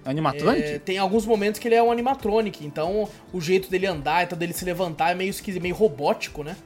[0.05, 0.63] Animatronic?
[0.63, 4.37] É, tem alguns momentos que ele é um animatronic, então o jeito dele andar, então
[4.37, 6.57] dele se levantar é meio esquisito, meio robótico, né?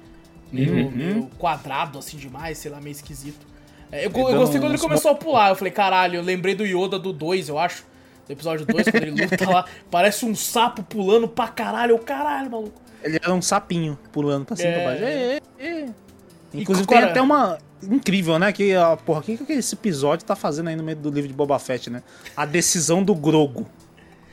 [0.53, 0.91] Meio, Uhum.
[0.91, 3.45] meio quadrado assim demais, sei lá, meio esquisito.
[3.91, 6.55] É, eu, eu dá gostei quando ele começou a pular, eu falei, caralho, eu lembrei
[6.55, 7.85] do Yoda do 2, eu acho.
[8.27, 12.51] Do episódio 2, quando ele luta lá, parece um sapo pulando pra caralho, eu, caralho,
[12.51, 12.81] maluco.
[13.03, 14.75] Ele era um sapinho pulando pra cima e É.
[14.75, 15.05] pra baixo.
[15.05, 15.89] É, é, é.
[16.55, 17.59] E, Inclusive cara- tem até uma.
[17.83, 18.51] Incrível, né?
[18.53, 21.29] Que, ó, porra, o que, que esse episódio tá fazendo aí no meio do livro
[21.29, 22.03] de Boba Fett, né?
[22.37, 23.67] A decisão do Grogo.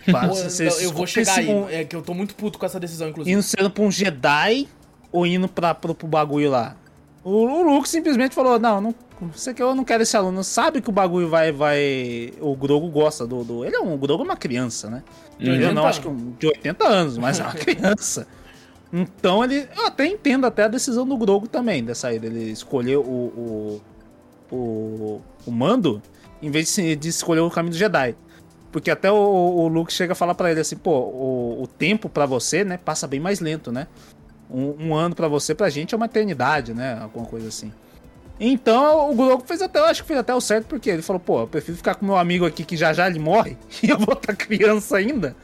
[0.05, 0.17] Pô,
[0.63, 3.09] eu, eu vou chegar aí, um- é que eu tô muito puto com essa decisão,
[3.09, 3.31] inclusive.
[3.33, 4.67] Indo sendo pra um Jedi
[5.13, 6.75] ou indo pra, pro, pro bagulho lá.
[7.23, 8.95] O, o Luke simplesmente falou: Não, não
[9.31, 10.43] você que eu não quero esse aluno.
[10.43, 11.51] Sabe que o bagulho vai.
[11.51, 13.43] vai o Grogo gosta do.
[13.43, 13.93] do ele é um.
[13.93, 15.03] O Grogo é uma criança, né?
[15.37, 18.27] De Eu 80 não, acho que um, de 80 anos, mas é uma criança.
[18.91, 19.67] Então ele.
[19.75, 23.01] Eu até entendo até a decisão do Grogo também, dessa aí, dele escolher o.
[23.01, 23.81] o,
[24.51, 26.01] o, o mando,
[26.41, 28.15] em vez de, de escolher o caminho do Jedi.
[28.71, 32.09] Porque até o, o Luke chega a falar pra ele assim, pô, o, o tempo
[32.09, 33.87] pra você, né, passa bem mais lento, né?
[34.53, 36.99] Um, um ano pra você, pra gente é uma eternidade, né?
[37.01, 37.71] Alguma coisa assim.
[38.39, 41.19] Então o Grogu fez até, eu acho que fez até o certo, porque ele falou,
[41.19, 43.97] pô, eu prefiro ficar com meu amigo aqui que já já ele morre, e eu
[43.97, 45.35] vou estar criança ainda.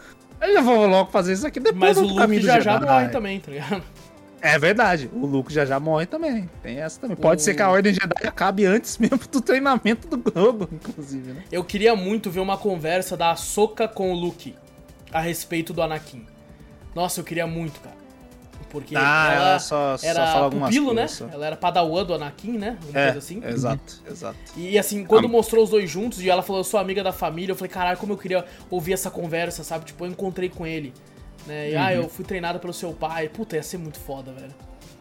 [0.42, 3.40] Eu já vou logo fazer isso aqui depois Mas o Luke já já morre também,
[3.40, 3.84] tá ligado?
[4.42, 6.50] É verdade, o Luke já já morre também.
[6.64, 7.18] Tem essa também.
[7.18, 11.34] Pode O- ser que a Ordem Jedi acabe antes mesmo do treinamento do Grogu, inclusive,
[11.34, 11.44] né?
[11.52, 14.56] Eu queria muito ver uma conversa da Ahsoka com o Luke
[15.12, 16.26] a respeito do Anakin.
[16.96, 17.99] Nossa, eu queria muito, cara.
[18.70, 21.02] Porque Ah, ela, ela só- só era fala algumas pupilo, né?
[21.02, 21.28] coisas só.
[21.28, 22.78] Ela era padawan do Anakin, né?
[22.88, 23.42] Uma É, coisa assim.
[23.46, 24.38] exato, exato.
[24.56, 25.30] E assim, quando Ah.
[25.30, 27.98] mostrou os dois juntos e ela falou, eu sou amiga da família, eu falei, caralho,
[27.98, 29.86] como eu queria ouvir essa conversa, sabe?
[29.86, 30.94] Tipo, eu encontrei com ele.
[31.48, 31.72] Né?
[31.72, 31.90] E, ah, Uhum.
[32.04, 33.28] eu fui treinada pelo seu pai.
[33.30, 34.54] Puta, ia ser muito foda, velho.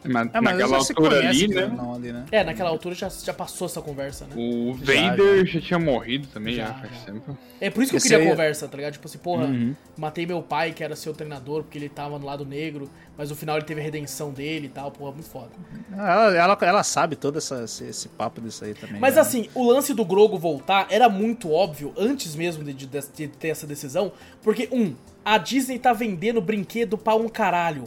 [0.04, 1.66] É, mas naquela já se altura conhece, ali, né?
[1.76, 2.24] não, ali, né?
[2.30, 4.30] É, naquela altura já, já passou essa conversa, né?
[4.36, 7.00] O Já, Vader já, tinha morrido também, já, Já, faz já.
[7.12, 7.38] tempo.
[7.60, 8.92] É por isso que eu queria aí- conversa, tá ligado?
[8.92, 9.74] Tipo assim, porra, Uhum.
[9.96, 13.36] matei meu pai, que era seu treinador, porque ele tava no lado negro, mas no
[13.36, 15.50] final ele teve a redenção dele e tal, porra, muito foda.
[15.92, 19.00] Ela, ela, ela sabe todo essa, esse, esse papo disso aí também.
[19.00, 19.20] Mas né?
[19.20, 23.48] assim, o lance do Grogo voltar era muito óbvio, antes mesmo de, de- de ter
[23.48, 24.94] essa decisão, porque, um,
[25.24, 27.84] a Disney tá vendendo brinquedo pra um caralho.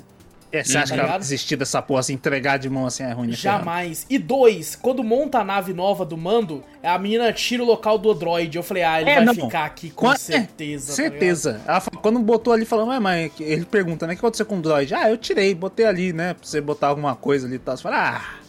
[0.51, 3.11] É, você acha tá que ela desistir dessa porra, assim, entregar de mão assim é
[3.13, 3.27] ruim?
[3.29, 4.05] né, Jamais.
[4.09, 8.13] E dois, quando monta a nave nova do mando, a menina tira o local do
[8.13, 8.55] droid.
[8.57, 9.33] Eu falei, ah, ele É, vai não.
[9.33, 10.87] ficar aqui com Qua- é, certeza.
[10.87, 11.61] tá certeza.
[11.65, 14.13] Ela quando botou ali, falando, ué, mãe, ele pergunta, né?
[14.13, 14.93] O que aconteceu com o droid?
[14.93, 16.33] Ah, eu tirei, botei ali, né?
[16.33, 17.77] Pra você botar alguma coisa ali e tal.
[17.77, 18.39] Você fala, ah,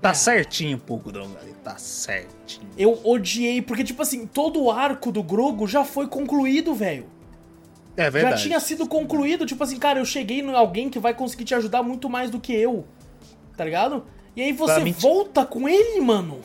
[0.00, 0.14] tá É.
[0.14, 2.66] certinho, pô, Grogu ali, tá certinho.
[2.78, 7.04] Eu odiei, porque, tipo assim, todo o arco do Grogo já foi concluído, velho.
[8.00, 8.42] É Já verdade.
[8.42, 11.82] tinha sido concluído, tipo assim, cara, eu cheguei em alguém que vai conseguir te ajudar
[11.82, 12.86] muito mais do que eu.
[13.56, 14.04] Tá ligado?
[14.34, 16.40] E aí você Pra volta com ele, mano.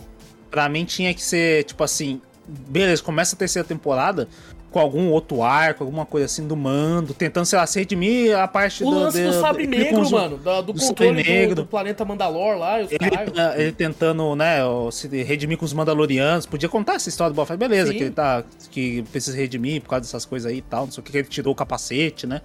[0.51, 4.28] Pra mim tinha que ser, tipo assim, beleza, começa a terceira temporada
[4.76, 8.46] com algum outro arco, alguma coisa assim do mando, tentando, sei lá, se redimir a
[8.46, 9.00] parte O do.
[9.00, 10.36] lance do de- sabre ele negro, mano.
[10.38, 11.56] do do controle do- negro.
[11.56, 13.32] Do, planeta Mandalor lá os Ele, caralho.
[13.62, 14.58] ele tentando, né,
[14.92, 16.46] se redimir com os Mandalorianos.
[16.46, 17.98] Podia contar essa história do Boba Fett, beleza, Sim.
[17.98, 18.44] que ele tá.
[18.70, 20.84] que precisa redimir por causa dessas coisas aí e tal.
[20.84, 22.42] Não sei o que, que ele tirou o capacete, né?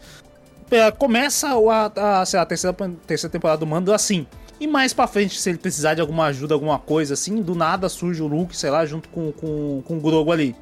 [0.70, 2.76] É, Começa o- a, a, sei lá, a terceira,
[3.08, 4.24] terceira temporada do Mando assim.
[4.60, 7.88] E mais pra frente, se ele precisar de alguma ajuda, alguma coisa assim, do nada
[7.88, 10.54] surge o Luke, sei lá, junto com, com, com o Grogu ali.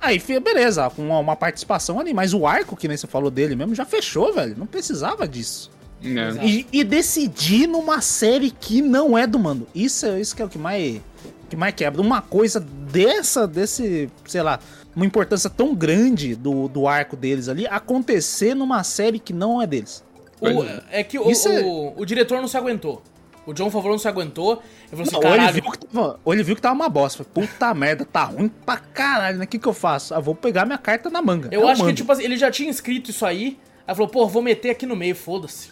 [0.00, 3.56] Aí, beleza, com uma, uma participação ali, mas o arco, que nem você falou dele
[3.56, 4.54] mesmo, já fechou, velho.
[4.56, 5.70] Não precisava disso.
[6.04, 6.46] É.
[6.46, 9.66] E, e decidir numa série que não é do mando.
[9.74, 11.00] Isso, é- isso que é o que mais,
[11.48, 12.00] que mais quebra.
[12.02, 14.60] Uma coisa dessa, desse, sei lá,
[14.94, 19.66] uma importância tão grande do, do arco deles ali acontecer numa série que não é
[19.66, 20.04] deles.
[20.40, 20.82] O- é.
[20.90, 23.02] é que o, Isso é- o, o diretor não se aguentou.
[23.46, 24.62] O John Favreau não se aguentou.
[24.90, 26.88] Ele falou assim, Não, ele caralho, viu que tava, ou ele viu que tava uma
[26.88, 27.24] bosta.
[27.24, 29.44] Falei, Puta merda, tá ruim pra caralho, né?
[29.44, 30.14] O que, que eu faço?
[30.14, 31.48] Ah, vou pegar minha carta na manga.
[31.52, 31.96] eu o acho que mando.
[31.96, 33.58] tipo assim, ele já tinha escrito isso aí.
[33.86, 35.70] Aí falou, pô, vou meter aqui no meio, foda-se.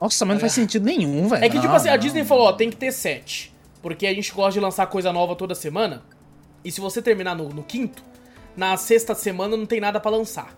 [0.00, 1.44] Nossa, mas não faz sentido nenhum, velho.
[1.44, 1.98] É que, tipo Não, assim, a não.
[1.98, 3.52] Disney falou, ó, tem que ter sete.
[3.80, 6.02] Porque a gente gosta de lançar coisa nova toda semana.
[6.64, 8.04] E se você terminar no, no quinto,
[8.56, 10.56] na sexta semana não tem nada pra lançar.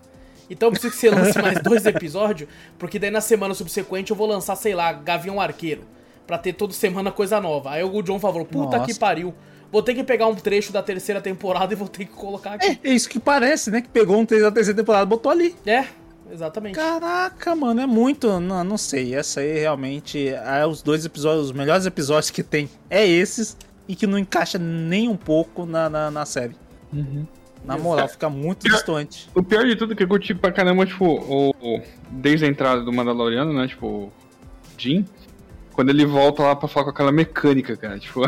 [0.50, 4.16] Então eu preciso que você lance mais dois episódios, porque daí na semana subsequente eu
[4.16, 5.86] vou lançar, sei lá, Gavião Arqueiro.
[6.26, 7.70] Pra ter toda semana coisa nova.
[7.72, 8.92] Aí o John falou, puta Nossa.
[8.92, 9.34] que pariu.
[9.70, 12.78] Vou ter que pegar um trecho da terceira temporada e vou ter que colocar aqui.
[12.82, 13.80] É, é isso que parece, né?
[13.82, 15.54] Que pegou um 3 da terceira temporada e botou ali.
[15.66, 15.84] É,
[16.32, 16.76] exatamente.
[16.76, 18.38] Caraca, mano, é muito.
[18.40, 19.14] Não, não sei.
[19.14, 23.56] Essa aí realmente é os dois episódios, os melhores episódios que tem é esses
[23.88, 26.54] e que não encaixa nem um pouco na, na, na série.
[27.64, 29.28] Na moral, fica muito distante.
[29.34, 32.48] O pior de tudo é que eu curti pra caramba, tipo, o, o- desde a
[32.48, 33.66] entrada do Mandaloriano, né?
[33.66, 34.12] Tipo,
[34.78, 35.04] Jim.
[35.74, 37.98] Quando ele volta lá pra falar com aquela mecânica, cara.
[37.98, 38.24] Tipo,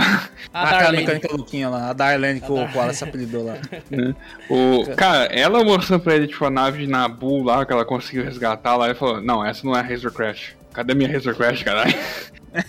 [0.53, 3.55] A Aquela mecânica louquinha lá, a Darlene que A o se apelidou lá.
[4.51, 8.25] o, cara, ela mostrando pra ele, tipo, a nave de Nabu lá, que ela conseguiu
[8.25, 10.57] resgatar lá, e falou: Não, essa não é a Razor Crash.
[10.73, 11.95] Cadê minha Razor Crash, caralho?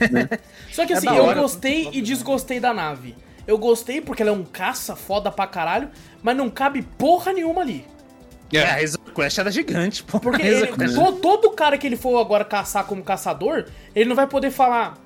[0.71, 3.15] Só que É assim, da eu gostei e desgostei da nave.
[3.47, 5.89] Eu gostei porque ela é um caça foda pra caralho,
[6.21, 7.85] mas não cabe porra nenhuma ali.
[8.53, 10.19] É, a Razor Quest era gigante, pô.
[10.19, 14.15] Porque ele- Quest- to- todo cara que ele for agora caçar como caçador, ele não
[14.15, 14.97] vai poder falar.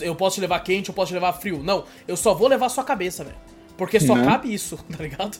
[0.00, 1.62] Eu posso te levar quente, eu posso te levar frio.
[1.62, 3.36] Não, eu só vou levar sua cabeça, velho.
[3.76, 4.24] Porque só Né?
[4.24, 5.36] cabe isso, tá ligado?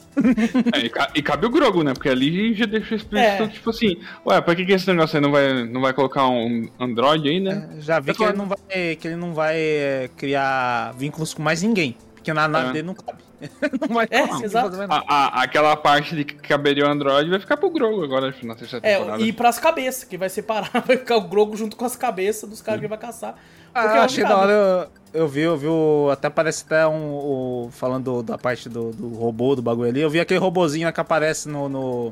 [0.75, 1.93] É, e, ca- e cabe o Grogu, né?
[1.93, 3.47] Porque ali já deixou explícito, É.
[3.47, 3.95] tipo assim,
[4.25, 7.39] ué, pra que, que esse negócio aí não vai, não vai colocar um Android aí,
[7.39, 7.69] né?
[7.79, 11.43] Já vi que tô- ele não vai, que ele não vai é, criar vínculos com
[11.43, 11.95] mais ninguém.
[12.15, 12.73] Porque na nave É.
[12.73, 13.21] dele não cabe.
[13.87, 14.75] não vai É, conseguir exato.
[14.89, 18.55] A- a- aquela parte de que caberia o Android vai ficar pro Grogu agora, na
[18.55, 19.21] terceira É, temporada.
[19.23, 22.61] e pras cabeças, que vai separar, vai ficar o Grogo junto com as cabeças dos
[22.61, 23.35] caras que ele vai caçar.
[23.75, 24.41] Ah, é achei da cabe.
[24.41, 24.89] hora.
[25.13, 25.67] Eu, eu vi, eu vi.
[25.67, 27.09] o- Até parece até um.
[27.15, 29.99] o- falando da parte do, do robô, do bagulho ali.
[30.01, 32.11] Eu vi aquele robozinho que aparece no, no-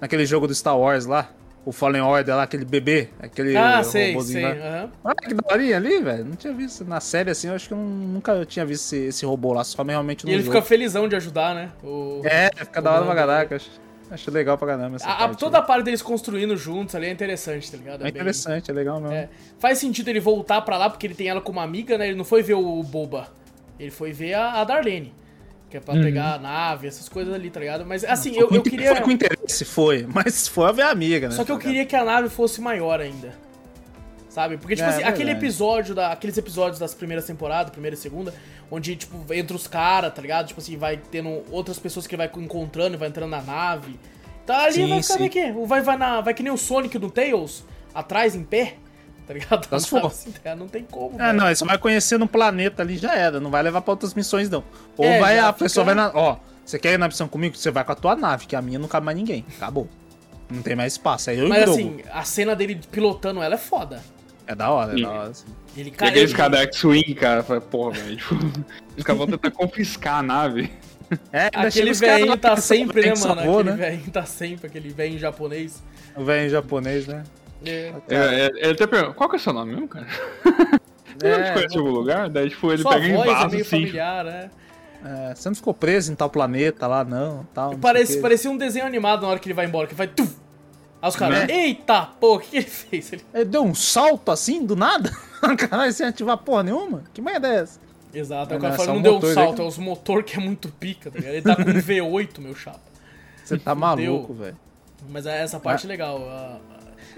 [0.00, 1.28] naquele jogo do Star Wars lá.
[1.66, 3.08] O Fallen Order lá, aquele bebê.
[3.18, 4.58] Aquele Ah, sei, robozinho sei.
[4.60, 4.66] lá.
[4.68, 4.90] aham.
[5.02, 6.24] Olha que daorinha ali, velho.
[6.24, 6.84] Não tinha visto.
[6.84, 9.82] Na série assim, eu acho que eu nunca tinha visto esse, esse robô lá, só
[9.82, 10.54] realmente no E ele jogo.
[10.54, 11.70] fica felizão de ajudar, né?
[11.82, 12.22] O...
[12.24, 13.56] É, fica da hora pra caraca.
[13.56, 13.68] Acho,
[14.12, 15.66] acho legal pra caramba essa A- a- parte toda a aí.
[15.66, 18.00] parte deles construindo juntos ali é interessante, tá ligado?
[18.02, 19.16] É bem- interessante, é legal mesmo.
[19.16, 19.28] É.
[19.58, 22.06] Faz sentido ele voltar pra lá porque ele tem ela como amiga, né?
[22.06, 23.26] Ele não foi ver o Boba.
[23.80, 25.12] Ele foi ver a, a Darlene.
[25.76, 27.84] Que é pra pegar a nave, essas coisas ali, tá ligado?
[27.84, 29.00] Mas assim, eu, eu Foi queria.
[29.02, 30.06] com interesse, foi.
[30.08, 31.34] Mas foi a ver a amiga, né?
[31.34, 33.34] Só que eu tá queria que a nave fosse maior ainda.
[34.30, 34.56] Sabe?
[34.56, 37.98] Porque, tipo É, assim, é aquele episódio, da, aqueles episódios das primeiras temporadas, primeira e
[37.98, 38.34] segunda,
[38.70, 40.46] onde, tipo, entra os caras, tá ligado?
[40.46, 43.98] Tipo assim, vai tendo outras pessoas que ele vai encontrando e vai entrando na nave.
[44.46, 45.52] Tá ali Sim, vai ficar meio que.
[45.66, 47.64] Vai, vai, na, vai que nem o Sonic do Tails,
[47.94, 48.76] atrás em pé,
[49.26, 49.66] tá ligado?
[49.70, 50.58] Assim, tá ligado?
[50.58, 51.16] não tem como.
[51.20, 51.38] Ah, velho.
[51.38, 53.40] não, só vai conhecer no planeta ali já era.
[53.40, 54.62] Não vai levar pra outras missões, não.
[54.96, 56.18] Ou É, vai a pessoa fica- vai na.
[56.18, 57.56] Ó, você quer ir na missão comigo?
[57.56, 59.44] Você vai com a tua nave, que a minha não cabe mais ninguém.
[59.56, 59.88] Acabou.
[60.50, 61.30] Não tem mais espaço.
[61.30, 64.02] Aí eu Mas e assim, a cena dele pilotando ela é foda.
[64.46, 65.02] É da hora, é Sim.
[65.02, 65.30] da hora.
[65.30, 65.44] assim.
[65.76, 66.08] Ele E cai.
[66.10, 68.34] aqueles ele- caras da X-Wing, cara, fala, porra, velho, tipo,
[68.96, 70.70] os caras vão tentar confiscar a nave.
[71.32, 73.40] É, Aquele velhinho tá sempre, né, mano?
[73.40, 73.76] avô, Aquele né?
[73.76, 75.82] velhinho tá sempre, aquele velhinho japonês.
[76.16, 77.22] O velho japonês, né?
[77.64, 77.92] É.
[78.08, 80.06] É, é, ele até pergunta, qual que é o seu nome mesmo, cara?
[81.18, 82.28] Você não te conhece em algum lugar?
[82.28, 83.70] Daí, tipo, ele Sua pega em voz é vaso, meio assim.
[83.70, 84.50] familiar, né?
[85.04, 87.46] É, você não ficou preso em tal planeta lá, não.
[87.54, 90.08] Tal, não Parece, parecia um desenho animado na hora que ele vai embora, que vai.
[90.08, 90.34] Tuf!
[91.00, 91.54] Aí os caras, Né?
[91.54, 93.12] eita, pô, o que que ele fez?
[93.12, 93.22] Ele...
[93.32, 95.10] Ele deu um salto assim, do nada?
[95.70, 97.04] Caralho, sem ativar porra nenhuma?
[97.14, 97.78] Que merda é essa?
[98.12, 99.62] Exato, aí o cara é fala, não deu um motor salto, dele.
[99.62, 101.34] é os motor que é muito pica, tá ligado?
[101.34, 102.80] Ele tá com um V8, meu chapa.
[103.44, 104.56] Você tá maluco, velho.
[105.08, 106.18] Mas é essa parte é legal.
[106.28, 106.58] ah,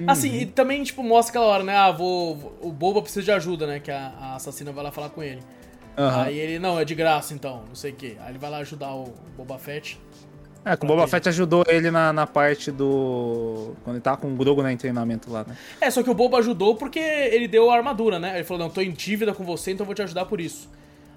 [0.07, 1.77] Assim, e também, tipo, mostra aquela hora, né?
[1.77, 2.57] Ah, vou.
[2.61, 3.81] O Boba precisa de ajuda, né?
[3.81, 5.43] Que a, a assassina vai lá falar com ele.
[5.97, 6.23] Aham.
[6.23, 8.17] Aí ele, não, é de graça então, não sei o quê.
[8.21, 10.01] Aí ele vai lá ajudar o Boba Fett.
[10.65, 13.75] É, que o Boba Fett ajudou ele na, na parte do.
[13.83, 15.57] Quando ele tava com o Grogu né, em treinamento lá, né?
[15.81, 18.35] É, só que o Boba ajudou porque ele deu a armadura, né?
[18.37, 20.69] Ele falou, não, tô em dívida com você, então eu vou te ajudar por isso.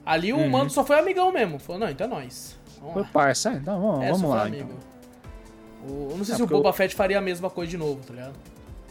[0.04, 1.60] Ali o Mando só foi amigão mesmo.
[1.60, 2.58] Falou, não, então é nóis.
[2.80, 3.10] Vamos Foi lá.
[3.14, 4.44] parça, é, então vamos, É, vamos lá.
[4.46, 4.70] amigo.
[5.84, 5.96] Então.
[5.96, 8.00] O- eu não sei É, se o Boba Fett faria a mesma coisa de novo,
[8.06, 8.34] tá ligado?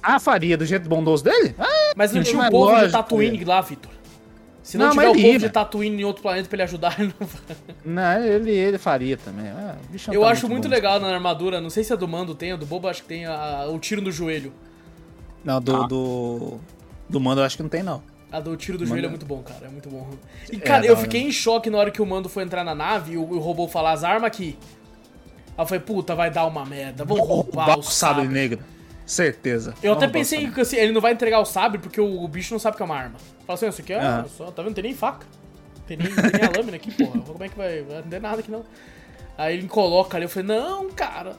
[0.02, 1.54] Ah, faria do jeito bondoso dele?
[1.58, 3.90] Ah, Mas não tinha um povo de Tatooine lá, Vitor.
[4.62, 5.48] Se não, Não, tiver o povo ia, de.
[5.50, 7.56] Tatooine em outro planeta pra ele ajudar, ele não vai.
[8.18, 9.48] não, ele, ele faria também.
[9.48, 9.76] Ah,
[10.12, 10.74] Eu tá acho muito bom.
[10.74, 13.08] legal na armadura, não sei se a do Mando tem, a do Boba acho que
[13.08, 14.52] tem a- o tiro no joelho.
[15.44, 15.86] Não, do, Ah.
[15.86, 16.58] do.
[17.08, 18.02] Do mando eu acho que não tem, não.
[18.30, 20.08] A do tiro do Manda- joelho é muito bom, cara, é muito bom.
[20.52, 22.62] E, É, cara, da eu fiquei em choque na hora que o Mando foi entrar
[22.62, 24.56] na nave e o, o robô falar as armas aqui.
[25.58, 28.28] Aí eu falei, puta, vai dar uma merda, vão roubar o sabre sabre.
[28.28, 28.60] negro.
[29.10, 29.74] Certeza.
[29.82, 32.54] Eu até pensei que assim, ele não vai entregar o sabre porque o, o bicho
[32.54, 33.16] não sabe que é uma arma.
[33.44, 34.24] Fala assim, isso aqui é Ah.
[34.36, 34.66] só, tá vendo?
[34.66, 35.26] Não tem nem faca.
[35.84, 37.20] Tem nem, tem nem a lâmina aqui, porra.
[37.20, 37.80] Como é que vai?
[37.82, 38.64] Não tem nada aqui não.
[39.36, 41.34] Aí ele coloca ali, eu falei, não, cara.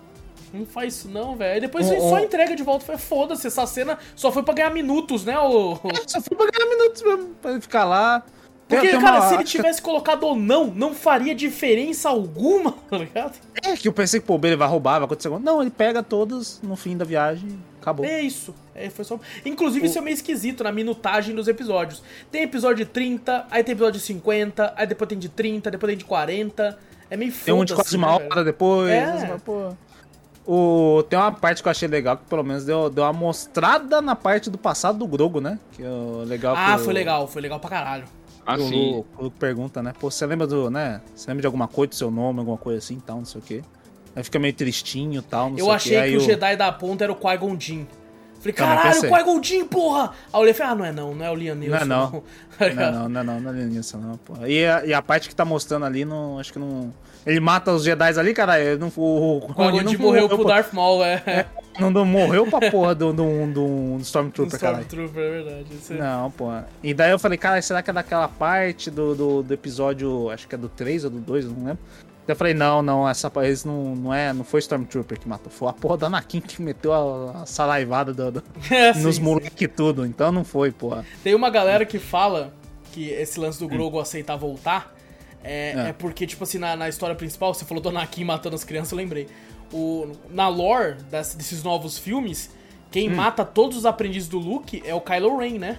[0.53, 1.53] Não faz isso não, velho.
[1.53, 2.83] Aí depois Ô, ele só entrega de volta.
[2.83, 5.39] Falei, foda-se, essa cena só foi pra ganhar minutos, né?
[5.39, 5.75] O...
[5.75, 6.03] sabre.
[6.07, 8.21] Só fui pra ganhar minutos mesmo, pra ele ficar lá.
[8.71, 12.71] Tem- Porque, tem uma- cara, se ele tivesse colocado ou não, não faria diferença alguma,
[12.89, 13.33] tá ligado?
[13.63, 16.01] É, que eu pensei que, pô, ele vai roubar, vai acontecer alguma Não, ele pega
[16.01, 18.05] todas no fim da viagem acabou.
[18.05, 18.53] É isso.
[18.75, 19.19] É, foi só...
[19.43, 22.03] Inclusive, isso é meio esquisito na minutagem dos episódios.
[22.31, 25.89] Tem episódio de 30, aí tem episódio de 50, aí depois tem de 30, depois
[25.89, 26.77] tem de 40.
[27.09, 28.89] É meio foda Tem um de quase uma hora depois.
[28.91, 29.27] É.
[29.27, 29.73] mas, pô,
[30.45, 34.01] O, tem uma parte que eu achei legal, que pelo menos deu, deu uma mostrada
[34.01, 35.59] na parte do passado do Grogo, né?
[35.71, 38.03] Que é o legal Ah, que o- foi legal, foi legal pra caralho.
[38.45, 39.93] Que o Assim, o Luke pergunta, né?
[39.99, 41.01] Pô, você lembra do, né?
[41.15, 43.43] Você lembra de alguma coisa do seu nome, alguma coisa assim, tal, não sei o
[43.43, 43.61] quê.
[44.15, 46.23] Aí fica meio tristinho e tal, não sei Eu o achei que Aí o o-
[46.23, 47.85] Jedi da ponta era o Qui-Gon Jinn.
[48.39, 49.09] Falei, caralho, pensei.
[49.09, 50.09] Qui-Gon Jinn, porra!
[50.09, 51.75] Aí eu olhei e falei, ah, não é não, não é o Liam Não Neeson.
[51.77, 52.09] é não.
[52.11, 52.21] Tá
[52.59, 52.93] Não, ligado?
[52.93, 54.33] não, não, não, não é nisso, não, pô.
[54.45, 56.91] E a, e a parte que tá mostrando ali, não, acho que não.
[57.25, 58.59] Ele mata os Jedi ali, cara.
[58.59, 61.45] Ele não, o, o, O Qui-Gon Jinn morreu pro Darth Maul, é.
[61.79, 63.53] Não, não morreu pra porra do, do, do,
[63.95, 64.83] do Stormtrooper, caralho.
[64.83, 65.65] Stormtrooper, é verdade.
[65.73, 66.45] Isso é- Não, pô.
[66.83, 70.47] E daí eu falei, cara, será que é daquela parte do, do, do episódio, acho
[70.47, 71.79] que é do 3 ou do 2, eu não lembro.
[72.27, 75.51] Daí eu falei, não, não, essa vez não, não é, não foi Stormtrooper que matou,
[75.51, 79.21] foi a porra da Anakin que meteu a, a saraivada do, do- É, nos sim,
[79.21, 81.03] moleque e tudo, então não foi, porra.
[81.23, 82.53] Tem uma galera que fala
[82.91, 84.93] que esse lance do Grogu aceitar voltar
[85.43, 85.89] é, É.
[85.89, 88.91] é porque, tipo assim, na, na história principal, você falou do Anakin matando as crianças,
[88.91, 89.27] eu lembrei.
[89.73, 92.49] O, na lore das- desses novos filmes,
[92.91, 95.77] quem mata todos os aprendizes do Luke é o Kylo Ren, né?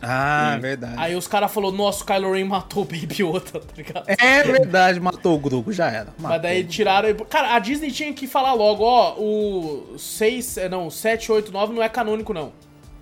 [0.00, 0.94] Ah, verdade.
[0.96, 4.04] Aí os caras falaram, nossa, o Kylo Ren matou o Baby Yoda, tá ligado?
[4.06, 6.06] É verdade, matou o Grogu, já era.
[6.18, 6.38] Mas matou.
[6.40, 7.12] daí tiraram.
[7.28, 11.74] Cara, a Disney tinha que falar logo, ó, o 6, é, não, 7, 8, 9
[11.74, 12.52] não é canônico, não.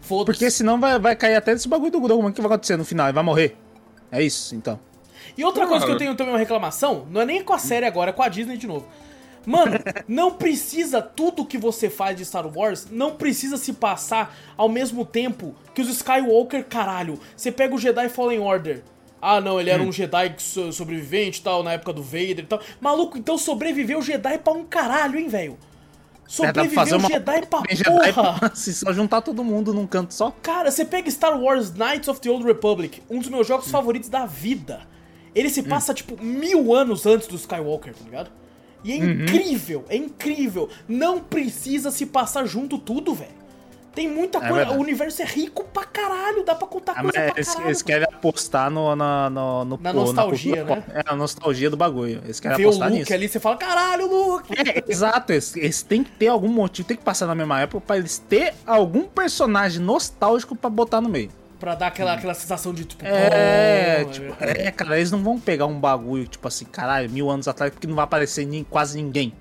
[0.00, 0.24] Foda-se.
[0.38, 2.76] Porque senão vai, vai cair até esse bagulho do Grogu, mas o que vai acontecer
[2.78, 3.06] no final?
[3.08, 3.56] Ele vai morrer.
[4.10, 4.80] É isso, então.
[5.36, 5.98] E outra coisa que eu Claro.
[5.98, 8.56] tenho também uma reclamação, não é nem com a série agora, é com a Disney
[8.56, 8.86] de novo.
[9.46, 9.72] Mano,
[10.08, 15.04] não precisa tudo que você faz de Star Wars, não precisa se passar ao mesmo
[15.04, 17.18] tempo que os Skywalker, caralho.
[17.36, 18.82] Você pega o Jedi Fallen Order.
[19.22, 19.88] Ah, não, ele era Hum.
[19.88, 22.60] um Jedi so- sobrevivente e tal, na época do Vader e tal.
[22.80, 25.56] Maluco, então sobreviveu o Jedi pra um caralho, hein, velho?
[26.40, 28.38] É, dá pra Sobreviveu o Jedi pra Jedi porra!
[28.40, 30.32] pra- se só juntar todo mundo num canto só.
[30.42, 34.08] Cara, você pega Star Wars Knights of the Old Republic, um dos meus jogos favoritos
[34.08, 34.80] da vida.
[35.34, 38.30] Ele se passa, tipo, mil anos antes do Skywalker, tá ligado?
[38.84, 40.68] E é incrível, é incrível.
[40.88, 43.36] Não precisa se passar junto tudo, velho.
[43.94, 44.54] Tem muita coisa.
[44.56, 44.78] verdade.
[44.78, 47.66] O universo é rico pra caralho, dá pra contar Ah, coisa pra eles, caralho.
[47.68, 51.02] eles querem apostar no, na, no, no- Na pô, nostalgia, cultura né?
[51.06, 52.20] É, a nostalgia do bagulho.
[52.22, 53.14] Eles querem o apostar Luke nisso.
[53.14, 54.52] ali, você fala, caralho, Luke!
[54.54, 57.80] É, exato, eles, eles têm que ter algum motivo, tem que passar na mesma época
[57.86, 61.30] pra eles ter algum personagem nostálgico pra botar no meio.
[61.58, 65.40] Pra dar aquela, aquela sensação de, tipo, É, pô, tipo, é, cara, eles não vão
[65.40, 69.00] pegar um bagulho, tipo assim, caralho, mil anos atrás, porque não vai aparecer nem, quase
[69.02, 69.32] ninguém.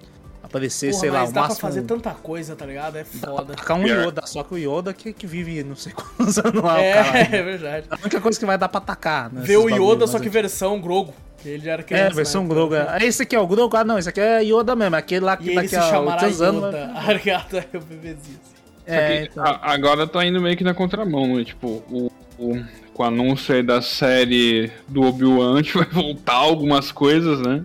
[0.41, 1.59] Aparecer, Porra, sei lá, mas o dá máximo.
[1.59, 2.95] pra fazer tanta coisa, tá ligado?
[2.97, 3.55] É foda.
[3.55, 4.05] Tacar um Pior.
[4.07, 7.03] Yoda, só que o Yoda que, que vive não sei quantos anos lá, É, o
[7.03, 7.20] cara.
[7.20, 7.88] é verdade.
[7.89, 9.41] A única coisa que vai dar pra atacar, né?
[9.43, 11.13] Ver o Yoda, bagulho, só mas que é- versão Grogu.
[11.39, 12.05] Que ele já era criança.
[12.05, 12.55] É, na versão época.
[12.55, 12.76] Grogu.
[12.76, 12.97] é.
[13.05, 13.76] Esse aqui é o Grogu?
[13.76, 14.95] Ah, não, esse aqui é Yoda mesmo.
[14.95, 16.63] Aquele lá que E ele daqui se a chamará 800 anos.
[16.63, 16.88] Yoda.
[16.93, 18.39] vai- Arigato é o bebezinho.
[18.88, 19.44] É, então.
[19.44, 21.44] a- agora tá indo meio que na contramão, né?
[21.44, 22.64] Tipo, o, o-
[22.94, 27.64] com o anúncio aí da série do Obi-Wan, vai voltar algumas coisas, né?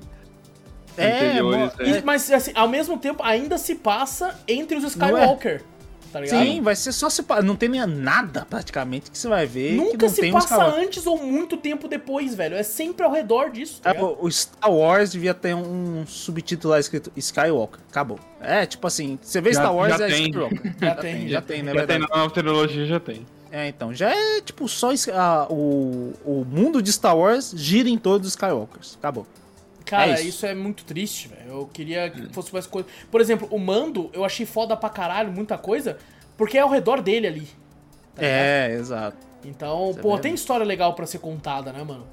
[0.97, 1.99] É, Anteriores, né?
[1.99, 5.63] E- Mas, assim, ao mesmo tempo, ainda se passa entre os Skywalker.
[6.13, 6.43] Tá ligado?
[6.45, 7.25] Sim, vai ser só se.
[7.45, 9.71] Não tem nem nada praticamente que você vai ver.
[9.71, 12.57] que Nunca não se tem passa antes ou muito tempo depois, velho.
[12.57, 14.17] É sempre ao redor disso, tá É, ligado?
[14.21, 17.81] o Star Wars devia ter um subtítulo lá escrito Skywalker.
[17.91, 18.19] Acabou.
[18.41, 20.23] É, tipo assim, você vê Já- Star Wars já é tem.
[20.27, 20.75] Skywalker.
[20.81, 21.29] Já tem.
[21.29, 21.75] Já tem, né?
[21.75, 23.27] Já tem na nova trilogia, já tem.
[23.53, 23.93] É, então.
[23.93, 28.31] Já é tipo só a- o, o mundo de Star Wars gira em torno dos
[28.31, 28.97] Skywalkers.
[28.99, 29.27] Acabou.
[29.85, 30.29] Cara, É isso.
[30.29, 30.47] isso.
[30.47, 31.51] é muito triste, velho.
[31.51, 32.89] Eu queria que fosse mais coisa.
[33.11, 35.99] Por exemplo, o Mando, eu achei foda pra caralho, muita coisa,
[36.37, 37.49] porque é ao redor dele ali.
[38.15, 38.33] tá ligado?
[38.35, 39.17] É, exato.
[39.45, 42.07] Então, Isso é pô, tem história legal pra ser contada, né, mano?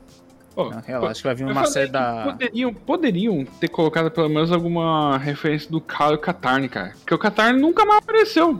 [0.55, 2.23] Pô, Não, relaxa que vai vir eu uma série da.
[2.23, 6.93] Poderiam, poderiam ter colocado pelo menos alguma referência do Caio Katarn, cara.
[6.97, 8.59] Porque o Katarn nunca mais apareceu.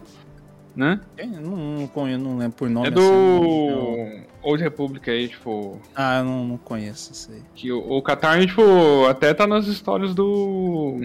[0.78, 1.00] Né?
[1.18, 5.28] Eu Não, não, conheço, não lembro por nome É assim, do eu- Old Republic aí,
[5.28, 5.82] tipo.
[5.96, 7.42] Ah, eu não, não conheço isso aí.
[7.56, 8.62] Que o, o Katarn, tipo,
[9.10, 11.02] até tá nas histórias do.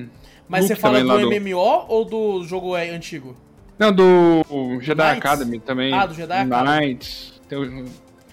[0.47, 3.35] Mas Luke você fala também do lá do- MMO ou do jogo é antigo?
[3.79, 4.43] Não, do
[4.83, 5.19] Jedi Knights?
[5.25, 5.95] Academy também.
[5.95, 6.81] Ah, do Jedi Academy.
[6.87, 7.41] Knights.
[7.49, 7.87] Tem o-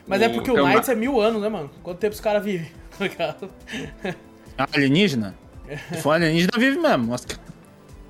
[0.05, 1.69] Mas é porque o Knights é mil anos, né, mano?
[1.81, 2.69] Quanto tempo os caras vivem?
[4.73, 5.35] alienígena?
[5.93, 7.07] Se for alienígena, vive mesmo.
[7.07, 7.25] Mas-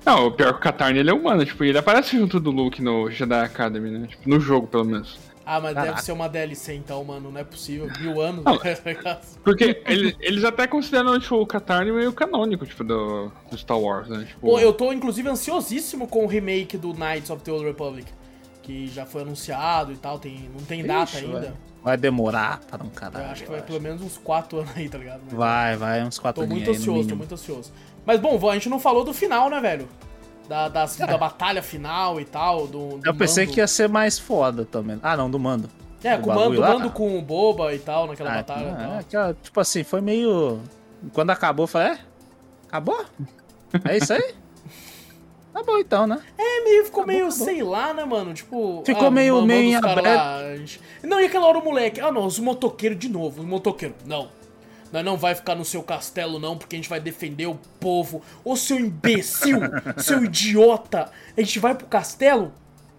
[0.04, 2.82] Não, o pior que o Katarn ele é humano, tipo, ele aparece junto do Luke
[2.82, 4.06] no Jedi Academy, né?
[4.06, 5.18] Tipo, no jogo, pelo menos.
[5.44, 5.92] Ah, mas Caraca.
[5.94, 7.30] deve ser uma DLC então, mano.
[7.32, 7.88] Não é possível.
[8.00, 8.56] Mil anos, Não.
[9.02, 9.20] tá?
[9.42, 14.08] Porque ele- eles até consideram tipo, o Katarn meio canônico, tipo, do, do Star Wars,
[14.08, 14.24] né?
[14.28, 18.06] Tipo, Pô, eu tô inclusive ansiosíssimo com o remake do Knights of the Old Republic.
[18.62, 21.40] Que já foi anunciado e tal, tem, não tem data Ixi, ainda.
[21.40, 23.30] vai- Vai demorar para um Eu caralho.
[23.30, 25.22] acho que vai eu pelo menos uns 4 anos aí, tá ligado?
[25.24, 27.72] Mas Vai, vai, uns quatro Tô muito ansioso, tô muito ansioso.
[28.10, 29.88] Mas bom, a gente não falou do final, né, velho?
[30.48, 31.06] Da, das- É.
[31.06, 32.66] da batalha final e tal.
[32.66, 33.54] Do, do Eu pensei Mando.
[33.54, 34.98] que ia ser mais foda também.
[35.00, 35.70] Ah, não, do mando.
[36.02, 38.64] É, do com o mando, mando com o Boba e tal, naquela Ah, batalha.
[38.96, 40.58] é, aquela- tipo assim, foi meio.
[41.12, 41.98] Quando acabou, eu falei, é?
[42.66, 43.04] Acabou?
[43.84, 44.34] É isso aí?
[45.52, 46.18] Tá bom então, né?
[46.38, 47.44] É, meio, ficou meio, acabou.
[47.44, 48.32] sei lá, né, mano?
[48.32, 48.82] Tipo.
[48.86, 50.04] Ficou meio- manda meio os em aberto.
[50.04, 50.38] lá,
[51.02, 52.00] Não, e aquela hora o moleque.
[52.00, 53.96] Ah, não, os motoqueiros de novo, os motoqueiros.
[54.06, 54.28] Não.
[54.92, 58.22] Nós não vai ficar no seu castelo, não, porque a gente vai defender o povo.
[58.44, 59.58] Ô, seu imbecil,
[59.98, 61.10] seu idiota.
[61.36, 62.52] A gente vai pro castelo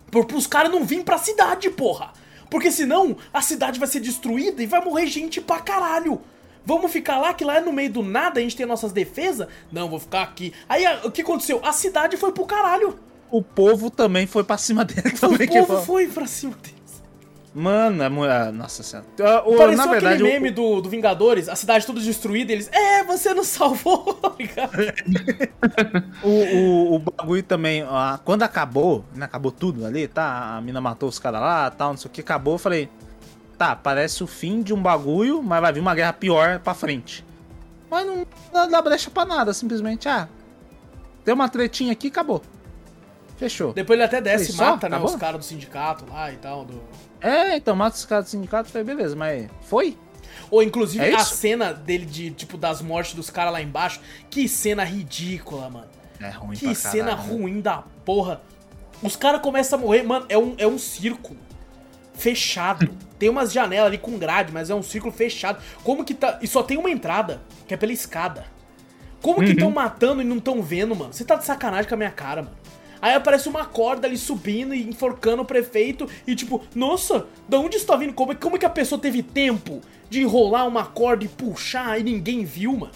[0.09, 2.11] por, pros caras não virem pra cidade, porra.
[2.49, 6.21] Porque senão a cidade vai ser destruída e vai morrer gente pra caralho.
[6.65, 9.47] Vamos ficar lá, que lá é no meio do nada, a gente tem nossas defesas?
[9.71, 10.53] Não, vou ficar aqui.
[10.69, 11.59] Aí o que aconteceu?
[11.63, 12.99] A cidade foi pro caralho.
[13.31, 15.09] O povo também foi pra cima dele.
[15.63, 16.80] O povo foi- pra cima deles.
[17.53, 19.05] Mano, é mu- ah, nossa senhora.
[19.19, 22.53] Ah, o- Pareceu na verdade, aquele o- meme do, do Vingadores, a cidade toda destruída,
[22.53, 22.69] eles.
[22.71, 24.13] É, você nos salvou,
[24.55, 24.69] tá?
[26.23, 30.55] O, o, o bagulho também, ah, quando acabou, né, acabou tudo ali, tá?
[30.55, 32.89] A mina matou os caras lá, tal, não sei o que, acabou, eu falei,
[33.57, 37.25] tá, parece o fim de um bagulho, mas vai vir uma guerra pior pra frente.
[37.89, 40.29] Mas não dá, dá brecha pra nada, simplesmente, ah,
[41.25, 42.41] tem uma tretinha aqui, acabou.
[43.37, 43.73] Fechou.
[43.73, 45.13] Depois ele até desce e mata, né, Acabou?
[45.15, 46.63] os caras do sindicato lá e tal.
[46.63, 46.79] Do...
[47.21, 49.97] É, então mata os caras do sindicato, falei, beleza, mas foi?
[50.49, 53.99] Ou inclusive É a cena dele de, tipo, das mortes dos caras lá embaixo.
[54.29, 55.87] Que cena ridícula, mano.
[56.19, 57.21] É ruim Que cena né?
[57.21, 58.41] ruim da porra.
[59.01, 61.39] Os caras começam a morrer, mano, é um, é um círculo.
[62.13, 62.89] Fechado.
[63.17, 65.61] tem umas janelas ali com grade, mas é um círculo fechado.
[65.83, 66.39] Como que tá.
[66.41, 68.45] E só tem uma entrada, que é pela escada.
[69.21, 69.51] Como que Uhum.
[69.51, 71.13] estão matando e não estão vendo, mano?
[71.13, 72.55] Você tá de sacanagem com a minha cara, mano.
[73.01, 77.77] Aí aparece uma corda ali subindo e enforcando o prefeito e tipo, nossa, da onde
[77.77, 78.13] está vindo?
[78.13, 81.99] Como, é- como é que a pessoa teve tempo de enrolar uma corda e puxar
[81.99, 82.91] e ninguém viu, mano?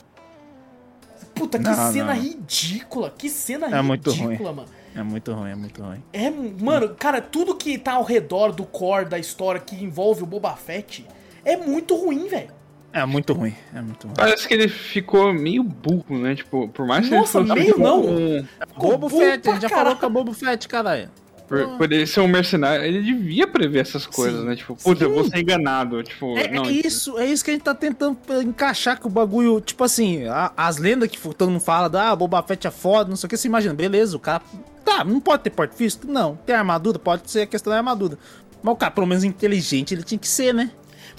[1.33, 2.21] Puta, que Não, cena não.
[2.21, 4.55] ridícula, que cena É muito ridícula, ruim.
[4.61, 4.69] mano.
[4.95, 6.01] É muito ruim, é muito ruim.
[6.13, 10.25] É, mano, cara, tudo que tá ao redor do core da história que envolve o
[10.25, 11.05] Boba Fett
[11.43, 12.51] é muito ruim, velho.
[12.95, 14.15] É muito ruim, é muito ruim.
[14.15, 16.33] Parece que ele ficou meio burro, né?
[16.33, 18.05] Tipo, por mais que Nossa, ele fosse meio tipo, não.
[18.05, 18.45] um-
[18.77, 21.09] Bobo burro Fett, a gente já falou que é Bobo Fett, caralho.
[21.45, 24.55] por, por ele ser um mercenário, ele devia prever essas coisas, Sim, né?
[24.55, 26.01] Tipo, putz, eu vou ser enganado.
[26.03, 29.11] Tipo, É, não, é isso, é isso que a gente tá tentando encaixar com o
[29.11, 29.59] bagulho.
[29.59, 33.09] Tipo assim, a- as lendas que todo mundo fala, da ah, Boba Fett é foda,
[33.09, 34.41] não sei o que, você imagina, beleza, o cara.
[34.85, 36.07] Tá, não pode ter porte físico?
[36.07, 36.37] Não.
[36.45, 36.97] Tem armadura?
[36.97, 38.17] Pode ser a questão da armadura.
[38.63, 40.71] Mas o cara, pelo menos inteligente, ele tinha que ser, né?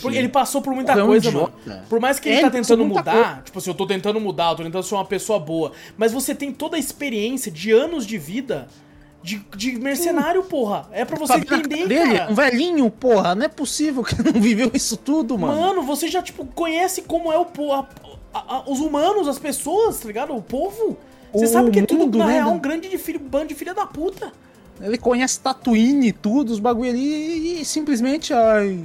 [0.03, 1.53] Porque ele passou por muita Porra, é um coisa, mano.
[1.89, 4.21] Por mais que ele É, tá ele passou tentando mudar, tipo assim, eu tô tentando
[4.21, 5.73] mudar, eu tô tentando ser uma pessoa boa.
[5.97, 8.69] Mas você tem toda a experiência de anos de vida
[9.23, 10.87] de, de mercenário, porra.
[10.93, 12.31] É pra você Pra entender, dele, cara.
[12.31, 15.61] um velhinho, porra, não é possível que não viveu isso tudo, mano.
[15.61, 17.89] Mano, você já, tipo, conhece como é o po- a-
[18.33, 20.35] a- a- os humanos, as pessoas, tá ligado?
[20.37, 20.97] O povo.
[21.33, 23.47] Você O sabe que é tudo, mundo, na né, real, um grande de filho, bando
[23.49, 24.33] de filha da puta.
[24.81, 28.79] Ele conhece Tatooine e tudo, os bagulho ali, e, simplesmente, ai,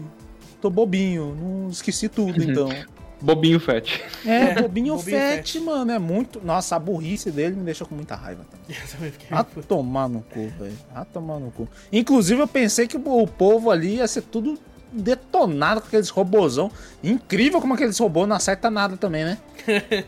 [0.62, 2.70] tô bobinho, não esqueci tudo, então.
[3.22, 4.04] Bobinho Fett.
[4.26, 5.60] É, bobinho, Bobinho fett, Fett.
[5.60, 5.92] mano.
[5.92, 6.42] É muito.
[6.44, 8.66] Nossa, a burrice dele me deixou com muita raiva também.
[8.82, 9.28] Eu também fiquei.
[9.38, 10.74] A tomar no cu, velho.
[10.94, 11.68] A tomar no cu.
[11.94, 14.58] Inclusive, eu pensei que o povo ali ia ser tudo
[14.92, 16.72] detonado com aqueles robôzão.
[17.04, 19.38] Incrível como aqueles robôs não acertam nada também, né?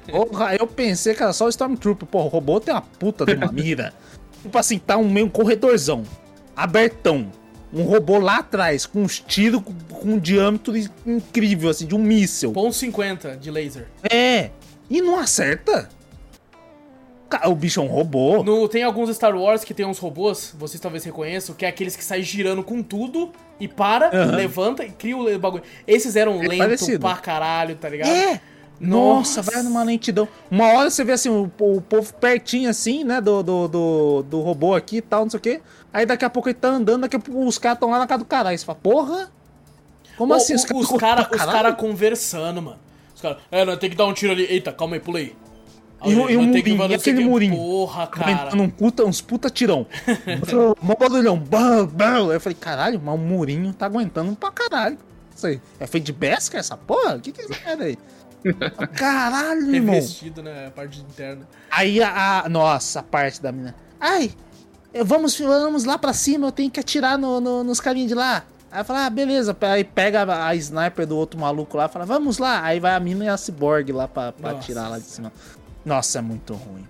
[0.10, 2.08] Porra, eu pensei que era só o Stormtrooper.
[2.08, 3.94] Pô, o robô tem uma puta de uma mira.
[4.42, 6.04] tipo assim, tá um meio um corredorzão.
[6.56, 7.32] Abertão.
[7.74, 10.74] Um robô lá atrás, com uns tiros com, com um diâmetro
[11.06, 12.52] incrível, assim, de um míssil.
[12.52, 13.88] Ponto 50 de laser.
[14.04, 14.52] É.
[14.90, 15.90] E não acerta.
[17.46, 18.44] O bicho é um robô.
[18.44, 21.96] No, tem alguns Star Wars que tem uns robôs, vocês talvez reconheçam, que é aqueles
[21.96, 24.36] que saem girando com tudo e para, Aham.
[24.36, 25.64] levanta e cria o bagulho.
[25.88, 27.00] Esses eram É lentos parecido.
[27.00, 28.10] pra caralho, tá ligado?
[28.10, 28.40] É!
[28.80, 30.28] Nossa, vai numa lentidão.
[30.52, 34.42] Uma hora você vê assim, o, o povo pertinho assim, né, do, do, do, do
[34.42, 35.62] robô aqui e tal, não sei o quê.
[35.94, 38.08] Aí daqui a pouco ele tá andando, daqui a pouco os caras estão lá na
[38.08, 38.58] casa do caralho.
[38.58, 39.32] Você fala, porra?
[40.18, 40.56] Como Ô, assim?
[40.56, 41.52] os correm caras os caralho?
[41.52, 42.80] cara conversando, mano.
[43.16, 44.44] Os caras, é, nós tem que dar um tiro ali.
[44.44, 45.36] Eita, calma aí, pulei.
[46.06, 46.16] E e
[46.52, 47.30] tem que murinho, e aquele aqui.
[47.30, 47.56] murinho?
[47.56, 48.54] Porra, cara.
[48.58, 49.88] Um puta, uns puta tirão.
[50.82, 51.38] Mó barulhão.
[51.40, 52.30] Bam, bam.
[52.30, 54.98] Aí eu falei, caralho, mas o murinho tá aguentando pra caralho.
[55.34, 55.62] Isso aí.
[55.80, 57.16] É feito de Besker essa porra?
[57.16, 57.98] O que que é isso aí?
[58.98, 59.96] Caralho, irmão.
[59.96, 60.68] Revestido, né?
[60.68, 61.48] A parte interna.
[61.72, 63.74] Aí a, a- Nossa, a parte da mina.
[64.00, 64.32] Ai,
[65.04, 68.44] vamos, vamos lá pra cima, eu tenho que atirar no, no- nos carinhos de lá.
[68.72, 69.56] Aí fala, ah, beleza.
[69.62, 72.64] Aí pega a, a sniper do outro maluco lá e fala, vamos lá.
[72.64, 74.64] Aí vai a mina e a cyborg lá pra, pra Nossa.
[74.64, 75.32] atirar lá de cima.
[75.86, 76.84] Nossa, é muito ruim.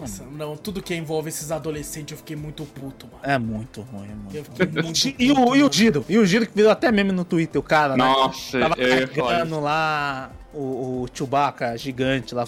[0.00, 3.18] Nossa, não, tudo que envolve esses adolescentes eu fiquei muito puto, mano.
[3.22, 5.34] É muito ruim, é muito muito E o, e o
[5.64, 5.72] mano.
[5.72, 8.02] Giro, e o Giro que virou até meme no Twitter, o cara, né?
[8.04, 12.46] Nossa, Tava ia falar carregando lá o, o Chewbacca gigante lá.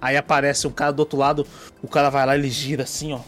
[0.00, 1.44] Aí aparece um cara do outro lado,
[1.82, 3.18] o cara vai lá, ele gira assim, ó.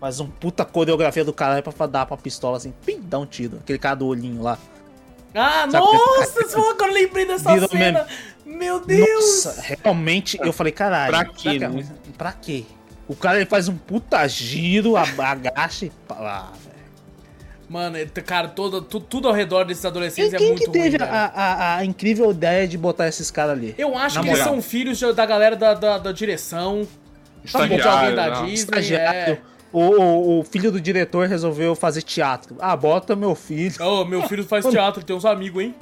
[0.00, 3.58] Faz um puta coreografia do caralho pra dar pra pistola assim, pim, dá um tiro.
[3.62, 4.58] Aquele cara do olhinho lá.
[5.34, 8.06] Ah, Sabe nossa, só agora eu lembrei dessa Virou cena.
[8.44, 9.44] Meu Deus.
[9.44, 11.10] Nossa, realmente, eu falei, caralho.
[11.12, 11.86] Pra quê, que é- né?
[12.16, 12.64] Pra quê?
[13.08, 15.90] O cara ele faz um puta giro, a- agacha e.
[16.08, 16.76] pá, Ah, velho.
[17.68, 20.70] Mano, é- cara, todo, tu- tudo ao redor desses Quem, adolescentes é quem muito que
[20.70, 23.74] teve ruim, a, a- a incrível ideia de botar esses caras ali?
[23.76, 26.86] Eu acho Na que eles são filhos da galera da, da, da direção.
[27.44, 27.78] de alguém
[28.14, 28.46] da não.
[28.46, 28.54] Disney.
[28.54, 29.32] estagiário.
[29.34, 29.55] É.
[29.78, 32.56] O, o- o filho do diretor resolveu fazer teatro.
[32.60, 33.74] Ah, bota meu filho.
[33.84, 35.74] Ô, meu filho faz teatro, tem uns amigos, hein?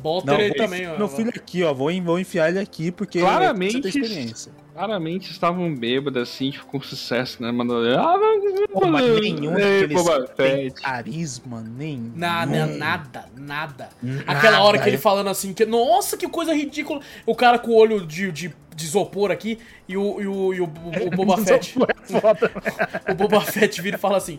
[0.00, 0.96] Bota ele também, ó.
[0.96, 1.74] Meu filho aqui, ó.
[1.74, 4.52] Vou, vou enfiar ele aqui porque Claramente, você tem experiência.
[4.72, 7.50] claramente estavam bêbados, assim, tipo, com sucesso, né?
[7.52, 7.86] Mandando.
[7.98, 8.66] Ah, vamos.
[8.72, 12.12] Pô, mas nenhum Ei, daqueles tem carisma, nem.
[12.14, 13.88] Nada, nada, nada.
[14.26, 17.00] Aquela hora que ele falando assim, que, nossa, que coisa ridícula.
[17.26, 19.58] O cara com o olho de, de, de isopor aqui
[19.88, 21.74] e o, e o, e o, o- o Boba Fett.
[21.74, 22.50] Foda.
[23.10, 24.38] O Boba Fett vira e fala assim: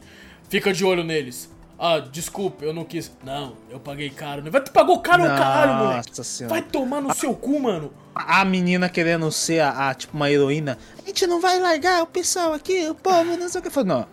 [0.49, 1.49] fica de olho neles.
[1.83, 3.11] Ah, desculpa, eu não quis.
[3.23, 4.43] Não, eu paguei caro.
[4.51, 6.09] Vai, tu pagou caro o caralho, moleque.
[6.09, 6.53] Nossa senhora.
[6.53, 7.91] Vai tomar no seu cu, mano.
[8.13, 10.77] A menina querendo ser a, a, tipo uma heroína.
[11.01, 13.69] A gente não vai largar o pessoal aqui, o povo, não sei o que.
[13.71, 14.05] Falei, não.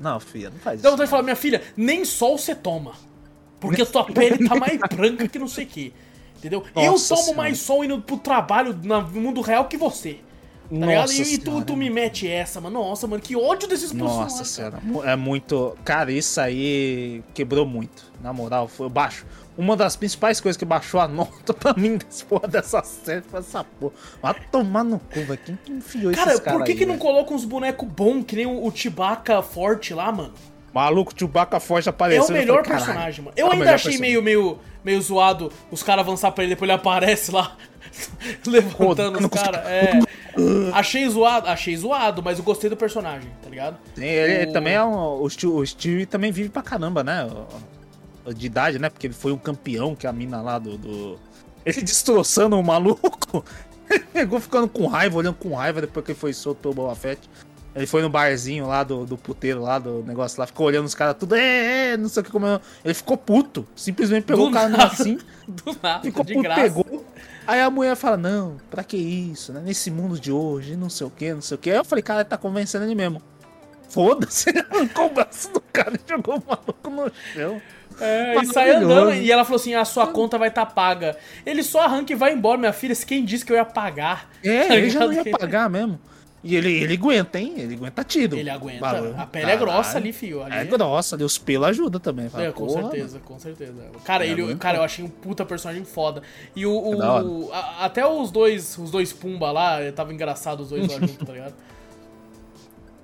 [0.00, 0.96] Não, filha, não faz Então isso.
[0.96, 2.92] vontade de falar, minha filha, nem sol você toma.
[3.58, 5.92] Porque a tua pele tá mais branca que não sei o que.
[6.46, 6.62] Entendeu?
[6.76, 7.42] eu Nossa tomo Senhora.
[7.42, 10.14] mais sol indo pro trabalho no mundo real que você.
[10.14, 10.24] Tá?
[10.70, 12.80] Nossa E, e tu, tu me mete essa, mano.
[12.82, 14.32] Nossa, mano, que ódio desses personagens.
[14.32, 15.76] Nossa senhora, é muito.
[15.84, 18.04] Cara, isso aí quebrou muito.
[18.22, 19.26] Na moral, foi baixo.
[19.56, 23.40] Uma das principais coisas que baixou a nota pra mim desse porra dessa série foi
[23.40, 23.92] essa porra.
[24.22, 25.38] Vai tomar no cu, velho.
[25.44, 28.24] Quem que enfiou Cara, esses caras por que, aí, que não coloca uns bonecos bons,
[28.24, 30.32] que nem o, o Chewbacca forte lá, mano?
[30.72, 32.24] Maluco, Chewbacca Forte É apareceu.
[32.24, 33.34] o eu melhor falei, personagem, mano.
[33.36, 34.00] é Eu o ainda achei personagem.
[34.00, 37.56] meio, meio, meio zoado os caras avançar pra ele, depois ele aparece lá,
[38.46, 39.60] levantando os caras.
[39.66, 39.98] É.
[40.72, 43.76] Achei zoado, achei zoado, mas eu gostei do personagem, tá ligado?
[43.94, 45.22] Sim, ele, O- também é um.
[45.22, 47.24] O Steve, o Steve também vive pra caramba, né?
[48.26, 48.88] O- De idade, né?
[48.90, 50.76] Porque ele foi um campeão que a mina lá do.
[50.76, 51.18] do-
[51.64, 53.44] Ele destroçando o maluco.
[53.88, 56.94] Ele pegou ficando com raiva, olhando com raiva depois que ele foi solto pelo Boba
[56.94, 57.20] Fett.
[57.74, 60.94] Ele foi no barzinho lá do, do puteiro lá, do negócio lá, ficou olhando os
[60.94, 62.60] caras tudo, é, é, não sei o que comendo.
[62.84, 63.66] Ele ficou puto.
[63.74, 64.84] Simplesmente pegou Do o cara nada.
[64.84, 65.18] assim,
[65.48, 66.60] Do nada, ficou de puto, graça.
[66.62, 67.04] pegou.
[67.46, 69.60] Aí a mulher fala, não, pra que isso, né?
[69.64, 71.70] Nesse mundo de hoje, não sei o que, não sei o que.
[71.70, 73.20] Aí eu falei, cara, ele tá convencendo ele mesmo.
[73.88, 77.60] Foda-se, ele arrancou o braço do cara e jogou o maluco no chão.
[78.00, 79.12] É, e sai andando.
[79.14, 81.16] E ela falou assim: a sua conta vai estar paga.
[81.46, 82.94] Ele só arranca e vai embora, minha filha.
[82.96, 84.30] Quem disse que eu ia pagar?
[84.42, 86.00] É, Tá ele já não ia pagar mesmo.
[86.46, 87.54] E ele, ele aguenta, hein?
[87.56, 88.36] Ele aguenta tiro.
[88.36, 88.78] Ele aguenta.
[88.80, 89.14] Bagulho.
[89.18, 89.66] A pele é Caralho.
[89.72, 90.42] grossa ali, fio.
[90.42, 92.28] Ali É grossa, ali, os pelos ajudam também.
[92.28, 93.72] Fala, É, com certeza, com certeza.
[94.04, 96.22] Cara, É ele, cara, eu achei um puta personagem foda.
[96.54, 96.70] E o.
[96.70, 97.26] o- É hora.
[97.50, 101.32] a- até os dois, os dois Pumba lá, tava engraçado os dois lá junto, tá
[101.32, 101.54] ligado?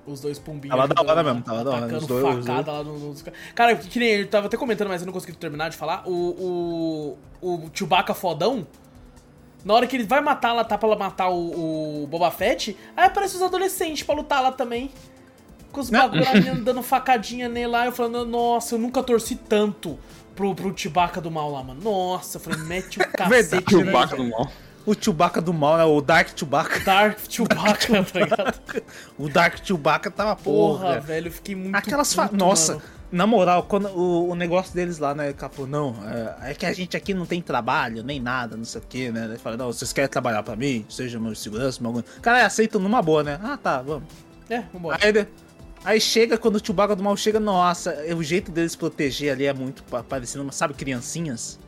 [0.05, 0.75] Os dois pumbinhos.
[0.75, 1.97] Tava da hora mesmo, tava da hora.
[1.97, 3.23] Os dois- os facada lá no- nos.
[3.55, 6.03] Cara, que nem eu tava até comentando, mas eu não consegui terminar de falar.
[6.07, 7.17] O.
[7.41, 8.65] O, o Chewbacca fodão.
[9.63, 13.05] Na hora que ele vai matar, ela tá pra matar o, o Boba Fett, aí
[13.05, 14.91] aparece os adolescentes pra lutar lá também.
[15.71, 16.23] Com os bagulho
[16.63, 19.97] dando facadinha nele lá, eu falando, nossa, eu nunca torci tanto
[20.35, 21.81] pro, pro Chewbacca do mal lá, mano.
[21.81, 23.75] Nossa, eu falei, mete o cacete.
[23.75, 24.51] O né, do mal.
[24.85, 25.85] O Chewbacca do mal, né?
[25.85, 26.79] O Dark Chewbacca.
[26.83, 28.61] Dark Chewbacca, tá ligado?
[29.17, 30.79] O Dark Chewbacca tava porra.
[30.79, 31.27] Porra, velho.
[31.27, 32.23] eu fiquei muito Aquelas fa...
[32.23, 32.85] puto, Nossa, mano.
[33.11, 35.95] Na moral, quando o, o negócio deles lá, né, Capô, não,
[36.41, 39.11] é, é que a gente aqui não tem trabalho, nem nada, não sei o que,
[39.11, 39.25] né?
[39.25, 40.85] Ele fala, não, vocês querem trabalhar pra mim?
[40.89, 42.03] Seja meu segurança, meu...
[42.21, 43.39] Cara, aceitam numa boa, né?
[43.43, 44.03] Ah, tá, vamos.
[44.49, 44.97] É, vambora.
[45.01, 45.27] Aí,
[45.83, 49.45] aí chega, quando o Chewbacca do mal chega, nossa, é, o jeito deles proteger ali
[49.45, 51.59] é muito pa- parecendo, sabe, criancinhas?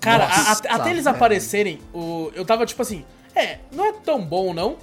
[0.00, 1.16] Cara, a- Nossa, a- até eles velho.
[1.16, 4.76] aparecerem, o, eu tava tipo assim, é, não é tão bom não,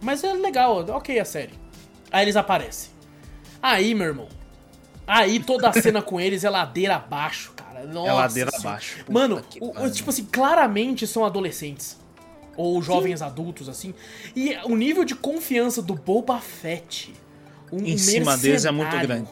[0.00, 1.54] mas é legal, ok a série.
[2.10, 2.90] Aí eles aparecem.
[3.62, 4.28] Aí, meu irmão,
[5.06, 7.84] aí toda a cena com eles é ladeira abaixo, cara.
[7.86, 8.68] Nossa é ladeira senhora.
[8.68, 8.98] abaixo.
[8.98, 11.96] Puta Mano, o- tipo assim, claramente são adolescentes.
[12.56, 13.94] Ou jovens adultos, assim.
[14.36, 17.12] E o nível de confiança do Boba Fett.
[17.72, 19.26] Um Em cima deles é muito grande.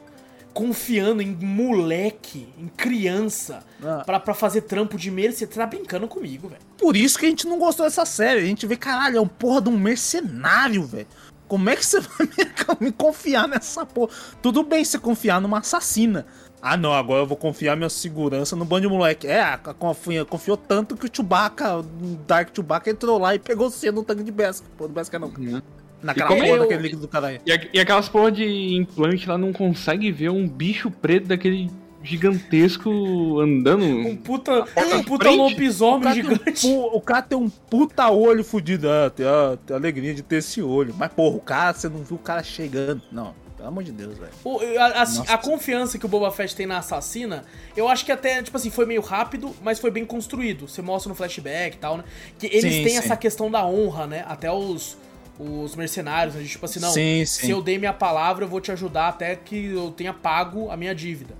[0.54, 4.02] Confiando em moleque, em criança, Ah.
[4.04, 5.38] pra, pra fazer trampo de mercenário.
[5.52, 6.60] Você tá brincando comigo, velho.
[6.76, 8.40] Por isso que a gente não gostou dessa série.
[8.40, 11.06] A gente vê, caralho, é um porra de um mercenário, velho.
[11.50, 12.28] Como é que você vai
[12.80, 14.12] me, confiar nessa porra?
[14.40, 16.24] Tudo bem você confiar numa assassina.
[16.62, 19.26] Ah, não, agora eu vou confiar minha segurança no bando de moleque.
[19.26, 21.82] É, confiou, confiou tanto que o Chewbacca, o
[22.24, 24.70] Dark Chewbacca, entrou lá e pegou você no tanque de Beskar.
[24.78, 25.32] Pô, do Beskar não.
[25.36, 25.60] Né?
[26.00, 27.40] Naquela porra eu- daquele líquido do caralho.
[27.44, 31.68] E, e aquelas porra de implante lá não consegue ver um bicho preto daquele
[32.02, 33.84] gigantesco andando.
[33.84, 36.66] Um puta, porta um puta lobisomem um, gigante.
[36.66, 38.88] pu- o cara tem um puta olho fudido.
[38.90, 40.94] Ah, tem a, tem a alegria de ter esse olho.
[40.96, 43.02] Mas, porra, o cara, você não viu o cara chegando.
[43.12, 44.32] Não, pelo amor de Deus, velho.
[44.80, 45.22] A, Nossa.
[45.32, 47.44] a confiança que o Boba Fett tem na assassina,
[47.76, 50.66] eu acho que até, tipo assim, foi meio rápido, mas foi bem construído.
[50.68, 52.04] Você mostra no flashback e tal, né?
[52.38, 52.98] Que eles Sim, têm sim.
[52.98, 54.24] essa questão da honra, né?
[54.26, 54.96] Até os,
[55.38, 56.42] os mercenários, né?
[56.44, 59.66] Tipo assim, não, Sim, se eu dei minha palavra, eu vou te ajudar até que
[59.66, 61.34] eu tenha pago a minha dívida.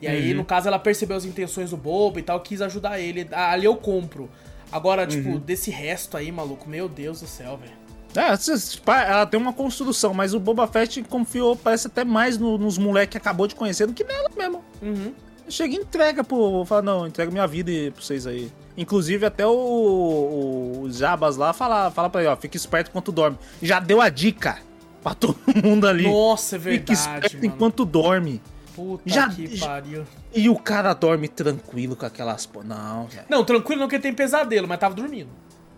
[0.00, 0.38] E aí, Uhum.
[0.38, 3.26] no caso, ela percebeu as intenções do Boba e tal, quis ajudar ele.
[3.32, 4.28] Ali eu compro.
[4.70, 5.38] Agora, tipo, Uhum.
[5.38, 7.72] desse resto aí, maluco, meu Deus do céu, velho.
[8.14, 12.78] É, ela tem uma construção, mas o Boba Fett confiou, parece até mais no- nos
[12.78, 14.64] moleques que acabou de conhecer do que nela mesmo.
[14.82, 15.12] Uhum.
[15.48, 16.64] Chega e entrega pro.
[16.64, 18.50] Fala, não, entrega minha vida e- pra vocês aí.
[18.76, 23.12] Inclusive, até o, o, o Jabas lá fala, fala pra ele, ó, fica esperto enquanto
[23.12, 23.38] dorme.
[23.62, 24.58] Já deu a dica
[25.02, 26.04] pra todo mundo ali.
[26.04, 27.46] Nossa, é fica verdade, esperto mano.
[27.46, 28.42] enquanto dorme.
[28.76, 30.04] Puta Já- que pariu.
[30.34, 32.48] E o cara dorme tranquilo com aquelas.
[32.64, 33.24] Não, velho.
[33.28, 35.30] Não, tranquilo não que ele tem pesadelo, mas tava dormindo.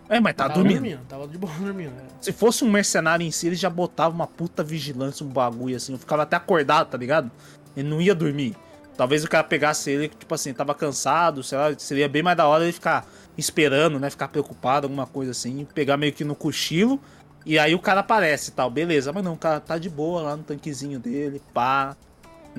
[0.09, 0.99] É, mas tá tava dormindo.
[1.07, 1.93] Tava de boa dormindo.
[1.97, 2.03] é.
[2.21, 5.93] Se fosse um mercenário em si, ele já botava uma puta vigilância, um bagulho assim.
[5.93, 7.31] Eu ficava até acordado, tá ligado?
[7.77, 8.55] Ele não ia dormir.
[8.97, 12.45] Talvez o cara pegasse ele, tipo assim, tava cansado, sei lá, seria bem mais da
[12.47, 13.07] hora ele ficar
[13.37, 14.09] esperando, né?
[14.09, 16.99] Ficar preocupado, alguma coisa assim, pegar meio que no cochilo.
[17.45, 19.13] E aí o cara aparece e tal, beleza.
[19.13, 21.95] Mas não, o cara tá de boa lá no tanquezinho dele, pá.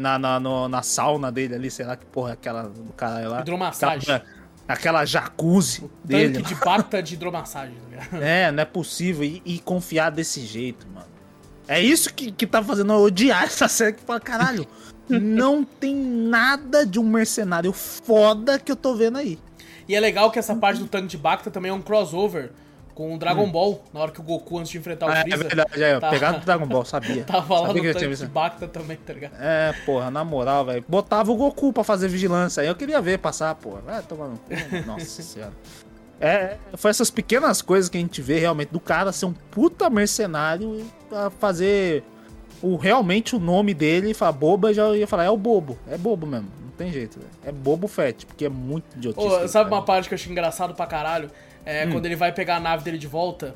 [0.01, 3.40] Na, na, no- na sauna dele ali, sei lá que porra aquela do caralho lá.
[3.40, 3.98] Hidromassagem.
[3.98, 4.22] Aquela,
[4.66, 6.35] aquela jacuzzi dele.
[6.39, 8.22] Tanque de bacta de hidromassagem, tá ligado?
[8.22, 9.22] É, não é possível.
[9.24, 11.06] E, e confiar desse jeito, mano.
[11.68, 13.93] É isso que, que tá fazendo eu odiar essa série.
[13.93, 14.66] Que fala, caralho,
[15.09, 19.39] não tem nada de um mercenário foda que eu tô vendo aí.
[19.89, 22.51] E é legal que essa parte do tanque de bacta também é um crossover
[23.01, 25.12] com o Dragon Ball, na hora que o Goku, antes de enfrentar o Hum.
[25.12, 25.98] É, é Freeza, verdade, é.
[25.98, 26.10] Tá.
[26.10, 27.24] Pegado do Dragon Ball, sabia.
[27.24, 29.32] tava lá sabia no tanque de bacta também, tá ligado?
[29.40, 30.85] É, porra, na moral, velho.
[30.86, 32.60] Botava o Goku pra fazer vigilância.
[32.60, 33.81] Aí eu queria ver passar, porra.
[33.81, 34.52] Vai tomar no cu.
[34.86, 35.55] Nossa senhora.
[36.20, 39.89] É, foi essas pequenas coisas que a gente vê realmente do cara ser um puta
[39.89, 42.05] mercenário e pra fazer
[42.60, 45.78] o, realmente o nome dele e falar boba, já ia falar, é o bobo.
[45.89, 46.48] É bobo mesmo.
[46.62, 47.31] Não tem jeito, velho.
[47.43, 49.27] É bobo fett, porque é muito idiotice.
[49.27, 51.31] Que sabe ele uma parte que eu achei engraçado pra caralho?
[51.65, 51.93] É Hum.
[51.93, 53.55] quando ele vai pegar a nave dele de volta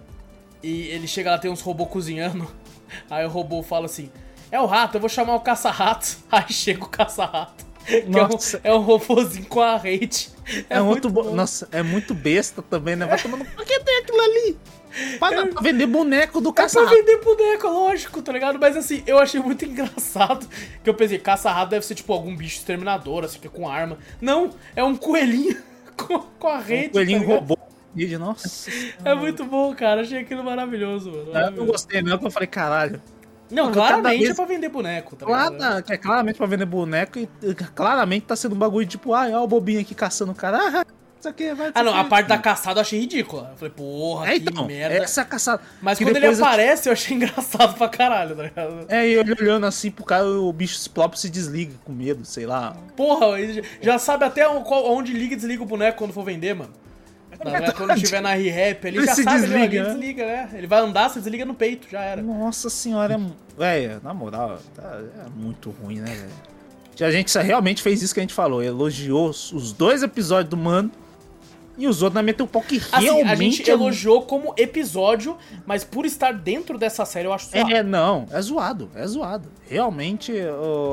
[0.63, 2.47] e ele chega lá, tem uns robôs cozinhando.
[3.11, 4.11] Aí o robô fala assim:
[4.51, 6.19] É o rato, eu vou chamar o caça-rato.
[6.31, 7.65] Aí chega o caça-rato.
[7.87, 8.59] que É Nossa.
[8.59, 10.31] um, é um robôzinho com a rede.
[10.69, 11.23] É, muito muito bo...
[11.25, 11.35] bom.
[11.35, 13.07] Nossa, é muito besta também, né?
[13.07, 13.45] Vai tomando.
[13.45, 14.59] Por que tem aquilo ali?
[15.19, 18.59] Pra, pra vender boneco do É pra vender boneco, lógico, tá ligado?
[18.61, 20.49] Mas assim, eu achei muito engraçado.
[20.83, 23.99] Que eu pensei, caça-rato deve ser tipo algum bicho exterminador, assim, que é com arma.
[24.21, 25.57] Não, é um coelhinho
[25.97, 26.91] com, com a rede.
[26.91, 27.59] Um coelhinho tá robô.
[28.19, 28.71] Nossa.
[29.05, 30.01] É muito bom, cara.
[30.03, 31.31] Achei aquilo maravilhoso, mano.
[31.33, 33.01] Eu não gostei, não, que eu falei, caralho.
[33.51, 37.19] Não, Mano, claramente vez- é pra vender boneco, tá que é claramente pra vender boneco
[37.19, 37.29] e
[37.75, 40.57] claramente tá sendo um bagulho tipo, ah, olha o bobinho aqui caçando o cara.
[40.59, 40.85] Ah,
[41.21, 41.71] isso aqui vai.
[41.75, 43.51] Ah, não, a parte da caçada eu achei ridícula.
[43.53, 44.97] Eu falei, porra, É, que então, merda.
[44.97, 45.63] essa caçada.
[45.81, 48.87] Mas que quando ele depois eu- aparece, eu achei engraçado pra caralho, tá ligado?
[48.89, 52.47] É, e ele olhando assim pro cara, o bicho próprio se desliga com medo, sei
[52.47, 52.75] lá.
[52.97, 56.73] Porra, ele já sabe até onde liga e desliga o boneco quando for vender, mano.
[57.49, 59.89] É quando tiver na re-rap, ele, Ele já se sabe, desliga, ele né?
[59.91, 60.51] desliga, né?
[60.55, 62.23] Ele vai andar, você desliga no peito, já era.
[62.23, 63.21] Nossa senhora,
[63.59, 63.99] é.
[64.03, 67.09] na moral, tá- é muito ruim, né, velho?
[67.09, 68.63] A gente realmente fez isso que a gente falou.
[68.63, 70.93] Elogiou os dois episódios do Mano
[71.77, 73.29] e os outros na meteu um pau que Assim, realmente.
[73.33, 77.75] a gente é elogiou como episódio, mas por estar dentro dessa série eu acho suave.
[77.75, 79.49] É, não, é zoado, é zoado.
[79.69, 80.33] Realmente,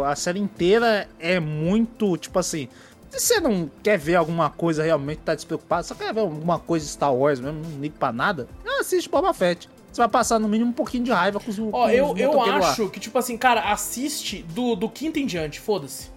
[0.07, 2.67] a série inteira é muito, tipo assim.
[3.11, 6.85] Se você não quer ver alguma coisa realmente, tá despreocupado, só quer ver alguma coisa
[6.87, 8.47] Star Wars mesmo, não liga pra nada,
[8.79, 9.69] assiste Boba Fett.
[9.91, 12.41] Você vai passar no mínimo um pouquinho de raiva com os Ó, os eu, eu
[12.41, 16.09] acho que, tipo assim, cara, assiste do, do quinto em diante, foda-se.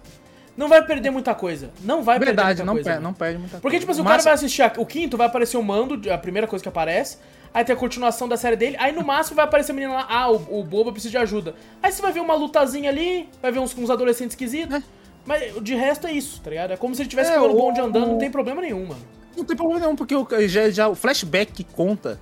[0.55, 1.69] Não vai perder muita coisa.
[1.83, 2.89] Não vai Verdade, perder muita não, coisa.
[2.91, 3.01] mano.
[3.03, 3.99] não perde muita Porque, tipo coisa.
[4.01, 6.63] assim, o cara vai assistir a- o quinto, vai aparecer o Mando, a primeira coisa
[6.63, 7.17] que aparece.
[7.53, 8.77] Aí tem a continuação da série dele.
[8.79, 11.55] Aí no máximo vai aparecer a menina lá, ah, o, o Boba precisa de ajuda.
[11.83, 14.81] Aí você vai ver uma lutazinha ali, vai ver uns, uns adolescentes esquisitos.
[15.25, 16.71] Mas de resto é isso, tá ligado?
[16.71, 18.85] É como se ele tivesse É, pegando o o- bonde andando, não tem problema nenhum,
[18.85, 19.01] mano.
[19.35, 22.19] Não tem problema nenhum, porque o, já, já, o flashback que conta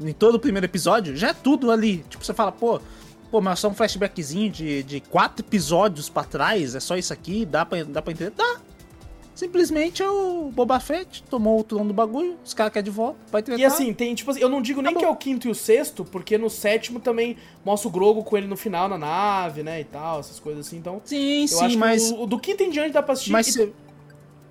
[0.00, 2.04] em todo o primeiro episódio já é tudo ali.
[2.08, 2.80] Tipo, você fala, pô,
[3.30, 7.46] pô, mas só um flashbackzinho de, de quatro episódios pra trás, é só isso aqui,
[7.46, 8.32] dá pra, dá pra entender?
[8.36, 8.60] Dá.
[9.34, 13.18] Simplesmente é o Boba Fett tomou o trono do bagulho, os caras querem de volta,
[13.32, 13.60] vai tretar.
[13.60, 15.54] E assim, tem, tipo assim, eu não digo nem que é o quinto e o
[15.54, 19.80] sexto, porque no sétimo também mostra o Grogo com ele no final na nave, né,
[19.80, 20.76] e tal, essas coisas assim.
[20.76, 23.32] Então, Sim, sim, mas, que o, do quinto em diante dá pra assistir.
[23.32, 23.72] mas e- você,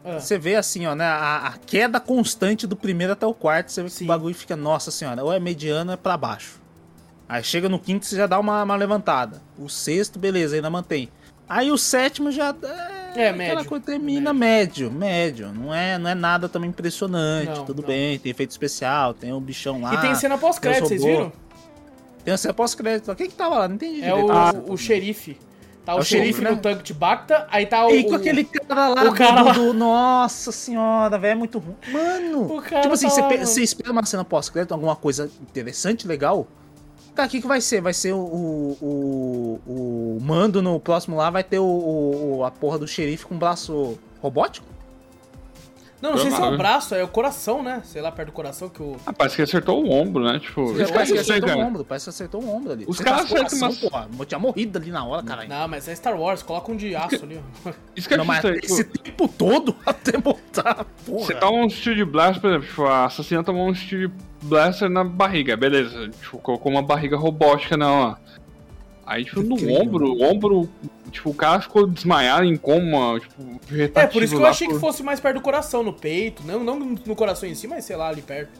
[0.03, 0.19] Ah.
[0.19, 3.83] você vê assim, ó, né, a, a queda constante do primeiro até o quarto, você
[3.83, 4.05] vê que Sim.
[4.05, 6.59] o bagulho fica, nossa senhora, ou é mediano ou é pra baixo.
[7.27, 9.39] Aí chega no quinto, você já dá uma, uma levantada.
[9.55, 11.09] O sexto, beleza, ainda mantém.
[11.47, 12.55] Aí o sétimo já.
[12.63, 13.65] É, É, aquela médio.
[13.65, 14.91] coisa termina médio.
[14.91, 17.47] médio, Não é, não é nada também impressionante.
[17.49, 17.87] Não, tudo não.
[17.87, 19.95] bem, tem efeito especial, tem o bichão lá.
[19.95, 21.31] E tem cena pós-crédito, vocês viram?
[22.23, 23.13] Tem cena pós-crédito.
[23.15, 23.67] Quem que tava lá?
[23.67, 24.27] Não entendi É direito.
[24.27, 25.37] o, Ah, o xerife.
[25.85, 26.61] Tá o, É o xerife xerife, no né?
[26.61, 27.89] tanque de Bacta, aí tá o.
[27.91, 29.51] E com o- aquele cara lá, o cara do, lá.
[29.53, 31.75] do- Nossa senhora, velho, é muito ruim.
[31.91, 33.45] Mano, O cara tipo assim, tá você, lá, mano.
[33.45, 36.45] você espera uma cena pós-crédito, alguma coisa interessante, legal.
[37.19, 37.81] Cara, o que, que vai ser?
[37.81, 41.65] Vai ser o, o, o, o mando no próximo lá, vai ter o,
[42.37, 44.65] o- a porra do xerife com braço robótico?
[46.01, 47.81] Não, não sei se é o braço, é o coração, né?
[47.83, 48.95] Sei lá, perto do coração que o.
[49.05, 50.39] Ah, parece que acertou o ombro, né?
[50.39, 52.85] Tipo, Parece que eu não sei, acertou o ombro, parece que acertou o ombro ali.
[52.87, 54.07] Os caras tá acertam coração, porra.
[54.17, 55.49] Eu tinha morrido ali na hora, caralho.
[55.49, 57.41] Não, mas é Star Wars, coloca um de aço ali.
[57.65, 57.71] ó.
[57.97, 61.25] Isso que é Não, mas estranho, esse tipo, tempo todo até montar, porra.
[61.25, 64.09] Você toma um Steel Blaster, por exemplo, tipo, a assassina tomou um Steel
[64.41, 66.09] Blaster na barriga, beleza.
[66.09, 68.19] Tipo, colocou uma barriga robótica nela.
[69.05, 69.81] Aí, tipo, no Incrível.
[69.81, 70.69] ombro, o ombro,
[71.11, 73.59] tipo, o cara ficou desmaiado em coma, tipo,
[73.95, 76.43] É, por isso que eu achei que por- fosse mais perto do coração, no peito.
[76.45, 78.51] Não, não no coração em si, mas sei lá, ali perto.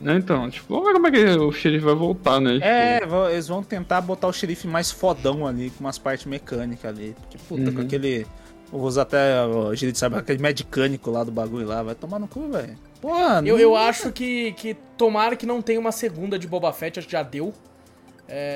[0.00, 2.54] Né, Então, tipo, vamos ver como é que o xerife vai voltar, né?
[2.54, 6.26] Tipo, É, vão- eles vão tentar botar o xerife mais fodão ali, com umas partes
[6.26, 7.14] mecânicas ali.
[7.20, 7.84] Porque, puta, com Uhum.
[7.84, 8.26] aquele.
[8.72, 11.82] Eu vou usar até o jeito de saber, aquele medicânico lá do bagulho lá.
[11.82, 12.76] Vai tomar no cu, velho.
[13.00, 16.98] Porra, Eu, eu acho que, que tomara que não tenha uma segunda de Boba Fett,
[16.98, 17.52] acho que já deu.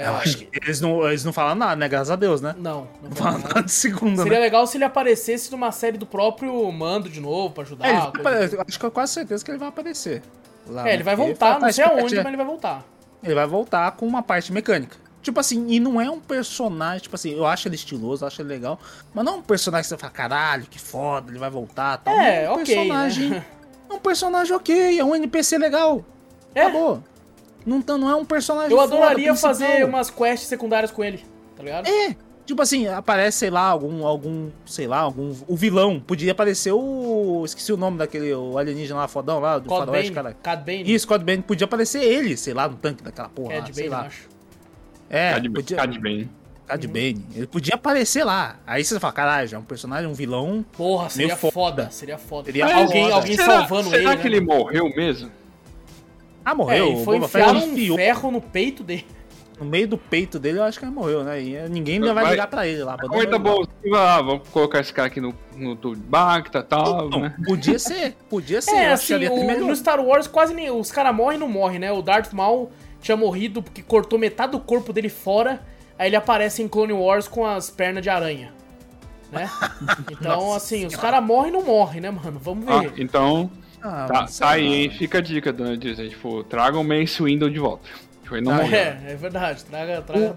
[0.05, 1.89] Eu acho que eles não, eles não falam nada, né?
[1.89, 2.55] Graças a Deus, né?
[2.59, 3.49] Não, não Não vai falam nada.
[3.55, 4.45] nada de segunda, Seria né?
[4.45, 7.87] legal se ele aparecesse numa série do próprio Mando de novo, pra ajudar.
[7.89, 8.57] É, vai apare- assim.
[8.57, 10.23] eu acho que eu quase certeza que ele vai aparecer.
[10.67, 12.85] Lá, É, ele vai porque voltar, não tá sei aonde, mas ele vai voltar.
[13.25, 14.97] Ele vai voltar com uma parte mecânica.
[15.23, 18.43] Tipo assim, e não é um personagem, tipo assim, eu acho ele estiloso, eu acho
[18.43, 18.79] ele legal,
[19.15, 22.13] mas não é um personagem que você fala, caralho, que foda, ele vai voltar tal.
[22.15, 23.29] É, Não, um ok, personagem.
[23.31, 23.45] né?
[23.93, 26.05] É um personagem ok, é um NPC legal.
[26.55, 26.63] É.
[26.63, 27.03] Acabou.
[27.65, 29.51] Não, tá- não é um personagem Eu foda adoraria principal.
[29.55, 31.23] fazer umas quests secundárias com ele,
[31.57, 31.87] tá ligado?
[31.87, 32.17] É.
[32.45, 36.01] Tipo assim, aparece, sei lá, algum, algum, sei lá, algum, o vilão.
[36.01, 40.11] Podia aparecer o, esqueci o nome daquele, o alienígena lá, fodão lá, do Cod faroeste,
[40.11, 40.37] Bane, cara.
[40.43, 43.73] Cad Bane, Isso, Cod Bane, podia aparecer ele, sei lá, no tanque daquela porra Cad
[43.73, 44.01] Bane, lá.
[44.07, 44.29] acho.
[45.09, 45.77] É, Cad, podia...
[45.77, 46.31] Cad Bane.
[46.73, 47.25] Cad Bane.
[47.35, 48.57] Ele podia aparecer lá.
[48.67, 50.65] Aí você fala, caralho, já é um personagem, um vilão.
[50.77, 51.53] Porra, seria foda.
[51.53, 51.89] foda.
[51.91, 52.47] seria foda.
[52.47, 53.15] Seria alguém foda.
[53.15, 54.37] alguém será, salvando será ele, que né?
[54.37, 55.31] ele morreu mesmo?
[56.45, 56.93] Ah, É, morreu.
[57.01, 59.07] e foi o Boba Fett enfiar um enfiou ferro no peito dele.
[59.61, 61.41] no meio do peito dele, eu acho que ele morreu, né?
[61.41, 62.97] E ninguém ainda vai Vai- ligar pra ele lá.
[63.01, 63.39] ele tá ele lá.
[63.39, 63.63] bom,
[63.95, 67.37] ah, vamos colocar esse cara aqui no, no tubo de Bacta e tal, Então, né?
[67.47, 68.75] podia ser, podia ser.
[68.75, 70.69] É, acho que assim, o- no Star Wars quase nem.
[70.71, 71.93] Os caras morrem e não morrem, né?
[71.93, 75.61] O Darth Maul tinha morrido porque cortou metade do corpo dele fora.
[76.03, 78.53] Aí ele aparece em Clone Wars com as pernas de aranha.
[79.31, 79.49] Né?
[80.11, 80.99] Então, Nossa assim, os Senhora.
[81.13, 82.41] caras morrem e não morrem, né, mano?
[82.43, 82.95] Vamos Ah, ver.
[82.99, 83.49] então,
[83.81, 84.91] Ah, tá, tá aí, hein?
[84.91, 86.09] Fica a dica, dona Disney.
[86.09, 87.89] Tipo, traga o Mace Window de volta.
[88.25, 88.77] Tipo, ele não morreu.
[88.77, 89.65] é, é verdade.
[89.65, 90.37] Traga, traga.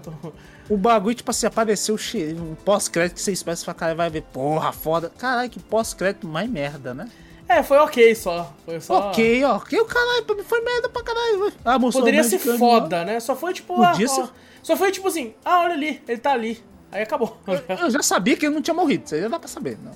[0.70, 4.08] O bagulho, tipo assim, apareceu o um pós-crédito que você espera, você fala, cara, vai
[4.08, 5.10] ver, porra, foda.
[5.18, 7.08] Caralho, que pós-crédito mais merda, né?
[7.48, 8.52] É, foi ok só.
[8.64, 9.08] Foi só.
[9.10, 11.52] Ok, ok, o caralho, foi merda pra caralho.
[11.64, 13.18] Ah, Poderia o ser foda, né?
[13.18, 13.74] Só foi tipo.
[13.74, 14.28] Podia ah, ser- ó,
[14.66, 16.60] Só foi tipo assim, ah, olha ali, ele tá ali.
[16.90, 17.38] Aí acabou.
[17.46, 17.62] lá.
[17.82, 19.78] Eu já sabia que ele não tinha morrido, isso aí já dá pra saber.
[19.80, 19.92] Não.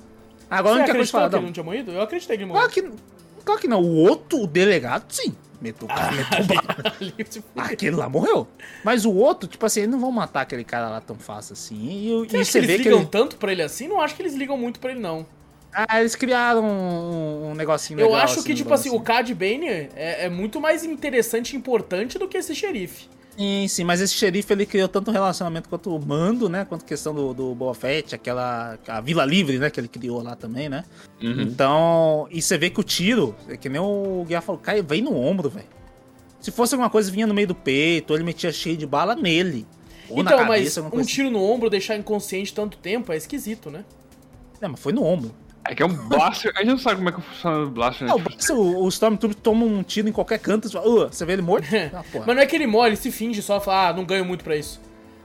[0.49, 1.45] Agora Você a única coisa acreditou que falar, que ele não.
[1.47, 1.91] não tinha morrido?
[1.91, 2.65] Eu acreditei que ele morreu.
[2.65, 2.89] Ah, que...
[3.43, 3.81] Claro que não.
[3.81, 5.35] O outro, o delegado, sim.
[5.59, 6.95] Meteu o Ah, cara, meteu bala.
[7.01, 8.47] Ali, tipo, Aquele lá morreu.
[8.81, 11.75] Mas o outro, tipo assim, eles não vão matar aquele cara lá tão fácil assim.
[11.75, 12.89] E, Você e acha você que vê eles que.
[12.89, 13.89] ligam ele- tanto pra ele assim?
[13.89, 15.25] Não acho que eles ligam muito pra ele, não.
[15.73, 19.01] Ah, eles criaram um, um negocinho Eu legal, acho que, no tipo bagulho, assim, o
[19.01, 23.09] Cad Bane é, é muito mais interessante e importante do que esse xerife.
[23.37, 26.65] Sim, sim, mas esse xerife ele criou tanto relacionamento quanto o mando, né?
[26.65, 28.77] Quanto questão do, do Boba Fett, aquela.
[28.87, 29.69] A Vila Livre, né?
[29.69, 30.83] Que ele criou lá também, né?
[31.21, 31.41] Uhum.
[31.41, 32.27] Então.
[32.29, 35.15] E você vê que o tiro, é que nem o Guia falou, cai, vem no
[35.15, 35.67] ombro, velho.
[36.39, 39.15] Se fosse alguma coisa vinha no meio do peito, ou ele metia cheio de bala
[39.15, 39.65] nele.
[40.09, 41.07] Ou na então, cabeça, mas um assim.
[41.07, 43.85] tiro no ombro, deixar inconsciente tanto tempo, é esquisito, né?
[44.59, 45.33] Não, mas foi no ombro.
[45.63, 46.51] É que é um blaster.
[46.55, 48.13] A gente não sabe como é que funciona o blaster, né?
[48.13, 51.07] Não, Tipo, se o, o Stormtrooper toma um tiro em qualquer canto, você, fala, "Uh,
[51.11, 51.65] você vê ele morto?
[51.93, 52.03] Ah.
[52.25, 54.43] Mas não é que ele morre, ele se finge só, fala, ah, não ganho muito
[54.43, 54.81] pra isso.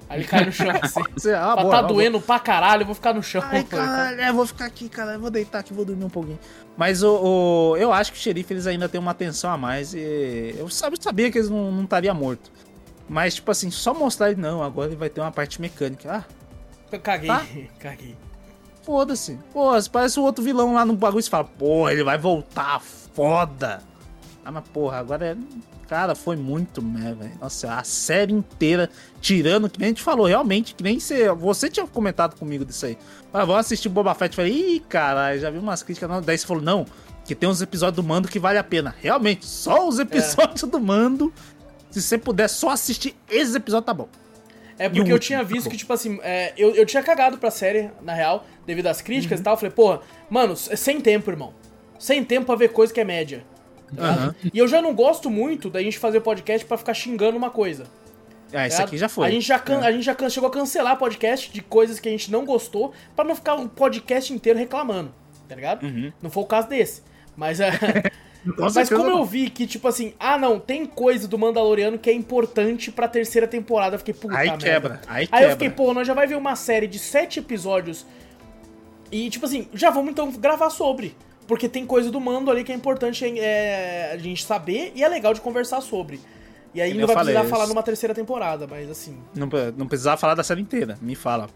[0.09, 1.01] Aí ele cai no chão assim.
[1.15, 1.95] Você, ah, Pra boa, tá boa.
[1.95, 3.43] doendo pra caralho, eu vou ficar no chão.
[3.45, 5.15] Ai, caralho, é, vou ficar aqui, cara.
[5.15, 6.39] Eu vou deitar aqui, vou dormir um pouquinho.
[6.77, 9.95] Mas o, o- eu acho que o xerife eles ainda têm uma atenção a mais.
[9.95, 12.53] E eu sabia que eles não não estariam morto.
[13.09, 16.13] Mas, tipo assim, só mostrar ele, não, agora ele vai ter uma parte mecânica.
[16.13, 16.25] Ah,
[16.93, 17.45] Eu caguei, Tá.
[17.81, 18.15] caguei.
[18.87, 19.37] Foda-se.
[19.53, 21.21] Pô, parece o outro vilão lá no bagulho.
[21.21, 23.83] Você fala, porra, ele vai voltar, foda.
[24.45, 25.37] Ah, mas porra, agora é.
[25.89, 27.33] Cara, foi muito, né, velho?
[27.41, 28.91] Nossa, a série inteira,
[29.21, 31.33] tirando, que nem a gente falou, realmente, que nem você.
[31.33, 32.97] Você tinha comentado comigo disso aí.
[33.33, 34.33] Ah, vamos assistir Boba Fett.
[34.33, 36.09] Eu Falei, ih, caralho, já vi umas críticas.
[36.09, 36.23] Não.
[36.23, 36.87] Daí você falou, não,
[37.25, 38.95] que tem uns episódios do Mando que vale a pena.
[39.01, 41.33] Realmente, só os episódios do Mando.
[41.91, 44.09] Se você puder só assistir esses episódios, tá bom.
[44.79, 47.91] É porque eu tinha visto que, tipo assim, é, eu, eu tinha cagado pra série,
[48.03, 49.05] na real, devido às Uhum.
[49.05, 49.55] críticas e tal.
[49.55, 51.55] Eu falei, porra, mano, s- sem tempo, irmão.
[51.99, 53.43] Sem tempo pra ver coisa que é média.
[53.97, 54.35] tá Aham.
[54.53, 57.85] E eu já não gosto muito da gente fazer podcast pra ficar xingando uma coisa.
[58.53, 59.27] Ah, esse tá aqui já foi.
[59.27, 59.87] A gente já, can- É.
[59.89, 63.25] a gente já chegou a cancelar podcast de coisas que a gente não gostou pra
[63.25, 65.13] não ficar um podcast inteiro reclamando,
[65.49, 65.85] tá ligado?
[65.87, 66.13] Uhum.
[66.23, 67.03] Não foi o caso desse.
[67.37, 67.71] Mas, é,
[68.55, 71.99] Com mas certeza como eu vi que, tipo assim, ah não, tem coisa do Mandaloriano
[71.99, 74.65] que é importante pra terceira temporada, eu fiquei, puta Aí merda.
[74.65, 75.47] quebra, aí Aí quebra.
[75.47, 78.07] eu fiquei, pô, nós já vai ver uma série de sete episódios
[79.11, 81.17] e, tipo assim, já vamos então gravar sobre.
[81.47, 85.09] Porque tem coisa do mando ali que é importante é, a gente saber e é
[85.09, 86.21] legal de conversar sobre.
[86.75, 89.17] E aí não vai falei, precisar falar numa terceira temporada, mas assim.
[89.35, 90.99] Não, não precisava falar da série inteira.
[91.01, 91.49] Me fala.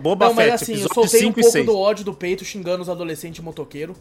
[0.00, 1.66] Boba não, mas Fett, assim, eu soltei um 5 pouco 6.
[1.66, 3.96] do ódio do peito xingando os adolescentes motoqueiros.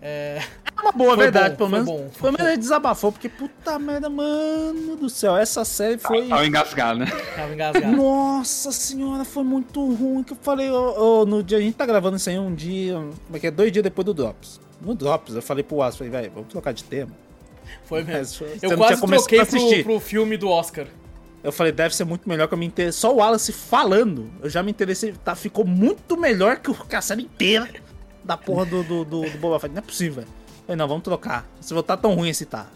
[0.00, 0.40] É.
[0.76, 1.86] É uma boa, Foi verdade, bom, pelo foi menos.
[1.90, 5.34] bom, foi Pelo menos ele desabafou, porque puta merda, mano do céu.
[5.36, 6.28] Essa série foi.
[6.28, 7.06] Tava engasgado, né?
[7.34, 7.96] Tava engasgado.
[7.96, 10.22] Nossa senhora, foi muito ruim.
[10.22, 11.56] Que eu falei, ô, ô, no dia.
[11.58, 12.94] A gente tá gravando isso aí um dia.
[12.94, 13.50] Como é que é?
[13.50, 14.60] Dois dias depois do Drops.
[14.80, 17.12] No Drops, eu falei pro Aço, falei, velho, vamos trocar de tema.
[17.84, 18.46] Foi mesmo.
[18.52, 20.86] Mas Eu quase troquei pro, pro filme do Oscar.
[21.42, 23.00] Eu falei, deve ser muito melhor que eu me interessei.
[23.00, 25.14] Só o Wallace falando, eu já me interessei.
[25.24, 27.68] Tá, ficou muito melhor que, o- que a série inteira
[28.26, 29.72] da porra do, do, do, do Boba Fett.
[29.72, 30.28] Não é possível, velho.
[30.66, 31.46] Falei, não, vamos trocar.
[31.60, 32.66] Se for tá tão ruim esse tá.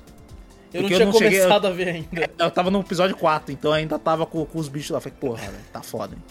[0.72, 2.30] Eu não Porque eu tinha não cheguei- começado a ver ainda.
[2.38, 5.00] Eu tava no episódio 4, então ainda tava com, com os bichos lá.
[5.00, 6.22] Falei, porra, velho, tá foda, hein.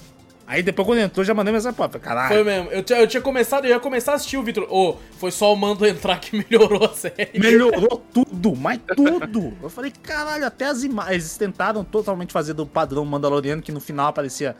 [0.47, 2.33] Aí depois quando entrou, já mandei mensagem, falei, caralho.
[2.33, 2.71] Foi mesmo.
[2.71, 4.65] Eu tinha, eu tinha começado, eu ia começar a assistir o Victor.
[4.73, 7.37] Ô, foi só o mando entrar que melhorou a série.
[7.37, 9.53] Melhorou tudo, mas tudo.
[9.61, 11.13] Eu falei, caralho, até as imagens.
[11.13, 14.55] Eles tentaram totalmente fazer do padrão Mandaloriano, que no final aparecia.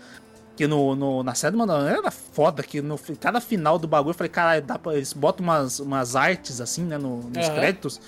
[0.60, 4.10] Que no, no- na série do Mandaloriano era foda, que no cada final do bagulho
[4.12, 7.56] eu falei, caralho, dá pra, eles botam umas, umas artes assim, né, no- nos Aham.
[7.56, 8.02] créditos,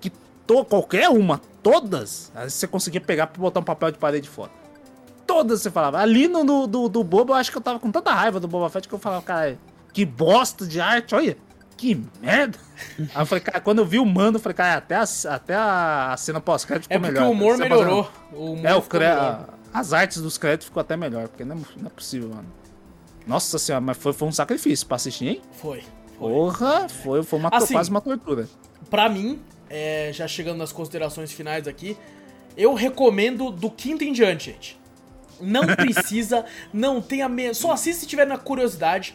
[0.00, 0.10] que
[0.44, 4.50] to, qualquer uma, todas, você conseguia pegar pra botar um papel de parede fora.
[5.24, 6.00] Todas você falava.
[6.00, 8.48] Ali no do, do, do Boba, eu acho que eu tava com tanta raiva do
[8.48, 9.56] Boba Fett que eu falava, cara,
[9.92, 11.36] que bosta de arte, olha.
[11.76, 12.58] Que merda!
[12.98, 15.04] Aí eu falei, cara, quando eu vi o mando, eu falei, cara, até a,
[15.34, 17.28] até a cena pós-crédito É ficou porque melhor.
[17.28, 18.10] o humor tá melhorou.
[18.32, 19.04] O humor É, o cre...
[19.72, 22.52] as artes dos créditos ficou até melhor, porque não é, não é possível, mano.
[23.26, 25.42] Nossa senhora, mas foi, foi um sacrifício pra assistir, hein?
[25.52, 25.82] Foi.
[26.18, 26.32] foi.
[26.32, 28.48] Porra, foi, foi uma, Assim, quase uma tortura.
[28.90, 29.40] Pra mim,
[29.70, 31.96] é, já chegando nas considerações finais aqui,
[32.56, 34.80] eu recomendo do quinto em diante, gente.
[35.40, 37.54] Não precisa, não tem a me...
[37.54, 39.14] Só assiste se tiver na curiosidade.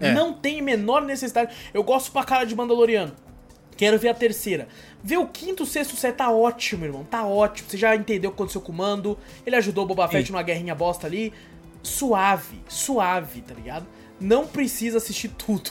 [0.00, 0.12] É.
[0.14, 1.54] Não tem menor necessidade.
[1.74, 3.12] Eu gosto pra cara de Mandaloriano.
[3.80, 4.68] Quero ver a terceira.
[5.02, 7.02] Ver o quinto, sexto, sétimo tá ótimo, irmão.
[7.02, 7.70] Tá ótimo.
[7.70, 9.16] Você já entendeu o que aconteceu com o Mando.
[9.46, 10.34] Ele ajudou o Boba Fett Sim.
[10.34, 11.32] numa guerrinha bosta ali.
[11.82, 13.86] Suave, suave, tá ligado?
[14.20, 15.70] Não precisa assistir tudo.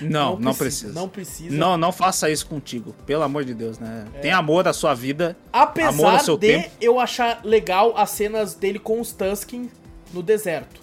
[0.00, 0.94] Não, não, precisa.
[0.94, 1.54] Não precisa.
[1.54, 4.06] Não, não faça isso contigo, pelo amor de Deus, né?
[4.22, 5.36] Tem amor à sua vida.
[5.52, 6.70] Amor Apesar ao de seu tempo.
[6.80, 9.70] eu achar legal as cenas dele com os Tusken
[10.14, 10.80] no deserto.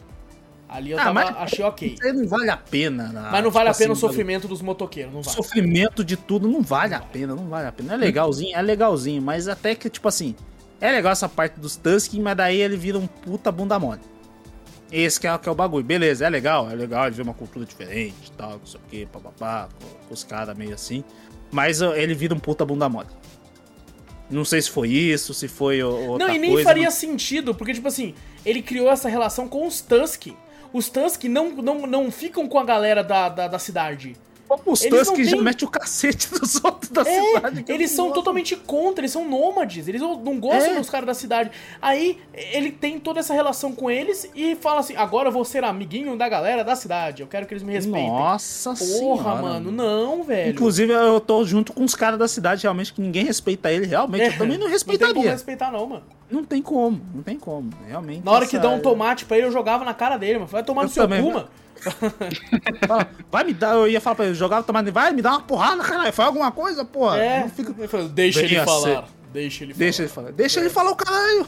[0.71, 1.93] Ali eu Ah, tava, achei ok.
[1.95, 3.09] Isso aí não vale a pena.
[3.09, 3.27] né?
[3.29, 5.35] Mas não vale a Tipo pena o assim, sofrimento dos motoqueiros, não O vale.
[5.35, 7.93] sofrimento de tudo não vale a pena, não vale a pena.
[7.93, 10.33] É legalzinho, é legalzinho, mas até que, tipo assim,
[10.79, 13.99] é legal essa parte dos Tusken, mas daí ele vira um puta bunda mole.
[14.89, 15.83] Esse que é, que é o bagulho.
[15.83, 18.89] Beleza, é legal, é legal ele ver uma cultura diferente e tal, não sei o
[18.89, 21.03] que, papapá, com, com os caras meio assim.
[21.51, 23.09] Mas ele vira um puta bunda mole.
[24.29, 26.93] Não sei se foi isso, se foi o- outra Não, e nem coisa, faria mas-
[26.93, 28.13] sentido, porque, tipo assim,
[28.45, 30.27] ele criou essa relação com os Tusk.
[30.73, 34.15] Os Tusk não, não, não ficam com a galera da, da, da cidade.
[34.65, 37.63] Os eles Tusk não já metem o cacete dos outros da É, cidade.
[37.63, 40.75] que eles são totalmente contra, eles são nômades, eles não gostam É.
[40.79, 41.51] dos caras da cidade.
[41.81, 45.63] Aí ele tem toda essa relação com eles e fala assim: agora eu vou ser
[45.63, 48.09] amiguinho da galera da cidade, eu quero que eles me respeitem.
[48.09, 49.41] Nossa Porra, senhora.
[49.41, 50.51] mano, não, velho.
[50.51, 53.85] Inclusive, eu tô junto com os caras da cidade, realmente, que ninguém respeita ele.
[53.85, 55.31] Realmente, eu também não É, Não tem como respeitaria.
[55.31, 56.03] respeitar, não, mano.
[56.29, 57.69] Não tem como, não tem como.
[57.87, 58.23] Realmente.
[58.23, 60.47] Na hora que dá um tomate pra ele, eu jogava na cara dele, mano.
[60.47, 61.47] Vai tomar Eu no seu também, cu, mano.
[63.31, 65.83] Vai me dar, eu ia falar pra ele, jogava tomate, vai me dar uma porrada,
[65.83, 66.13] caralho.
[66.13, 67.17] Foi alguma coisa, porra.
[67.17, 67.39] É.
[67.41, 67.73] Não fica-
[68.09, 69.07] Deixa ele falar.
[69.33, 69.79] Deixa ele falar.
[69.85, 70.31] Deixa ele falar.
[70.31, 71.47] Deixa ele falar o caralho.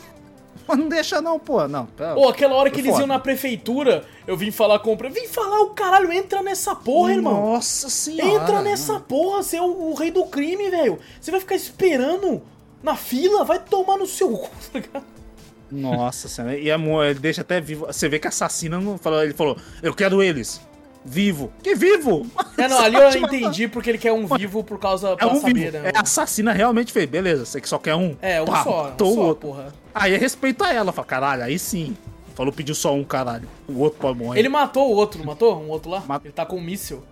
[0.65, 1.67] Mas Não deixa não, pô.
[1.67, 1.85] Não.
[1.87, 2.17] pera.
[2.17, 4.97] Ô, aquela hora que Foi eles iam na prefeitura, eu vim falar com o.
[5.09, 7.53] Vim falar o caralho, entra nessa porra, irmão.
[7.53, 8.31] Nossa senhora.
[8.43, 10.99] Entra nessa porra, você é o, o rei do crime, velho.
[11.19, 12.41] Você vai ficar esperando
[12.81, 15.05] na fila, vai tomar no seu cu, tá ligado?
[15.73, 16.57] Nossa senhora.
[16.57, 17.85] E a mulher, ele deixa até vivo.
[17.87, 19.23] Você vê que a assassina não falou.
[19.23, 20.61] Ele falou, eu quero eles.
[21.05, 21.51] Vivo.
[21.61, 22.25] Que vivo?
[22.57, 25.53] É, não, ali eu entendi porque ele quer um vivo por causa É um saber,
[25.71, 25.77] vivo.
[25.83, 25.91] né?
[25.93, 27.09] É, a assassina realmente fez.
[27.09, 28.15] Beleza, você que só quer um.
[28.21, 29.47] É, um Pá, só, um matou o só, outro.
[29.49, 29.73] porra.
[29.93, 30.91] Aí respeita ela.
[30.93, 31.97] Fala, caralho, aí sim.
[32.35, 33.47] Falou, pediu só um, caralho.
[33.67, 34.39] O outro pode morrer.
[34.39, 35.61] Ele matou o outro, matou?
[35.61, 36.01] Um outro lá?
[36.07, 37.03] Mat- Ele tá com um míssil.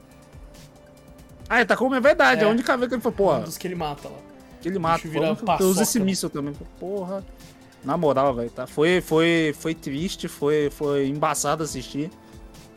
[1.50, 2.42] Ah, ele tá como é verdade.
[2.42, 2.44] É.
[2.44, 2.48] É.
[2.48, 3.40] a única vez que ele foi, Um porra.
[3.42, 4.16] dos que ele mata lá.
[4.62, 5.06] Que ele mata.
[5.08, 6.54] vira paçoca, usa esse míssil também.
[6.80, 7.24] Porra.
[7.84, 8.68] Na moral, velho, tá?
[8.68, 12.10] Foi, foi, foi triste, foi, foi embaçado assistir.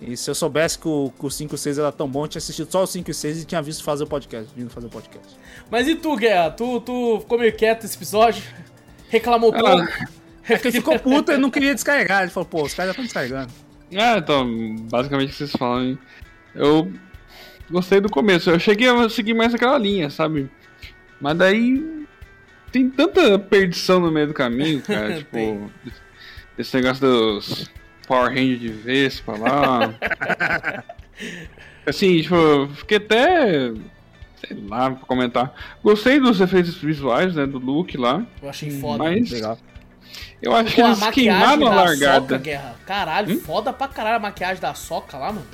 [0.01, 2.29] E se eu soubesse que o, que o 5 e 6 era tão bom, eu
[2.29, 4.51] tinha assistido só o 5 e 6 e tinha visto fazer o podcast.
[4.57, 5.37] Vindo fazer o podcast.
[5.71, 6.51] Mas e tu, Guerra?
[6.51, 8.43] Tu, tu ficou meio quieto esse episódio?
[9.09, 9.59] Reclamou Ah.
[9.59, 10.15] pouco?
[10.47, 12.23] É que ele ficou puto e não queria descarregar.
[12.23, 13.53] Ele falou, pô, os caras já estão descarregando.
[13.91, 15.99] É, então, basicamente o que vocês falam, hein?
[16.55, 16.93] eu
[17.71, 18.51] gostei do começo.
[18.51, 20.51] Eu cheguei a seguir mais aquela linha, sabe?
[21.21, 21.94] Mas daí
[22.75, 25.15] tem tanta perdição no meio do caminho, cara.
[25.19, 25.71] tipo,
[26.59, 27.71] esse negócio dos
[28.09, 29.95] Power Rangers de Vespa lá.
[31.87, 33.73] assim, tipo, eu fiquei até.
[34.45, 35.55] Sei lá, pra comentar.
[35.85, 37.47] Gostei dos efeitos visuais, né?
[37.47, 38.27] Do look lá.
[38.43, 39.05] Eu achei foda.
[39.05, 39.57] Mas Legal.
[40.43, 42.21] eu acho que Pô, eles maquiagem queimaram a da largada.
[42.21, 42.75] Soca, Guerra.
[42.85, 45.47] Caralho, foda pra caralho a maquiagem da Soca lá, mano.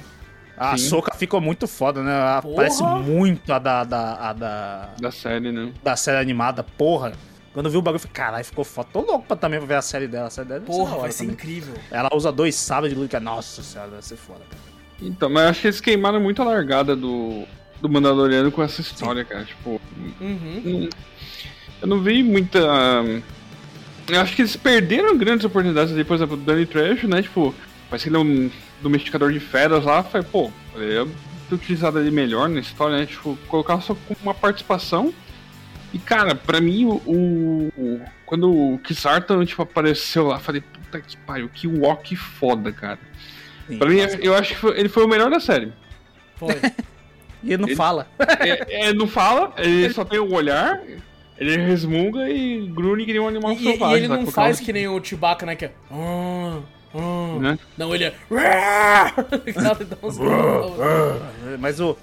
[0.60, 0.88] A Sim.
[0.90, 2.12] Soca ficou muito foda, né?
[2.12, 2.54] Ela Porra.
[2.56, 5.72] parece muito a da, da, a da, Da série, né?
[5.82, 7.12] da série animada, porra.
[7.54, 8.88] Quando eu vi o bagulho, eu falei, caralho, ficou foda.
[8.92, 10.26] Tô louco pra também ver a série dela.
[10.26, 11.32] A série dela da Porra, vai ser também.
[11.32, 11.74] incrível.
[11.90, 14.62] Ela usa dois sabres de luz, que é- nossa senhora, deve ser foda, cara.
[15.00, 17.44] Então, mas eu acho que eles queimaram muito a largada do,
[17.80, 19.44] do Mandaloriano com essa história, cara.
[19.46, 19.80] Tipo,
[20.20, 20.60] Uhum.
[20.62, 20.88] não-
[21.80, 22.58] eu não vi muita.
[24.08, 27.22] Eu acho que eles perderam grandes oportunidades exemplo, do Danny Trejo, né?
[27.22, 27.54] Tipo,
[27.88, 28.50] parece que ele é um
[28.82, 30.02] domesticador de feras lá.
[30.02, 31.06] Foi, pô, eu
[31.48, 33.06] ter utilizado ele melhor na história, né?
[33.06, 35.12] Tipo, colocar só com uma participação.
[35.92, 37.00] E, cara, pra mim, o.
[37.76, 42.98] o- quando o Kisartan, tipo, apareceu lá, falei, puta que pariu, que walk foda, cara.
[43.66, 45.72] Sim, Pra mim, eu acho que foi- ele foi o melhor da série.
[46.36, 46.48] Foi.
[47.42, 48.06] E ele não ele- fala.
[48.38, 50.78] É, é, não fala, ele só tem o olhar,
[51.38, 53.96] ele resmunga e grune que nem um animal E, e selvagem.
[53.96, 54.16] ele tá?
[54.18, 55.56] não Com faz que nem o Chewbacca, né?
[55.56, 55.72] Que é.
[55.90, 56.60] "Ah,
[56.94, 57.38] ah".
[57.40, 57.58] Né?
[57.76, 58.14] Não, ele é.
[59.44, 60.18] Gritos.
[61.58, 61.96] Mas o,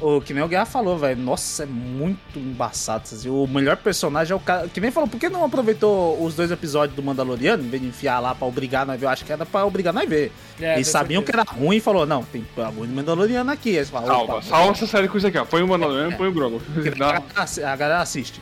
[0.00, 1.18] o que nem o Guerra falou, velho.
[1.20, 3.04] Nossa, é muito embaçado.
[3.04, 3.28] assim.
[3.30, 4.68] O melhor personagem é o cara.
[4.68, 7.88] Que nem falou, por que não aproveitou os dois episódios do Mandaloriano, em vez de
[7.88, 9.06] enfiar lá pra obrigar nós a ver?
[9.06, 10.32] Eu acho que era pra obrigar nós ver.
[10.60, 11.44] É, Eles sabiam certeza.
[11.44, 13.70] que era ruim e falou: não, tem de Mandaloriano aqui.
[13.70, 15.44] Eles falaram, Salva, essa série com isso aqui, ó.
[15.44, 16.60] Põe o Mandaloriano e põe o Grogu.
[17.64, 18.40] A galera assiste.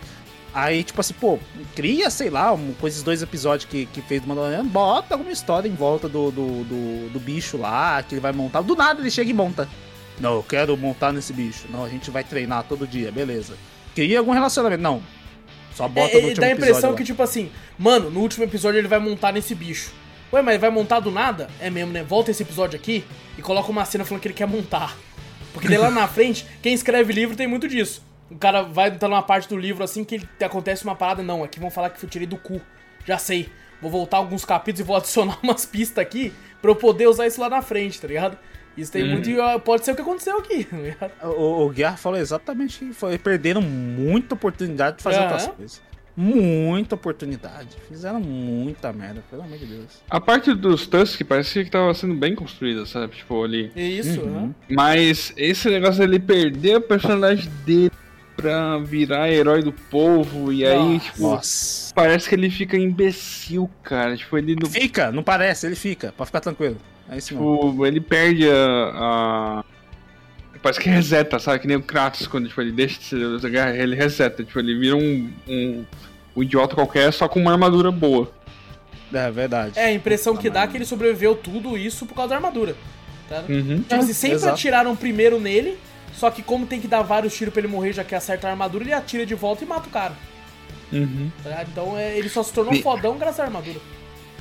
[0.54, 1.38] Aí, tipo assim, pô,
[1.74, 5.32] cria, sei lá, um, com esses dois episódios que, que fez do Mandaloriano, bota alguma
[5.32, 8.60] história em volta do, do, do, do bicho lá, que ele vai montar.
[8.62, 9.68] Do nada ele chega e monta.
[10.20, 11.66] Não, eu quero montar nesse bicho.
[11.70, 13.54] Não, a gente vai treinar todo dia, beleza.
[13.96, 14.80] Cria algum relacionamento.
[14.80, 15.02] Não.
[15.74, 18.20] Só bota É, no é, último dá a impressão episódio que, tipo assim, mano, no
[18.20, 19.92] último episódio ele vai montar nesse bicho.
[20.32, 21.48] Ué, mas vai montar do nada?
[21.60, 22.04] É mesmo, né?
[22.04, 23.04] Volta esse episódio aqui
[23.36, 24.96] e coloca uma cena falando que ele quer montar.
[25.52, 28.02] Porque daí lá na frente, quem escreve livro tem muito disso.
[28.30, 31.44] O cara vai estar numa parte do livro assim que ele- acontece uma parada, não,
[31.44, 32.60] aqui vão falar que eu tirei do cu.
[33.06, 33.48] Já sei.
[33.82, 36.32] Vou voltar alguns capítulos e vou adicionar umas pistas aqui
[36.62, 38.38] pra eu poder usar isso lá na frente, tá ligado?
[38.76, 39.28] Isso tem muito.
[39.30, 41.12] e, Pode ser o que aconteceu aqui, tá ligado?
[41.36, 43.18] O, o Guerra falou exatamente que foi.
[43.18, 45.24] Perderam muita oportunidade de fazer Aham.
[45.32, 45.82] outras coisas.
[46.16, 47.76] Muita oportunidade.
[47.88, 50.00] Fizeram muita merda, pelo amor de Deus.
[50.08, 53.16] A parte dos Tusk parece que tava sendo bem construída, sabe?
[53.16, 53.72] Tipo, ali.
[53.74, 54.46] É isso, Uhum.
[54.46, 54.54] né?
[54.70, 57.90] Mas esse negócio dele perder o personagem dele
[58.36, 61.04] pra virar herói do povo, e aí, Nossa.
[61.04, 61.94] tipo, Nossa.
[61.94, 64.16] parece que ele fica imbecil, cara.
[64.16, 64.68] Tipo, ele não.
[64.68, 66.76] Fica, não parece, ele fica, pra ficar tranquilo.
[67.10, 67.70] É isso mesmo.
[67.70, 68.54] Tipo, ele perde a,
[68.94, 69.64] a-
[70.62, 71.58] parece que reseta, sabe?
[71.60, 74.42] Que nem o Kratos, quando tipo, ele deixa de ser da guerra, ele reseta.
[74.42, 75.84] Tipo, ele vira um, um,
[76.36, 78.32] um idiota qualquer, só com uma armadura boa.
[79.12, 79.78] É verdade.
[79.78, 82.74] É, a impressão que dá é que ele sobreviveu tudo isso por causa da armadura.
[83.28, 83.44] Tá?
[83.48, 83.80] Uhum.
[83.82, 84.54] Tipo assim, sempre Exato.
[84.54, 85.78] atiraram primeiro nele,
[86.16, 88.50] só que como tem que dar vários tiros pra ele morrer, já que acerta a
[88.50, 90.14] armadura, ele atira de volta e mata o cara.
[90.92, 91.30] Uhum.
[91.42, 91.64] tá?
[91.70, 93.80] Então é, ele só se tornou Me- fodão graças à armadura.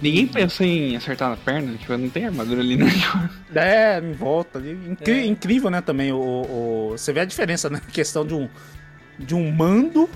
[0.02, 2.86] Ninguém pensa em acertar na perna, tipo, não tem armadura ali, né?
[3.56, 4.72] É, em volta ali.
[4.90, 5.26] Incri- É.
[5.26, 6.12] Incrível, né, também.
[6.12, 7.80] O, o- você vê a diferença, né?
[7.92, 8.50] Questão de um,
[9.18, 10.10] de um mando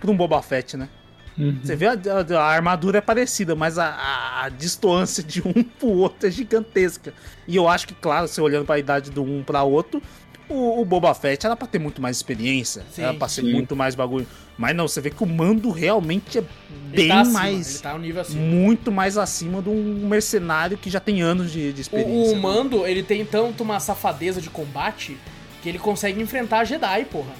[0.00, 0.88] pra um Boba Fett, né?
[1.38, 1.58] Uhum.
[1.64, 5.62] Você vê a, a- a armadura é parecida, mas a, a- a distância de um
[5.62, 7.14] pro outro é gigantesca.
[7.48, 10.02] E eu acho que, claro, você olhando pra idade do um pra outro,
[10.48, 13.52] o, o Boba Fett era pra ter muito mais experiência, Sim, era pra ser sim.
[13.52, 14.26] muito mais bagulho.
[14.58, 16.48] Mas não, você vê que o mando realmente é Ele
[16.96, 17.70] bem tá acima, mais.
[17.74, 18.36] Ele tá um.
[18.36, 22.32] Muito mais acima de um mercenário que já tem anos de, de O, experiência.
[22.32, 22.40] o né?
[22.40, 25.16] Mando, ele tem tanto uma safadeza de combate
[25.62, 27.32] que ele consegue enfrentar a Jedi, porra.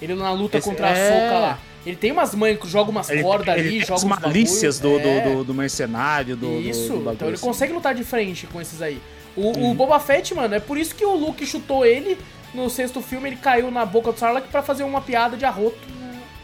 [0.00, 1.08] Ele na luta Esse- contra a é.
[1.28, 1.58] Soca lá.
[1.86, 4.78] Ele tem umas manhas que joga umas Ele, cordas ele ali, tem joga as malícias
[4.78, 5.02] do, bagulho.
[5.04, 5.34] do, É.
[5.36, 7.46] do, do mercenário, do, do- Isso, do bagulho então ele assim.
[7.46, 9.00] consegue lutar de frente com esses aí.
[9.34, 9.70] O, Uhum.
[9.70, 12.18] o Boba Fett, mano, é por isso que o Luke chutou ele
[12.54, 15.76] no sexto filme, ele caiu na boca do Sarlacc pra fazer uma piada de arroto.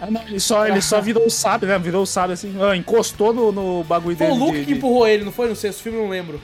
[0.00, 1.78] Ah, não, ele, só, ele só virou o sábio, né?
[1.78, 4.38] Virou o sábio assim, ah, encostou no, no bagulho Foi dele.
[4.38, 5.98] o Luke de- que de- empurrou ele, não foi no sexto filme?
[5.98, 6.40] Não lembro.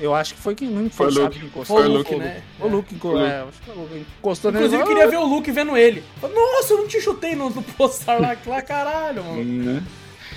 [0.00, 1.38] Eu acho que foi que não Foi foi, o Luke.
[1.38, 1.76] que encostou.
[1.76, 2.42] Foi o Foi Luke, né?
[2.58, 4.06] O Luke, Foi é, acho que foi o Luke.
[4.18, 4.64] encostou nele.
[4.64, 6.02] Inclusive, eu ah, queria ver o Luke vendo ele.
[6.20, 9.44] Nossa, eu não te chutei no, no posto Sarlacc lá, caralho, mano.
[9.44, 9.82] Né?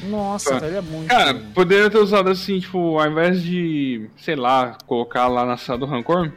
[0.04, 0.60] Nossa, Tá.
[0.60, 1.08] velho, é muito.
[1.08, 5.80] Cara, poderia ter usado assim, tipo, ao invés de, sei lá, colocar lá na sala
[5.80, 6.32] do Rancor,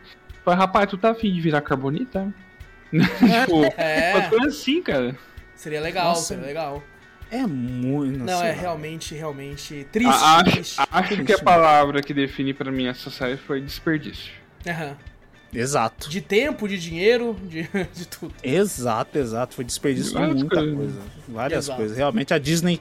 [0.45, 2.33] foi, rapaz, tu tá afim de virar carbonita?
[2.91, 4.15] tipo, É.
[4.17, 5.17] uma coisa assim, cara.
[5.55, 6.29] Seria legal, Nossa.
[6.35, 6.83] seria legal.
[7.31, 8.19] é muito.
[8.19, 8.61] Não, sei é lá.
[8.61, 10.11] realmente, realmente triste.
[10.11, 10.81] A- acho triste.
[10.91, 14.33] acho que a palavra que define pra mim essa série foi desperdício.
[14.67, 14.97] Aham.
[15.53, 16.09] Exato.
[16.09, 17.63] De tempo, de dinheiro, de,
[17.93, 18.33] de tudo.
[18.43, 19.55] Exato, exato.
[19.55, 20.75] Foi desperdício de muita coisas.
[20.77, 21.01] coisa.
[21.29, 21.79] Várias Exato.
[21.79, 21.97] coisas.
[21.97, 22.81] Realmente a Disney.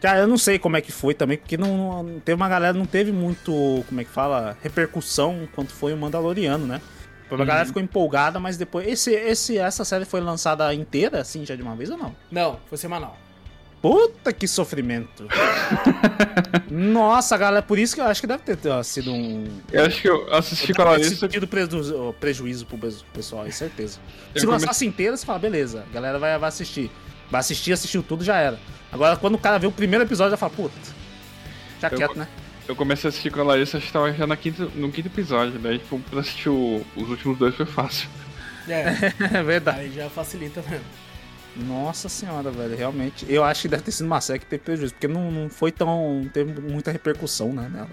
[0.00, 2.72] Cara, eu não sei como é que foi também, porque não, não teve uma galera,
[2.72, 6.80] não teve muito, como é que fala, repercussão quanto foi o Mandaloriano, né?
[7.30, 7.46] A Uhum.
[7.46, 8.86] galera ficou empolgada, mas depois.
[8.86, 12.14] Esse, esse, essa série foi lançada inteira, assim, já de uma vez ou não?
[12.30, 13.16] Não, foi semanal.
[13.82, 15.26] Puta que sofrimento.
[16.70, 19.46] Nossa, galera, por isso que eu acho que deve ter ó, sido um.
[19.72, 21.16] Eu acho que eu assisti com a Larissa.
[21.16, 23.98] sentido preju- prejuízo pro pes- pessoal, é certeza.
[24.34, 26.90] Eu Se come- lançasse inteira, você fala, beleza, a galera vai, vai assistir.
[27.30, 28.58] Vai assistir, assistiu tudo, já era.
[28.92, 30.74] Agora, quando o cara vê o primeiro episódio, já fala, puta.
[31.80, 32.28] Já Eu- quieto, né?
[32.70, 35.08] Eu comecei a assistir com a Larissa, acho que tava já na quinta, no quinto
[35.08, 38.08] episódio, daí tipo, pra assistir o- os últimos dois foi fácil.
[38.68, 39.80] É, É verdade.
[39.80, 40.84] aí já facilita mesmo.
[41.56, 43.26] Nossa senhora, velho, realmente.
[43.28, 45.72] Eu acho que deve ter sido uma série que teve prejuízo, porque não, não foi
[45.72, 46.20] tão.
[46.22, 47.90] Não teve muita repercussão, né, nela.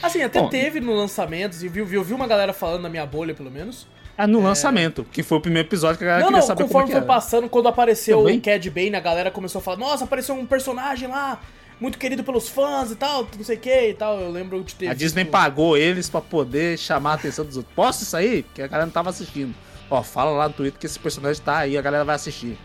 [0.00, 3.04] Assim, até Bom, teve no lançamento, e viu, viu, viu uma galera falando na minha
[3.04, 3.88] bolha, pelo menos.
[4.16, 6.58] Ah, no lançamento, que foi o primeiro episódio que a galera não, queria não, saber
[6.62, 7.06] como é conforme que foi era.
[7.06, 8.38] passando, quando apareceu Também?
[8.38, 11.40] o Cad Bane, a galera começou a falar, nossa, apareceu um personagem lá,
[11.80, 14.18] muito querido pelos fãs e tal, não sei o que e tal.
[14.20, 17.74] Eu lembro de ter A Disney pagou eles pra poder chamar a atenção dos outros.
[17.74, 18.42] Posta isso aí?
[18.42, 19.54] Porque a galera não tava assistindo.
[19.90, 22.58] Ó, fala lá no Twitter que esse personagem tá aí, a galera vai assistir.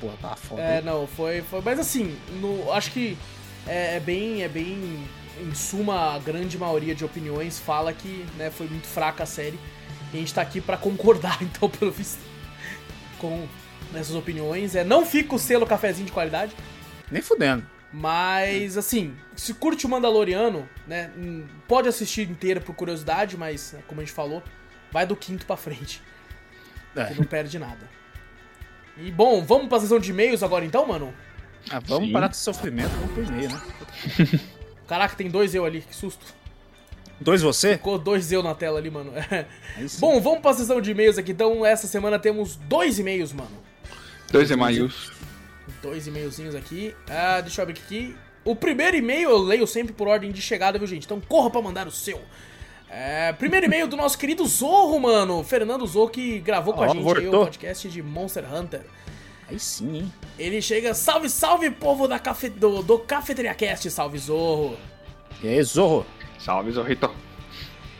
[0.00, 0.62] Pô, tá foda.
[0.62, 1.60] É, não, foi, foi.
[1.60, 3.18] Mas assim, no, acho que
[3.66, 4.42] é, é bem.
[4.42, 5.06] É bem.
[5.40, 9.58] Em suma, a grande maioria de opiniões fala que né, foi muito fraca a série.
[10.12, 12.20] E a gente tá aqui pra concordar, então, pelo visto,
[13.18, 13.46] com
[13.94, 14.74] essas opiniões.
[14.74, 16.52] É, não fica o selo cafezinho de qualidade.
[17.10, 17.64] Nem fudendo.
[17.92, 21.10] Mas, assim, se curte o Mandaloriano, né?
[21.16, 24.42] hum, Pode assistir inteira por curiosidade, mas, né, como a gente falou,
[24.92, 26.00] vai do quinto pra frente.
[26.94, 27.06] É.
[27.06, 27.88] Que não perde nada.
[28.96, 31.12] E, bom, vamos pra sessão de e-mails agora então, mano?
[31.70, 32.12] Ah, vamos Sim.
[32.12, 33.60] parar com esse sofrimento, vamos pro e-mail, né?
[34.86, 36.24] Caraca, tem dois eu ali, que susto.
[37.20, 37.72] Dois você?
[37.76, 39.12] Ficou dois eu na tela ali, mano.
[39.86, 40.00] Sim.
[40.00, 41.32] Bom, vamos pra sessão de e-mails aqui.
[41.32, 43.50] Então, essa semana temos dois e-mails, mano.
[44.32, 45.12] Dois e-mails.
[45.82, 46.94] Dois e-mailzinhos aqui.
[47.08, 48.16] Ah, deixa eu abrir aqui.
[48.44, 51.04] O primeiro e-mail eu leio sempre por ordem de chegada, viu, gente?
[51.04, 52.20] Então corra pra mandar o seu.
[52.88, 55.44] É, primeiro e-mail do nosso querido Zorro, mano.
[55.44, 58.82] Fernando Zorro, que gravou com a Ó, gente aí o podcast de Monster Hunter.
[59.48, 60.12] Aí sim, hein?
[60.38, 62.48] Ele chega, salve, salve, povo da cafe...
[62.48, 64.76] do, do Cafeteria Cast, salve Zorro.
[65.42, 66.04] E aí, Zorro?
[66.38, 67.10] Salve, Zorrito.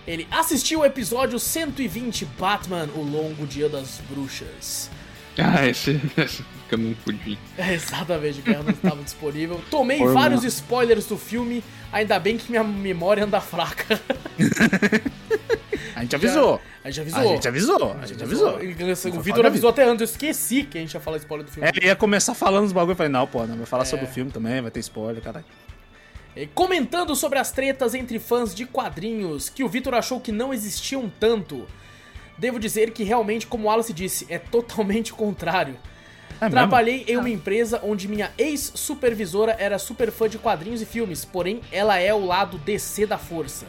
[0.07, 4.91] Ele assistiu o episódio 120 Batman, o longo dia das bruxas.
[5.39, 6.01] Ah, esse,
[6.71, 7.39] esse que eu não pude.
[7.59, 9.61] É, exatamente, que não estava disponível.
[9.71, 14.01] Tomei Foi vários uma- spoilers do filme, ainda bem que minha memória anda fraca.
[15.95, 16.61] A gente avisou.
[16.83, 17.21] A gente avisou.
[17.21, 17.95] A gente avisou.
[18.01, 19.13] A gente avisou.
[19.19, 21.69] O Vitor avisou até antes, eu esqueci que a gente ia falar spoiler do filme.
[21.69, 22.93] É, ele ia começar falando os bagulho.
[22.93, 23.87] Eu falei, não, pô, não, vai falar É.
[23.87, 25.45] sobre o filme também, vai ter spoiler, caralho.
[26.35, 30.55] E Comentando sobre as tretas entre fãs de quadrinhos, que o Vitor achou que não
[30.55, 31.67] existiam tanto.
[32.39, 35.77] Devo dizer que realmente, como o Wallace disse, é totalmente o contrário.
[36.41, 36.57] É mesmo?
[36.57, 41.61] Trabalhei em uma empresa onde minha ex-supervisora era super fã de quadrinhos e filmes, porém
[41.71, 43.67] ela é o lado DC da força.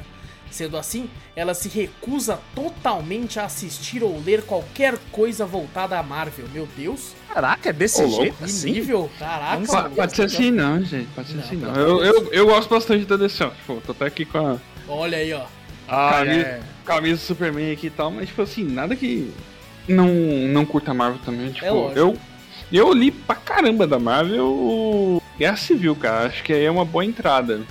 [0.49, 6.45] Sendo assim, ela se recusa totalmente a assistir ou ler qualquer coisa voltada à Marvel.
[6.53, 8.21] Meu Deus, Caraca, é desse Ô, louco.
[8.23, 8.71] jeito que assim?
[8.71, 9.09] nível!
[9.17, 9.95] Caraca, Pa- mano.
[9.95, 11.07] Pode ser assim não, gente.
[11.15, 11.71] Pode ser Não, assim não.
[11.73, 13.49] pelo Eu, eu, eu gosto bastante da DC, ó.
[13.51, 14.57] Tipo, tô até aqui com a
[14.89, 15.45] olha aí, ó.
[15.87, 16.61] Ah, camisa, é.
[16.85, 19.31] camisa do Superman aqui e tal, mas tipo assim, nada que
[19.87, 21.49] não, não curta a Marvel também.
[21.51, 21.97] Tipo, É lógico.
[21.99, 22.17] eu,
[22.77, 26.27] eu li pra caramba da Marvel o Guerra Civil, cara.
[26.27, 27.61] Acho que aí é uma boa entrada.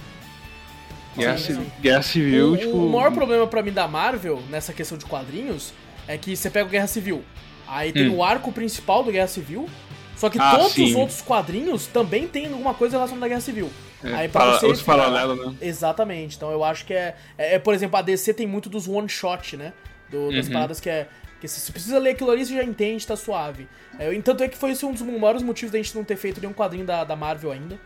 [1.16, 1.66] Guerra, Sim, Ci- sim.
[1.80, 2.76] Guerra Civil, o, tipo.
[2.76, 5.72] o maior problema pra mim da Marvel, nessa questão de quadrinhos,
[6.06, 7.24] é que você pega o Guerra Civil.
[7.66, 8.16] Aí tem Hum.
[8.16, 9.68] o arco principal do Guerra Civil.
[10.16, 10.94] Só que Ah, todos os sim.
[10.96, 13.70] outros quadrinhos também tem alguma coisa relacionada à Guerra Civil.
[14.04, 15.54] é, aí para- você os paralelos, né?
[15.60, 16.36] Exatamente.
[16.36, 19.08] Então eu acho que é, é, é, Por exemplo, a DC tem muito dos one
[19.08, 19.72] shot, né?
[20.10, 20.52] Do- das Uhum.
[20.52, 21.06] paradas que é.
[21.40, 23.66] Que se você precisa ler aquilo ali, você já entende, tá suave.
[23.98, 26.40] É, tanto é que foi esse um dos maiores motivos da gente não ter feito
[26.40, 27.80] nenhum quadrinho da, da Marvel ainda.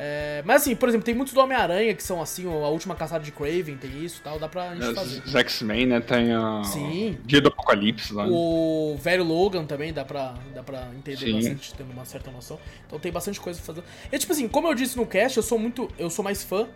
[0.00, 3.24] É, mas assim, por exemplo, tem muitos do Homem-Aranha que são assim, a última caçada
[3.24, 5.22] de Craven, tem isso e tal, dá pra gente fazer.
[5.24, 6.00] Os X-Men, né?
[6.00, 6.62] Tem a.
[6.64, 7.18] Sim.
[7.24, 8.24] Dia do Apocalipse lá.
[8.24, 8.30] né?
[8.32, 11.32] O velho Logan também dá pra, dá pra entender Sim.
[11.34, 12.60] bastante, tendo uma certa noção.
[12.86, 13.86] Então tem bastante coisa pra fazer.
[14.12, 15.88] E tipo assim, como eu disse no cast, eu sou muito.
[15.98, 16.68] Eu sou mais fã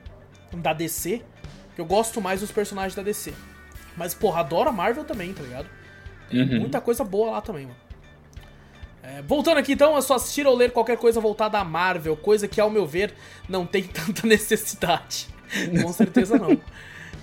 [0.53, 1.23] da DC,
[1.79, 3.33] eu gosto mais dos personagens da DC.
[3.97, 5.69] Mas, porra, adoro a Marvel também, tá ligado?
[6.33, 6.61] Tem Uhum.
[6.61, 7.77] muita coisa boa lá também, mano.
[9.03, 12.47] É, voltando aqui então, é só assistir ou ler qualquer coisa voltada à Marvel, coisa
[12.47, 13.13] que, ao meu ver,
[13.49, 15.27] não tem tanta necessidade.
[15.83, 16.59] Com certeza não.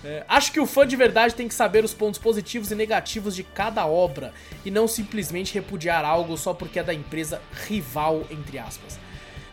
[0.04, 3.36] É, acho que o fã de verdade tem que saber os pontos positivos e negativos
[3.36, 4.34] de cada obra
[4.64, 9.00] e não simplesmente repudiar algo só porque é da empresa rival, entre aspas.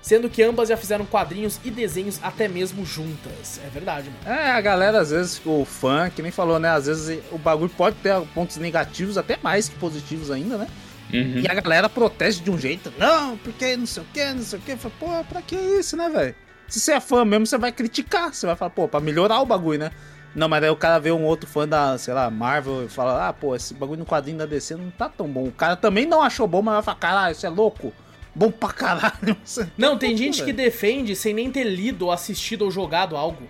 [0.06, 3.60] Sendo que ambas já fizeram quadrinhos e desenhos até mesmo juntas.
[3.66, 4.38] É verdade, mano.
[4.38, 6.68] É, a galera, às vezes, o fã, que nem falou, né?
[6.68, 10.68] Às vezes o bagulho pode ter pontos negativos, até mais que positivos ainda, né?
[11.12, 11.40] Uhum.
[11.40, 14.60] E a galera protege de um jeito, não, porque não sei o que, não sei
[14.60, 14.76] o que.
[14.76, 16.36] Fala, pô, pra que isso, né, velho?
[16.68, 18.32] Se você é fã mesmo, você vai criticar.
[18.32, 19.90] Você vai falar, pô, pra melhorar o bagulho, né?
[20.36, 23.26] Não, mas daí o cara vê um outro fã da, sei lá, Marvel e fala,
[23.26, 25.48] ah, pô, esse bagulho no quadrinho da DC não tá tão bom.
[25.48, 27.92] O cara também não achou bom, mas vai falar, caralho, isso é louco.
[28.36, 29.34] Bom pra caralho.
[29.78, 33.48] Não, tem gente que defende sem nem ter lido, ou assistido ou jogado algo.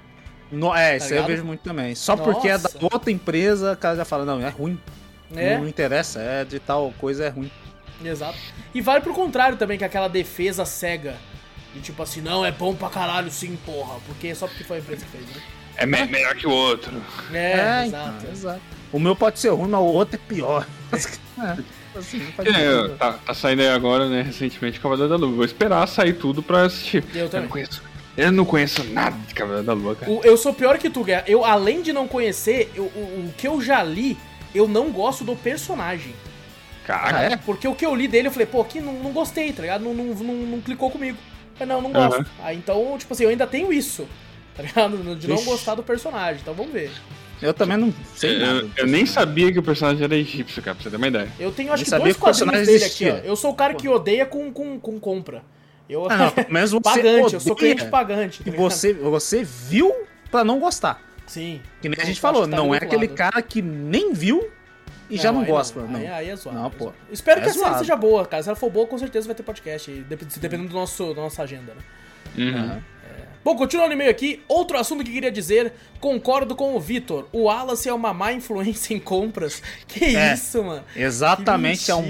[0.51, 1.93] No, é, isso aí eu vejo muito também.
[1.97, 2.79] Só porque é da Nossa.
[2.95, 4.79] outra empresa, o cara já fala, não, é ruim.
[5.35, 7.51] É, Não, não interessa, é de tal coisa, é ruim.
[8.05, 8.39] exato.
[8.73, 11.17] E vale pro contrário também, que é aquela defesa cega.
[11.75, 13.97] De tipo assim, não, é bom pra caralho sim, porra.
[14.07, 15.43] Porque só porque foi a empresa que fez, né?
[15.79, 17.03] É me- melhor que o outro.
[17.35, 18.27] É, então, exato.
[18.31, 18.61] exato.
[18.93, 20.65] O meu pode ser ruim, mas o outro é pior.
[20.95, 21.57] é,
[21.99, 25.35] assim, É, tá, tá saindo aí agora, né, recentemente, Cavaleiro da Lua.
[25.37, 27.05] Vou esperar sair tudo pra assistir.
[27.15, 27.43] Eu também.
[27.45, 27.83] não conheço.
[28.17, 30.11] Eu não conheço nada de Cavaleiro da Lua, cara.
[30.11, 31.25] O- eu sou pior que tu, Guerra.
[31.27, 34.17] Eu, além de não conhecer, eu- o, o que eu já li,
[34.55, 36.15] eu não gosto do personagem.
[36.87, 37.19] Caraca.
[37.19, 37.37] Ah, é?
[37.37, 39.83] Porque o que eu li dele, eu falei, pô, aqui não, não gostei, tá ligado?
[39.83, 41.19] Não, não, não, não clicou comigo.
[41.59, 42.17] Eu não, não gosto.
[42.21, 42.27] Aham.
[42.43, 44.07] Aí então, tipo assim, eu ainda tenho isso,
[44.57, 44.97] tá ligado?
[45.17, 45.45] De não Ixi.
[45.45, 46.41] gostar do personagem.
[46.41, 46.91] Então vamos ver.
[47.43, 48.61] Eu também não sei nada.
[48.61, 51.29] Eu, eu nem sabia que o personagem era egípcio, cara, pra você ter uma ideia.
[51.39, 53.15] Eu tenho acho Nem que dois que o personagem quadrinhos dele existia.
[53.15, 53.31] aqui, ó.
[53.31, 55.43] Eu sou o cara que odeia com, com, com compra.
[55.89, 58.43] Eu, Ah, não, menos você pagante, eu sou odeia cliente pagante.
[58.43, 59.93] tá E você, você viu
[60.31, 61.01] pra não gostar.
[61.27, 61.61] Sim.
[61.83, 63.17] Que nem a Eu gente falou, tá não é aquele lado.
[63.17, 64.49] cara que nem viu
[65.11, 65.81] e já não aí gosta.
[65.83, 66.59] Não, Aí, aí é zoado.
[66.59, 66.93] Não, é pô.
[67.13, 68.43] Espero É que a série seja boa, cara.
[68.43, 69.91] Se ela for boa, com certeza vai ter podcast.
[70.41, 71.83] Dependendo do nosso, da nossa agenda, né?
[72.39, 72.59] Uhum.
[72.59, 72.83] Aham.
[73.47, 77.45] Bom, continuando no e-mail aqui, outro assunto que queria dizer, concordo com o Vitor, o
[77.45, 79.63] Wallace é uma má influência em compras.
[79.87, 80.35] Que É.
[80.35, 80.83] isso, mano?
[80.97, 82.03] Exatamente, é um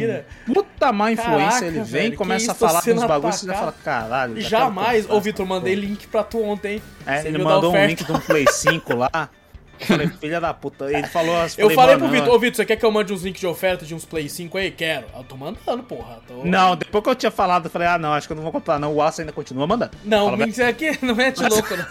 [0.46, 1.36] puta má influência.
[1.60, 3.72] Caraca, ele vem, velho, que começa a falar sendo uns bagulhos e você já fala,
[3.84, 4.40] caralho.
[4.40, 5.10] Jamais.
[5.10, 6.82] Ô, Vitor, mandei link pra tu ontem.
[7.06, 9.28] É, ele mandou um link de um Play 5 lá.
[9.80, 10.90] Eu falei, filha da puta.
[10.92, 13.22] Ele falou as Eu falei pro Vitor, ô Vitor, você quer que eu mande uns
[13.22, 14.70] links de oferta de uns Play 5 aí?
[14.70, 15.06] Quero.
[15.14, 16.18] Eu tô mandando, porra.
[16.26, 16.44] Tô...
[16.44, 18.52] Não, depois que eu tinha falado, eu falei, ah, não, acho que eu não vou
[18.52, 18.92] comprar, não.
[18.92, 19.92] O Wallace ainda continua mandando.
[20.04, 21.86] Não, Fala, mentira aqui não é de louco, não.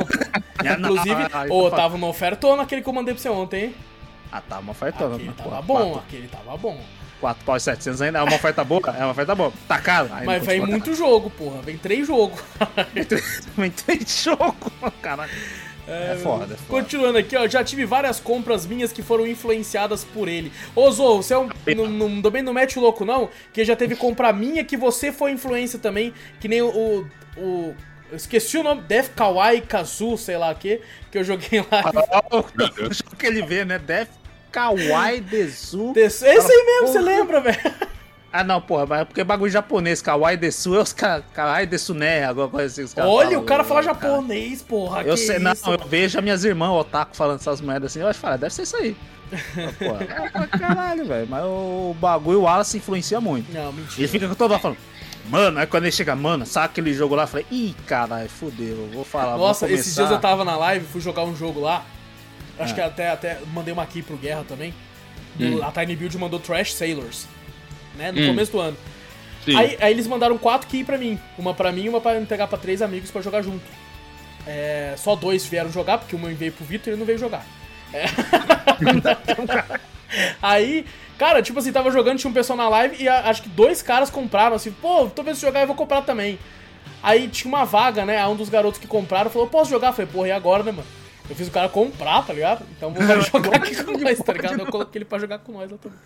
[0.59, 3.65] Ah, Inclusive, ah, ah, ô, tava uma ofertona aquele que eu mandei pra você ontem,
[3.65, 3.75] hein?
[4.31, 5.15] Ah, tá uma ofertona.
[5.15, 5.35] Aquele né?
[5.37, 6.79] tava bom, aquele tava bom.
[7.21, 8.81] 4 pau e 700 ainda é uma oferta boa?
[8.97, 9.51] É uma oferta boa.
[9.67, 10.09] Tá caro.
[10.11, 11.61] Aí Mas vem muito jogo, porra.
[11.61, 12.39] Vem três jogos.
[13.57, 14.71] Vem três jogos,
[15.01, 15.31] caralho.
[15.87, 16.59] É, foda, é foda.
[16.67, 20.51] Continuando aqui, ó, já tive várias compras minhas que foram influenciadas por ele.
[20.75, 21.49] Ô, Zou, você é um,
[21.87, 23.29] não, também não mete o louco, não?
[23.53, 27.07] Que já teve compra minha que você foi influência também, que nem o...
[27.37, 27.75] o,
[28.11, 30.79] esqueci o nome, Death Kawaii Kazu, sei lá o que,
[31.11, 31.91] que eu joguei lá.
[32.31, 33.77] O jogo que ele vê, né?
[33.79, 34.09] Death
[34.51, 35.93] Kawaii Desu.
[35.95, 37.59] Esse aí mesmo, você lembra, velho?
[38.37, 40.01] Ah, não, porra, mas é porque é bagulho japonês.
[40.01, 40.93] Kawaii Desu é os.
[41.33, 42.25] Kawaii Desu né?
[42.25, 42.83] Alguma coisa assim.
[42.83, 43.93] os caras Olha, falam, o cara fala cara.
[43.93, 45.03] japonês, porra.
[45.03, 48.01] Eu sei, não, isso, eu vejo as minhas irmãs otaku falando essas merdas assim.
[48.01, 48.95] Eu acho que fala, deve ser isso aí.
[49.79, 49.95] Pô,
[50.43, 51.27] é, caralho, velho.
[51.29, 53.51] Mas o bagulho, o Wallace influencia muito.
[53.53, 54.01] Não, mentira.
[54.01, 54.77] Ele fica toda hora falando,
[55.29, 57.23] mano, aí quando ele chega, mano, sabe aquele jogo lá?
[57.23, 59.37] Eu falei, ih, caralho, fudeu, vou falar.
[59.37, 61.85] Nossa, esses dias começar." eu tava na live, fui jogar um jogo lá.
[62.59, 62.75] Acho É.
[62.75, 64.73] que até, até mandei uma aqui pro Guerra também.
[65.39, 65.61] Hum.
[65.63, 67.27] A Tiny Build mandou Trash Sailors.
[67.97, 68.11] Né?
[68.11, 68.27] No Hum.
[68.27, 68.77] começo do ano.
[69.43, 69.55] Sim.
[69.55, 71.19] Aí, aí eles mandaram quatro key pra mim.
[71.37, 73.63] Uma pra mim e uma pra entregar pra três amigos pra jogar junto.
[74.47, 77.45] É, só dois vieram jogar, porque uma veio pro Vitor e ele não veio jogar.
[77.93, 78.05] É.
[80.41, 80.85] aí,
[81.17, 83.81] cara, tipo assim, tava jogando, tinha um pessoal na live e a- acho que dois
[83.81, 86.39] caras compraram, assim, pô, tô vendo se jogar eu vou comprar também.
[87.01, 88.17] Aí tinha uma vaga, né?
[88.21, 89.89] Aí um dos garotos que compraram falou, posso jogar?
[89.89, 90.87] Eu falei, porra, e agora, né, mano?
[91.29, 92.65] Eu fiz o cara comprar, tá ligado?
[92.75, 94.59] Então vou jogar aqui com nós, tá ligado?
[94.59, 95.97] Eu coloquei ele pra jogar com nós lá também.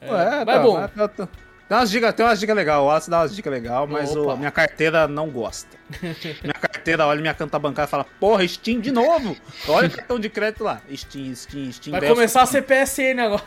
[0.00, 0.74] É, mas tá, bom.
[0.80, 1.28] mas tá- tá-
[1.68, 4.22] Dá umas dicas, tem umas dicas legais, o Wallace dá umas dicas legais, mas o-
[4.22, 4.36] Opa.
[4.36, 5.76] minha carteira não gosta.
[6.44, 9.36] minha carteira olha minha conta bancária e fala, porra, Steam de novo!
[9.66, 10.80] Olha o cartão de crédito lá.
[10.94, 11.90] Steam, Steam, Steam.
[11.90, 12.14] Vai Best.
[12.14, 13.42] começar a ser PSN agora.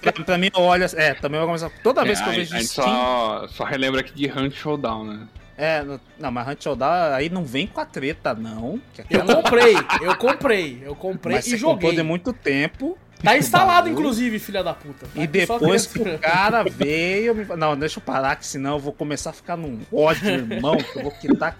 [0.00, 1.70] Pra, pra mim, olha, é, também vai começar.
[1.82, 2.86] Toda vez É, que eu vejo a gente Steam.
[2.86, 5.28] só, só relembra aqui de Hunt Showdown, né?
[5.58, 5.84] É,
[6.18, 8.80] não, mas Hunt Showdown aí não vem com a treta, não.
[8.94, 11.96] Que Eu comprei, eu comprei, eu comprei mas e você comprou joguei.
[11.96, 12.96] de muito tempo.
[13.22, 15.06] Tá instalado, inclusive, filha da puta.
[15.06, 17.34] Tá E depois que o cara veio.
[17.34, 17.44] Me...
[17.56, 20.98] Não, deixa eu parar, que senão eu vou começar a ficar num ódio, irmão, que
[20.98, 21.56] eu vou quitar.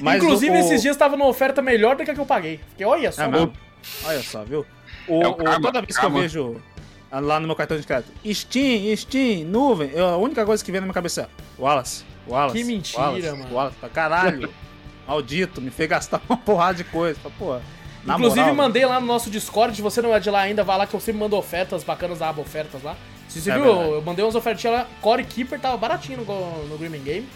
[0.00, 2.58] Mas Inclusive, o- esses dias tava numa oferta melhor do que a que eu paguei.
[2.70, 3.48] Fiquei, olha só, É?
[4.04, 4.66] Olha só, viu?
[5.06, 6.10] O, É o karma, toda vez karma.
[6.10, 6.60] que eu vejo
[7.12, 10.80] lá no meu cartão de crédito, Steam, Steam, nuvem, eu- a única coisa que vem
[10.80, 11.28] na minha cabeça é
[11.62, 12.58] Wallace, Wallace.
[12.58, 13.54] Que mentira, Wallace, mano.
[13.54, 14.50] Wallace, pra caralho.
[15.06, 17.16] Maldito, me fez gastar uma porrada de coisa.
[17.20, 17.58] Pra, Pô,
[18.06, 19.74] na Inclusive, moral, mandei lá no nosso Discord.
[19.76, 22.18] Se você não é de lá ainda, vai lá que eu sempre mando ofertas bacanas
[22.20, 22.96] da aba ofertas lá.
[23.28, 23.90] Se você É viu, verdade.
[23.90, 24.86] eu mandei umas ofertinhas lá.
[25.02, 27.28] Core Keeper tava baratinho no, no Green Game.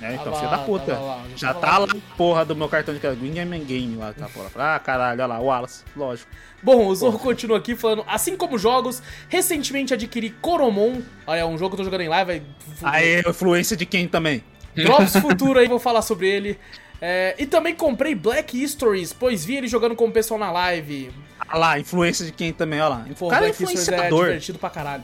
[0.00, 0.98] É, então, Tava- filho da puta.
[0.98, 1.86] lá, já já tá lá.
[1.86, 3.20] lá, porra, do meu cartão de crédito.
[3.24, 4.50] Game Game lá, tá, porra.
[4.56, 6.28] Ah, caralho, olha lá, Wallace, lógico.
[6.60, 11.02] Bom, o Zorro continua aqui falando, assim como jogos, recentemente adquiri Coromon.
[11.24, 12.42] Olha, um jogo que eu tô jogando em live.
[12.82, 14.42] Aí, influência de quem também?
[14.74, 16.58] Drops Futuro aí, vou falar sobre ele.
[17.04, 21.10] É, e também comprei Black Histories, pois vi ele jogando com o pessoal na live.
[21.48, 23.06] Olha lá, influência de quem também, olha lá.
[23.18, 24.24] Pô, o cara é Black é influenciador.
[24.26, 25.02] divertido pra caralho.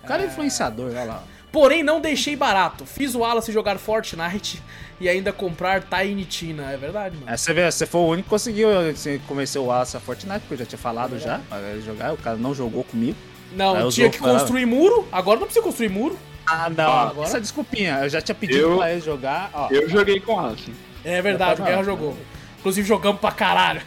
[0.00, 1.24] o cara é influenciador, olha lá.
[1.50, 2.86] Porém, não deixei barato.
[2.86, 4.62] Fiz o Wallace jogar Fortnite
[5.00, 6.70] e ainda comprar Tiny Tina.
[6.70, 7.28] É verdade, mano.
[7.28, 10.38] É, você vê, você foi o único que conseguiu assim, convencer o Wallace a Fortnite,
[10.40, 13.18] porque eu já tinha falado já, pra ele jogar, o cara não jogou comigo.
[13.52, 15.08] Não, tinha usou que construir muro.
[15.10, 16.16] Agora não precisa construir muro.
[16.46, 17.28] Ah, não, agora?
[17.28, 19.68] essa desculpinha, eu já tinha pedido Eu- pra ele jogar, ó.
[19.72, 20.72] Eu joguei com ela, assim.
[21.04, 22.16] É verdade, o Guerra jogou.
[22.58, 23.80] Inclusive jogamos pra caralho.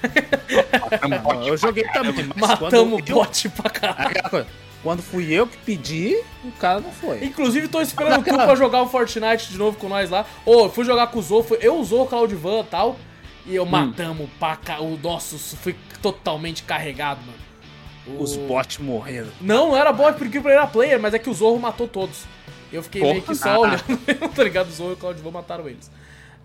[1.23, 4.48] Não, eu joguei também, Matamos eu, bot pra caralho.
[4.81, 7.23] quando fui eu que pedi, o cara não foi.
[7.23, 10.26] Inclusive, tô esperando tu Aquela- pra jogar o Fortnite de novo com nós lá.
[10.45, 12.95] Ô, eu fui jogar com o Zou, fui- eu usou o Claudivan e tal.
[13.45, 14.80] E eu matamos pra cá.
[14.81, 18.18] O nosso foi totalmente carregado, mano.
[18.19, 19.30] O- Os bots morreram.
[19.40, 22.23] Não, não era bot porque era player, mas é que o Zorro matou todos.
[22.72, 23.14] Eu fiquei Porra.
[23.14, 23.84] meio que só olhando,
[24.35, 24.69] tá ligado?
[24.69, 25.91] O Zorro e o Claudio mataram eles.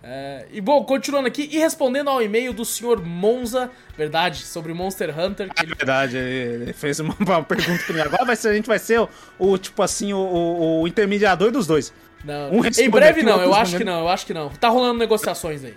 [0.03, 5.11] É, e bom, continuando aqui e respondendo ao e-mail do senhor Monza, verdade, sobre Monster
[5.19, 8.01] Hunter, que É ele verdade, ele fez uma, uma pergunta pra mim.
[8.03, 9.09] Agora vai ser, a gente vai ser o,
[9.39, 11.93] o, tipo assim, o, o- o intermediador dos dois.
[12.25, 14.49] Não, Um em breve não, eu acho que não, eu acho que não.
[14.51, 15.75] Tá rolando negociações aí.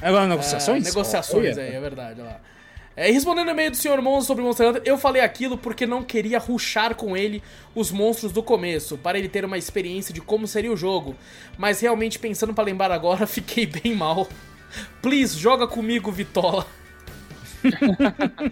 [0.00, 0.84] Agora É, negociações?
[0.84, 1.62] negociações Olha.
[1.66, 2.40] aí, é verdade, olha lá.
[2.94, 4.02] É, respondendo o e-mail do Sr.
[4.02, 7.42] Monza sobre Monster Hunter, eu falei aquilo porque não queria ruxar com ele
[7.74, 11.16] os monstros do começo, para ele ter uma experiência de como seria o jogo.
[11.56, 14.28] Mas realmente, pensando pra lembrar agora, fiquei bem mal.
[15.00, 16.66] Please, joga comigo, Vitola.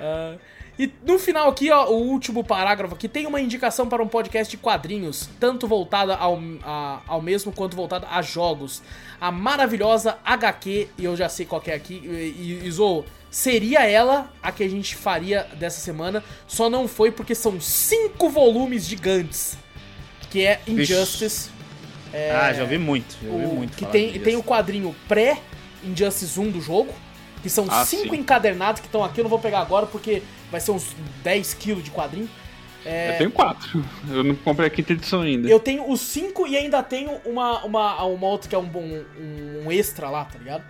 [0.00, 0.36] Ah,
[0.78, 4.48] e no final aqui, ó, o último parágrafo aqui, tem uma indicação para um podcast
[4.48, 8.80] de quadrinhos, tanto voltada ao, a- ao mesmo quanto voltada a jogos.
[9.20, 13.04] A maravilhosa HQ, e eu já sei qual que é aqui, e, e, e Zou,
[13.30, 18.28] seria ela a que a gente faria dessa semana, só não foi porque são cinco
[18.30, 19.56] volumes gigantes,
[20.30, 21.50] que é Injustice.
[22.34, 23.76] Ah, já vi muito, já vi O- muito.
[23.76, 26.92] que tem, tem o quadrinho pré-Injustice 1 do jogo,
[27.42, 28.20] que são Ah, cinco sim.
[28.20, 30.86] encadernados que estão aqui, eu não vou pegar agora porque vai ser uns
[31.22, 32.28] 10 quilos de quadrinho.
[32.86, 33.84] É, Eu tenho quatro.
[34.08, 35.48] Eu não comprei a quinta edição ainda.
[35.48, 39.02] eu tenho os cinco e ainda tenho uma, uma, uma outra que é um, bom-
[39.64, 40.64] um, extra lá, tá ligado?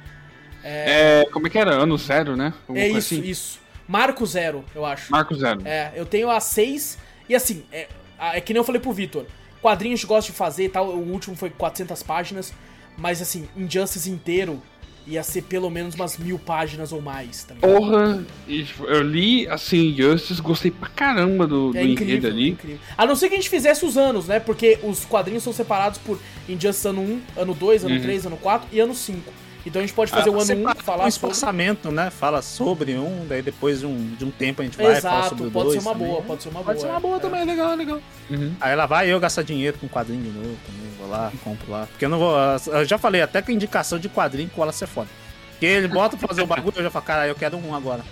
[0.62, 1.74] É, como é que era?
[1.74, 2.52] Ano zero, né?
[2.66, 3.22] Alguma É isso, assim?
[3.22, 3.58] isso.
[3.86, 5.10] Marco Zero, eu acho.
[5.10, 5.62] Marco zero.
[5.64, 7.88] É, eu tenho a 6 e assim, é,
[8.34, 9.24] é que nem eu falei pro Vitor.
[9.62, 12.52] Quadrinhos eu gosto de fazer e tal, o último foi 400 páginas,
[12.98, 14.62] mas assim, Injustice inteiro
[15.06, 17.72] ia ser pelo menos umas mil páginas ou mais, tá ligado?
[17.78, 22.32] Porra, tipo, eu li assim, Justice, gostei pra caramba do, do É enredo incrível, é
[22.32, 22.48] ali.
[22.50, 22.78] incrível.
[22.96, 24.38] A não ser que a gente fizesse os anos, né?
[24.38, 28.02] Porque os quadrinhos são separados por Injustice ano 1, ano 2, ano Uhum.
[28.02, 29.32] 3, ano 4 e ano 5.
[29.68, 31.30] Então a gente pode fazer Ah, o ano você 1, faz falar um sobre.
[31.32, 32.10] espaçamento, né?
[32.10, 35.28] Fala sobre um, daí depois de um, de um tempo a gente vai falar Exato,
[35.30, 36.86] sobre o pode dois ser uma boa, pode ser uma Pode boa.
[36.86, 37.20] ser uma boa é.
[37.20, 38.00] também, legal, legal.
[38.30, 38.54] Uhum.
[38.60, 40.90] Aí lá vai eu gastar dinheiro com quadrinho de novo também.
[40.98, 41.86] Vou lá, compro lá.
[41.86, 42.34] Porque eu não vou.
[42.72, 45.08] Eu já falei, até com indicação de quadrinho com ela ser foda.
[45.52, 48.02] Porque ele bota pra fazer o bagulho, eu já falo, cara, eu quero um agora.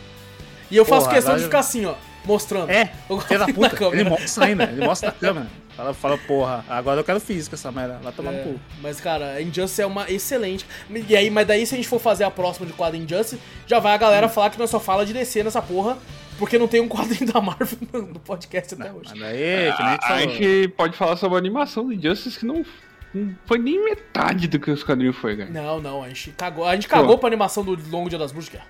[0.70, 2.68] E eu faço Porra, questão de eu- ficar assim, ó, mostrando.
[2.70, 3.70] É, Eu filho da puta.
[3.70, 4.00] câmera.
[4.00, 5.46] Ele mostra ainda, ele mostra na câmera.
[5.76, 8.00] Fala, fala, porra, agora eu quero física essa merda.
[8.02, 8.60] Lá tomar no É, cu.
[8.80, 10.64] mas, cara, a Injustice é uma excelente.
[11.08, 13.78] E aí, mas daí, se a gente for fazer a próxima de quadro Injustice, já
[13.78, 13.98] vai a Hum.
[13.98, 15.98] galera falar que nós só fala de descer nessa porra,
[16.38, 19.10] porque não tem um quadrinho da Marvel no, no podcast até hoje.
[19.10, 22.38] Mas daí, que nem a gente A gente pode falar sobre a animação do Injustice
[22.38, 22.64] que não,
[23.12, 25.50] não foi nem metade do que os quadrinhos foi, cara.
[25.50, 26.64] Não, não, a gente cagou.
[26.64, 28.54] A gente cagou pra animação do Longo Dia das Bruxas.
[28.54, 28.64] cara.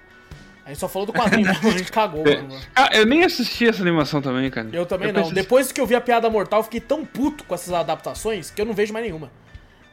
[0.66, 2.58] A gente só falou do quadrinho, mesmo, a gente cagou, mano.
[2.74, 4.68] Ah, eu nem assisti essa animação também, cara.
[4.72, 5.22] Eu também não.
[5.22, 8.50] pensei- Depois que eu vi a Piada Mortal, eu fiquei tão puto com essas adaptações
[8.50, 9.30] que eu não vejo mais nenhuma.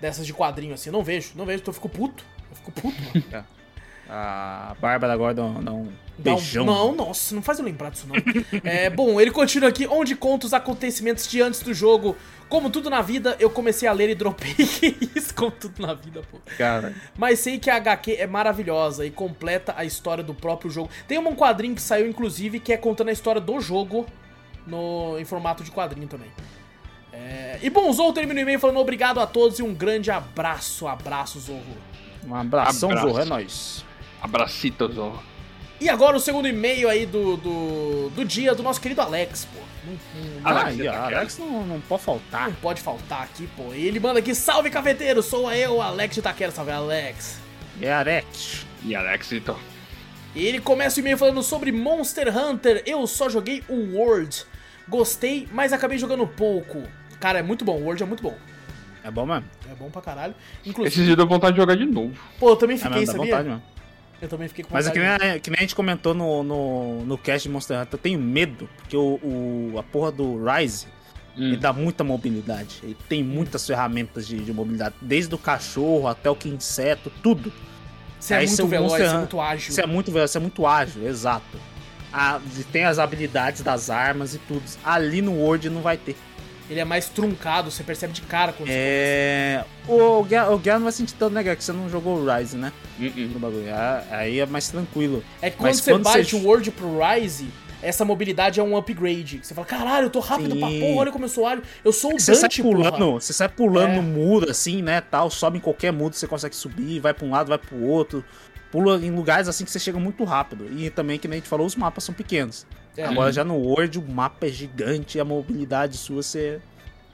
[0.01, 0.89] Dessas de quadrinho assim.
[0.89, 2.25] Eu não vejo, não vejo, então eu fico puto.
[2.49, 2.97] Eu fico puto,
[3.31, 3.45] mano.
[4.09, 6.65] A Bárbara agora dá um, dá um beijão.
[6.65, 8.15] Não, nossa, não faz eu lembrar disso, não.
[8.63, 12.15] é, bom, ele continua aqui, onde conta os acontecimentos de antes do jogo.
[12.49, 14.53] Como tudo na vida, eu comecei a ler e dropei.
[14.53, 16.37] que isso, como tudo na vida, pô.
[16.57, 20.89] Cara, Mas sei que a HQ é maravilhosa e completa a história do próprio jogo.
[21.07, 24.05] Tem um quadrinho que saiu, inclusive, que é contando a história do jogo
[24.67, 26.29] no, em formato de quadrinho também.
[27.11, 30.87] É, e bom, Zou termina o e-mail falando obrigado a todos e um grande abraço.
[30.87, 31.77] Abraço, Zorro.
[32.25, 33.07] um abração, Abraço.
[33.07, 33.85] Zorro, é nóis.
[34.23, 35.21] Abracitos, ó.
[35.81, 39.59] E agora o segundo e-mail aí do, do, do dia do nosso querido Alex, pô.
[39.85, 42.47] Não, não- Alex, ó, tá Alex não, não pode faltar.
[42.47, 43.73] não pode faltar aqui, pô.
[43.73, 47.37] E ele manda aqui, salve cafeteiro, sou eu, Alex de Itaquera, salve Alex.
[47.81, 48.65] É Arex.
[48.83, 49.57] E Alex, então.
[50.33, 52.81] E ele começa o e-mail falando sobre Monster Hunter.
[52.85, 54.45] Eu só joguei o World.
[54.87, 56.81] Gostei, mas acabei jogando pouco.
[57.19, 57.77] Cara, é muito bom.
[57.77, 58.35] O World é muito bom.
[59.03, 59.43] É bom mesmo.
[59.69, 60.33] É bom pra caralho.
[60.61, 62.13] Esse Inclusive, dia deu vontade de jogar de novo.
[62.39, 63.31] pô, eu também É fiquei, mesmo, dá sabia?
[63.31, 63.63] vontade mesmo.
[64.23, 66.41] Eu também fiquei com Mas é que nem, a, que nem a gente comentou no,
[66.43, 70.43] no, no cast de Monster Hunter, eu tenho medo, porque o, o- a porra do
[70.43, 70.87] Rise,
[71.35, 71.47] Hum.
[71.47, 72.79] ele dá muita mobilidade.
[72.83, 77.51] Ele tem muitas ferramentas de, de mobilidade, desde o cachorro até o que inseto, tudo.
[78.19, 79.73] Você é aí muito seu veloz, Monster você é Hunter- muito ágil.
[79.73, 81.57] Você é muito veloz, você é muito ágil, exato.
[82.13, 84.61] Ah, e tem as habilidades das armas e tudo.
[84.85, 86.15] Ali no World não vai ter.
[86.69, 89.65] Ele é mais truncado, você percebe de cara quando você É.
[89.87, 91.55] O Guerra, o Guerra não vai sentir tanto, né, Guerra?
[91.57, 92.71] Que você não jogou o Rise, né?
[92.99, 93.11] Uh-uh.
[93.33, 93.65] No bagulho.
[93.73, 95.23] Ah, Aí é mais tranquilo.
[95.41, 97.47] É que quando Mas você quando bate você- o World pro Rise,
[97.81, 99.41] essa mobilidade é um upgrade.
[99.43, 100.79] Você fala, caralho, eu tô rápido pra Sim.
[100.79, 101.63] porra, olha como eu sou ágil.
[101.83, 102.91] Eu sou o Você sai Dante, porra.
[102.91, 103.95] pulando, você sai pulando É.
[103.97, 107.31] no muro, assim, né, tal, sobe em qualquer muro, você consegue subir, vai pra um
[107.31, 108.23] lado, vai pro outro.
[108.71, 110.65] Pula em lugares assim que você chega muito rápido.
[110.75, 112.65] E também, que nem a gente falou, os mapas são pequenos.
[112.95, 113.05] É.
[113.05, 116.61] Agora já no World o mapa é gigante e a mobilidade sua você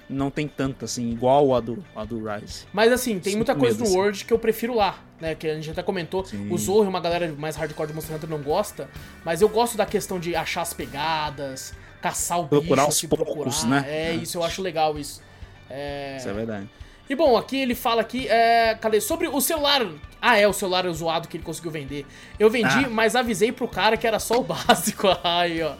[0.09, 2.65] não tem tanto, assim, igual a do, a do Rise.
[2.73, 3.97] Mas assim, tem Sinto muita coisa medo, no assim.
[3.97, 5.35] World que eu prefiro lá, né?
[5.35, 6.25] Que a gente até comentou.
[6.25, 6.51] Sim.
[6.51, 8.89] O Zorro uma galera mais hardcore de Monster Hunter não gosta.
[9.23, 13.61] Mas eu gosto da questão de achar as pegadas, caçar o Procurar bicho, se poucos,
[13.61, 13.81] procurar.
[13.81, 13.85] né?
[13.87, 15.21] É, isso eu acho legal isso.
[15.69, 16.17] É...
[16.17, 16.67] Isso é verdade.
[17.09, 19.01] E bom, aqui ele fala aqui, é, cadê?
[19.01, 19.83] Sobre o celular.
[20.21, 22.05] Ah, é, o celular zoado que ele conseguiu vender.
[22.37, 22.89] Eu vendi, Ah.
[22.89, 25.07] mas avisei pro cara que era só o básico.
[25.23, 25.73] Aí, ó.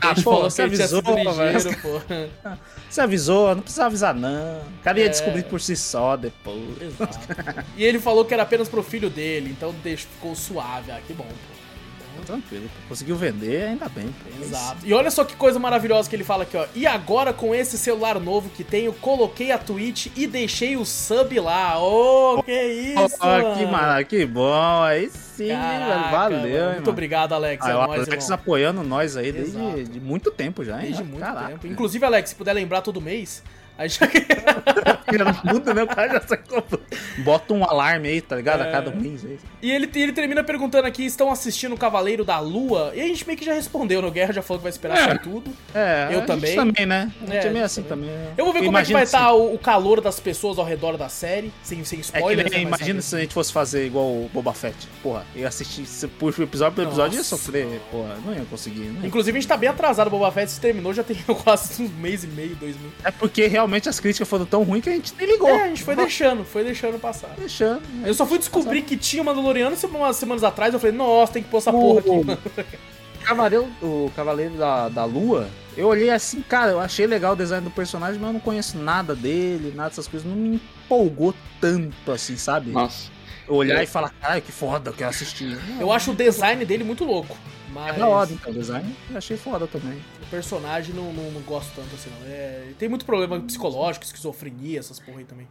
[0.00, 2.00] Ah, Ele pô, você avisou, ligeiro, pô.
[2.90, 4.58] Você avisou, não precisava avisar, não.
[4.60, 5.08] O cara ia É.
[5.08, 6.58] descobrir por si só depois.
[6.82, 7.18] Exato.
[7.76, 10.90] E ele falou que era apenas pro filho dele, então ficou suave.
[10.90, 11.61] Ah, que bom, pô.
[12.26, 14.06] Tranquilo, conseguiu vender, ainda bem.
[14.06, 14.44] Pô.
[14.44, 14.78] Exato.
[14.84, 16.66] E olha só que coisa maravilhosa que ele fala aqui, ó.
[16.74, 21.38] E agora com esse celular novo que tenho, coloquei a Twitch e deixei o sub
[21.40, 21.78] lá.
[21.82, 23.16] Ô, que isso!
[23.20, 24.04] Ó, que mano.
[24.06, 24.82] que bom.
[24.82, 26.10] Aí sim, Caraca, velho.
[26.10, 26.64] Valeu, mano.
[26.66, 26.90] Muito mano.
[26.90, 27.64] obrigado, Alex.
[27.66, 28.34] Ah, é o nóis, Alex irmão.
[28.34, 30.86] apoiando nós aí desde de muito tempo já, hein?
[30.86, 31.48] Desde muito Caraca.
[31.48, 31.66] tempo.
[31.66, 33.42] Inclusive, Alex, se puder lembrar todo mês,
[33.78, 34.06] a gente já...
[35.12, 35.82] Não muda, né?
[35.82, 36.64] O cara já sacou.
[37.18, 38.62] Bota um alarme aí, tá ligado?
[38.62, 38.68] É.
[38.68, 39.38] A cada mês aí.
[39.60, 42.92] E ele, ele termina perguntando aqui, estão assistindo o Cavaleiro da Lua?
[42.94, 45.04] E a gente meio que já respondeu no Guerra, já falou que vai esperar É.
[45.04, 45.52] sair tudo.
[45.74, 46.46] É, Eu a também.
[46.52, 47.12] Gente também, né?
[47.20, 48.08] A gente É, é, meio assim também.
[48.38, 50.58] Eu vou ver como Imagina é que vai se- estar o, o calor das pessoas
[50.58, 52.50] ao redor da série, sem, sem É que spoilers.
[52.50, 54.88] nem, né, imagina se a gente fosse fazer igual o Boba Fett.
[55.02, 57.82] Porra, ia assistir, se puxa o episódio por episódio, ia Nossa, sofrer.
[57.90, 58.80] Porra, não ia conseguir.
[58.80, 59.06] Né?
[59.06, 61.90] Inclusive, a gente tá bem atrasado, o Boba Fett se terminou, já tem quase uns
[61.92, 62.92] mês e meio, dois meses.
[63.04, 65.48] É porque realmente as críticas foram tão ruins que a gente nem ligou.
[65.48, 67.30] É, a gente foi deixando, foi deixando passar.
[67.38, 67.82] deixando.
[68.04, 71.48] Eu só fui descobrir que tinha Mandaloriano umas semanas atrás, eu falei, nossa, tem que
[71.48, 72.38] pôr essa porra aqui, mano.
[73.24, 77.64] Cavaleiro, o Cavaleiro da, da Lua, eu olhei assim, cara, eu achei legal o design
[77.64, 80.28] do personagem, mas eu não conheço nada dele, nada dessas coisas.
[80.28, 82.70] Não me empolgou tanto assim, sabe?
[82.70, 83.10] Nossa.
[83.48, 85.58] Eu olhar e falar, caralho, que foda, eu quero assistir.
[85.80, 87.36] Eu acho o design dele muito louco.
[87.72, 89.98] Mas É da hora, então, o design eu achei foda também.
[90.22, 92.26] o personagem não, não, não gosto tanto assim, não.
[92.28, 95.48] É, tem muito problema psicológico, esquizofrenia, essas porra aí também.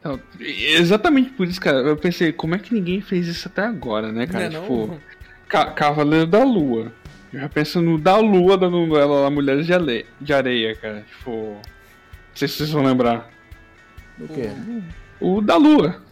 [0.00, 4.10] Então, exatamente por isso, cara, eu pensei, como é que ninguém fez isso até agora,
[4.10, 4.48] né, cara?
[4.50, 5.00] Não é tipo, não?
[5.48, 6.92] Ca- Cavaleiro da Lua.
[7.32, 11.04] Eu já penso no da Lua da novela lá, Mulheres de, Ale- de Areia, cara.
[11.08, 11.30] Tipo.
[11.30, 11.60] Não
[12.34, 13.30] sei se vocês vão lembrar.
[14.18, 14.50] Do quê?
[15.20, 16.02] O da Lua.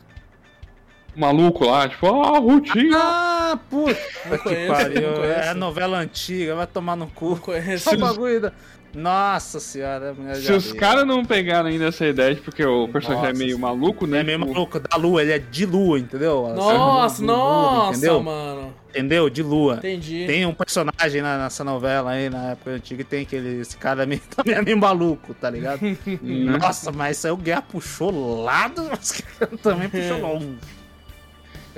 [1.18, 2.96] Maluco lá, tipo, ah, Rutinha.
[3.50, 5.08] Ah, puta que conheço, pariu.
[5.10, 5.40] não conheço.
[5.40, 7.36] É novela antiga, vai tomar no cu.
[7.36, 7.84] conheço.
[7.88, 8.52] Só o bagulho da...
[8.94, 13.24] Nossa senhora, mulher de Se os caras não pegaram ainda essa ideia, porque o personagem
[13.28, 14.20] Nossa, é meio maluco, né?
[14.20, 16.48] É meio tipo, maluco da lua, ele é de lua, entendeu?
[16.54, 18.22] Nossa, De lua, nossa, entendeu?
[18.22, 18.74] mano.
[18.90, 19.30] Entendeu?
[19.30, 19.74] De lua.
[19.76, 20.24] Entendi.
[20.26, 23.60] Tem um personagem na- nessa novela aí, na época antiga, e tem aquele.
[23.60, 25.80] Esse cara meio, também é meio maluco, tá ligado?
[26.22, 29.22] Nossa, mas isso aí o Guerra puxou lado, mas
[29.62, 30.56] também puxou longe.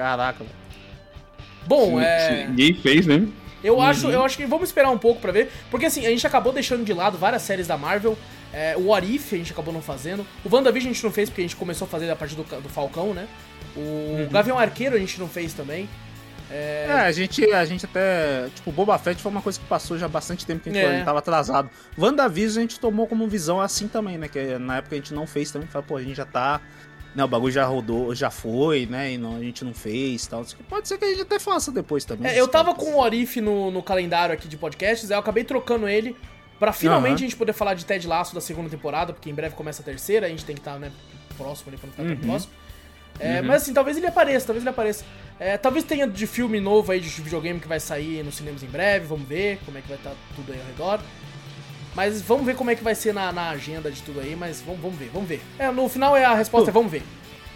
[0.01, 0.57] Caraca, velho.
[1.67, 2.29] Bom, se- é.
[2.43, 3.27] se Ninguém fez, né?
[3.63, 6.27] Eu acho, eu acho que vamos esperar um pouco pra ver, porque assim, a gente
[6.27, 8.17] acabou deixando de lado várias séries da Marvel.
[8.53, 10.27] É, o What If a gente acabou não fazendo.
[10.45, 12.43] O WandaVision a gente não fez porque a gente começou a fazer a partir do,
[12.43, 13.29] do Falcão, né?
[13.77, 15.87] O Gavião Arqueiro a gente não fez também.
[16.51, 18.49] É, a gente, a gente até.
[18.55, 20.83] Tipo, Boba Fett foi uma coisa que passou já há bastante tempo que a gente,
[20.85, 20.89] É.
[20.89, 21.71] a gente tava atrasado.
[21.97, 24.27] WandaVision a gente tomou como visão assim também, né?
[24.27, 25.69] Que na época a gente não fez também.
[25.69, 26.61] Fala, pô, a gente já tá.
[27.15, 29.13] Né, o bagulho já rodou, já foi, né?
[29.13, 30.45] E não, a gente não fez e tal.
[30.69, 32.31] Pode ser que a gente até faça depois também.
[32.31, 35.21] É, eu tava com o What If no, no calendário aqui de podcasts, aí eu
[35.21, 36.17] acabei trocando ele
[36.59, 37.15] pra finalmente Aham.
[37.17, 39.85] a gente poder falar de Ted Laço da segunda temporada, porque em breve começa a
[39.85, 40.93] terceira, a gente tem que estar, né,
[41.37, 42.21] próximo ali pra não ficar tão Uhum.
[42.21, 42.53] próximo.
[43.19, 45.05] É, Mas assim, talvez ele apareça, talvez ele apareça.
[45.39, 48.67] É, talvez tenha de filme novo aí de videogame que vai sair nos cinemas em
[48.67, 51.01] breve, vamos ver como é que vai estar tudo aí ao redor.
[51.95, 54.61] Mas vamos ver como é que vai ser na, na agenda de tudo aí, mas
[54.61, 55.41] vamos, vamos ver, vamos ver.
[55.59, 57.03] É, no final é a resposta é vamos ver.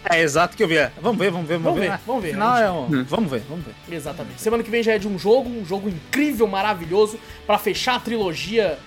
[0.07, 0.77] É exato que eu vi.
[0.77, 1.89] é, Vamos ver, vamos ver, vamos, Vamos ver.
[1.91, 3.95] ver, vamos ver, Final a é um, Vamos ver, vamos ver.
[3.95, 4.39] Exatamente.
[4.39, 7.99] Semana que vem já é de um jogo, um jogo incrível, maravilhoso, pra fechar a
[7.99, 8.77] trilogia.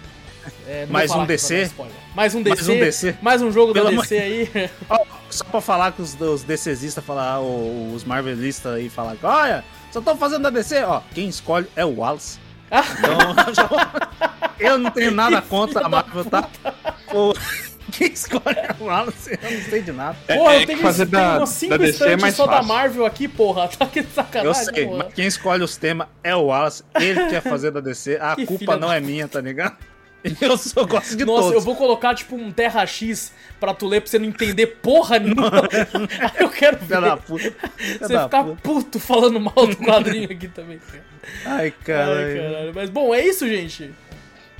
[0.66, 1.70] É, não Mais um DC?
[2.14, 2.56] Mais um DC.
[2.56, 3.16] Mais um DC.
[3.20, 4.50] Mais um jogo Pelo da DC aí.
[5.28, 10.14] Só pra falar que os, os DCzistas falar, os Marvelistas aí falar, olha, só tô
[10.16, 12.38] fazendo da DC, ó, quem escolhe é o Wallace.
[12.70, 13.18] Então,
[14.58, 16.48] eu não tenho nada contra a Marvel, tá?
[17.90, 20.16] Quem escolhe é o Wallace, eu não sei de nada.
[20.26, 22.46] Porra, é eu que tenho, fazer tenho da- umas 5 da DC é estantes só
[22.46, 22.68] da fácil.
[22.68, 23.66] Marvel aqui, porra.
[23.76, 25.04] Tá aqui de Eu sacanagem, sei, porra.
[25.04, 28.44] mas quem escolhe os temas é o Wallace, ele quer fazer da DC, a Que
[28.46, 29.76] culpa não da- é minha, tá ligado?
[30.40, 31.54] Eu só gosto de Nossa, todos.
[31.54, 35.18] eu vou colocar tipo um Terra X pra tu ler pra você não entender porra
[35.18, 35.48] nenhuma.
[36.34, 37.16] Aí eu quero ver.
[37.18, 37.54] Puta.
[38.00, 38.56] Você ficar puta.
[38.62, 40.78] puto falando mal do quadrinho aqui também.
[40.78, 41.04] cara.
[41.46, 42.36] Ai, Ai, caralho.
[42.42, 42.72] caralho.
[42.74, 43.90] Mas bom, é isso, gente.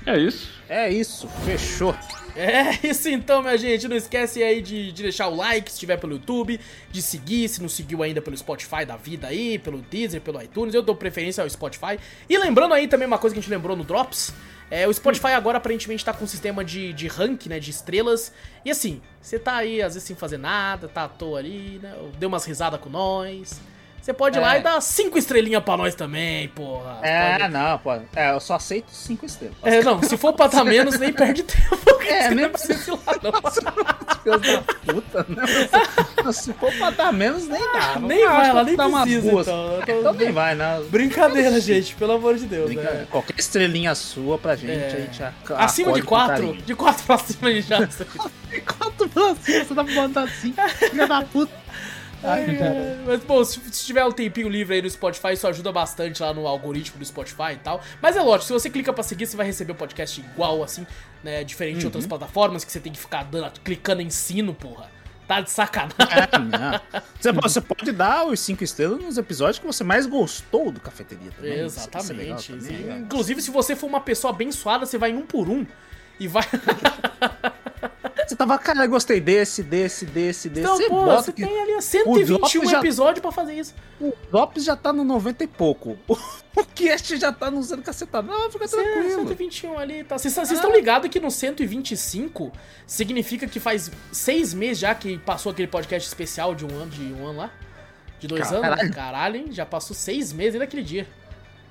[0.07, 0.49] É isso.
[0.69, 1.95] É isso, fechou.
[2.37, 3.89] É isso então, minha gente.
[3.89, 6.61] Não esquece aí de, de deixar o like se estiver pelo YouTube,
[6.91, 10.73] de seguir se não seguiu ainda pelo Spotify da vida aí, pelo Deezer, pelo iTunes.
[10.73, 11.99] Eu dou preferência ao Spotify.
[12.29, 14.33] E lembrando aí também uma coisa que a gente lembrou no Drops.
[14.71, 18.33] É, o Spotify agora aparentemente tá com um sistema de, de rank, né, de estrelas.
[18.65, 21.95] E assim, você tá aí às vezes sem fazer nada, tá à toa ali, né,
[22.19, 23.61] deu umas risadas com nós.
[24.09, 24.61] Você pode ir lá É.
[24.61, 26.97] e dar cinco estrelinhas pra nós também, porra.
[27.03, 27.93] É, Pode- não, pô.
[28.17, 29.55] É, eu só aceito cinco estrelas.
[29.63, 31.77] É, não, se for pra dar menos, nem perde tempo.
[32.09, 33.33] É, nem não precisa lá, não.
[34.25, 34.63] Filho da
[34.95, 36.33] puta, né?
[36.33, 37.99] Se for pra dar menos, nem dá.
[38.01, 39.47] Nem Eu vai acho lá, nem precisa, duas.
[39.47, 39.73] então.
[39.75, 40.83] Eu tô- Então nem vai, né?
[40.89, 42.75] Brincadeira, gente, pelo amor de Deus.
[42.75, 43.07] Né?
[43.11, 44.87] Qualquer estrelinha sua pra gente, É.
[44.87, 48.31] a gente ac- Acima de quatro, de quatro pra cima a gente já aceita.
[48.79, 50.55] Quatro pra cima, você tá mandando assim,
[50.89, 51.53] filha da puta.
[52.23, 52.99] Ai, cara.
[53.07, 56.35] Mas, bom, se, se tiver um tempinho livre aí no Spotify, isso ajuda bastante lá
[56.35, 57.81] no algoritmo do Spotify e tal.
[58.03, 60.87] Mas é lógico, se você clica pra seguir, você vai receber o podcast igual, assim,
[61.23, 61.45] né?
[61.45, 62.09] Diferente de outras Uhum.
[62.09, 64.91] plataformas que você tem que ficar dando, clicando em sino, porra.
[65.29, 65.99] Tá de sacanagem.
[66.95, 67.03] É.
[67.21, 71.31] Você, você pode dar os cinco estrelas nos episódios que você mais gostou do Cafeteria
[71.33, 71.53] também.
[71.67, 72.53] Isso- isso é Exatamente.
[72.53, 72.99] também, é.
[73.01, 75.67] Inclusive, se você for uma pessoa abençoada, você vai em um por um.
[76.19, 76.45] E vai.
[78.29, 80.61] Você tava, cara, eu gostei desse, desse, desse, desse.
[80.61, 83.75] Então, você pô, você que tem ali ó, 121 Drops já- episódios pra fazer isso.
[84.01, 85.97] o Drops já tá no 90 e pouco.
[86.57, 88.27] O cast já tá no zero cacetado.
[88.27, 89.15] Não, fica É, tranquilo.
[89.29, 90.19] 121 ali, tá.
[90.19, 92.51] Vocês vocês estão ligados que no 125
[92.85, 97.13] significa que faz seis meses já que passou aquele podcast especial de um ano, de
[97.13, 97.51] um ano lá?
[98.19, 98.81] De dois Caralho.
[98.81, 98.95] anos?
[98.95, 99.47] Caralho, hein?
[99.53, 101.07] Já passou seis meses daquele dia.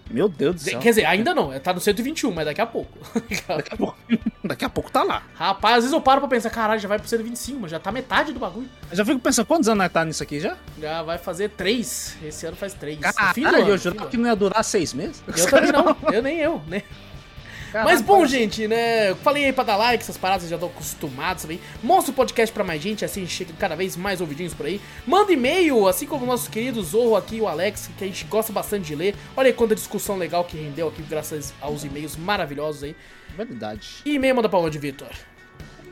[0.09, 0.79] Meu Deus do céu.
[0.79, 2.97] Quer dizer, ainda não, tá no 121, mas daqui a pouco.
[3.47, 3.97] Daqui a pouco,
[4.43, 5.23] daqui a pouco tá lá.
[5.33, 7.91] Rapaz, às vezes eu paro pra pensar, caralho, já vai pro 125, mas já tá
[7.91, 8.69] metade do bagulho.
[8.89, 10.55] Eu já fico pensando, quantos anos tá nisso aqui já?
[10.79, 12.15] Já vai fazer três.
[12.23, 12.99] Esse ano faz três.
[13.01, 15.23] É fim do Caralho, ano, eu jurava que não ia durar seis meses.
[15.27, 16.83] Eu também não, eu nem eu, né?
[17.71, 19.09] Caralho, Mas bom, gente, né?
[19.09, 21.59] Eu Falei aí pra dar like, essas paradas vocês já estão acostumados também.
[21.83, 24.79] Mostra o podcast pra mais gente, assim chega cada vez mais ouvidinhos por aí.
[25.05, 28.53] Manda e-mail, assim como o nosso querido Zorro aqui, o Alex, que a gente gosta
[28.53, 29.15] bastante de ler.
[29.35, 32.95] Olha aí quanta discussão legal que rendeu aqui, graças aos e-mails maravilhosos aí.
[33.35, 33.87] Verdade.
[34.05, 35.09] E e-mail manda pra onde, Vitor?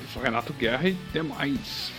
[0.00, 1.97] Eu sou Renato Guerra e demais.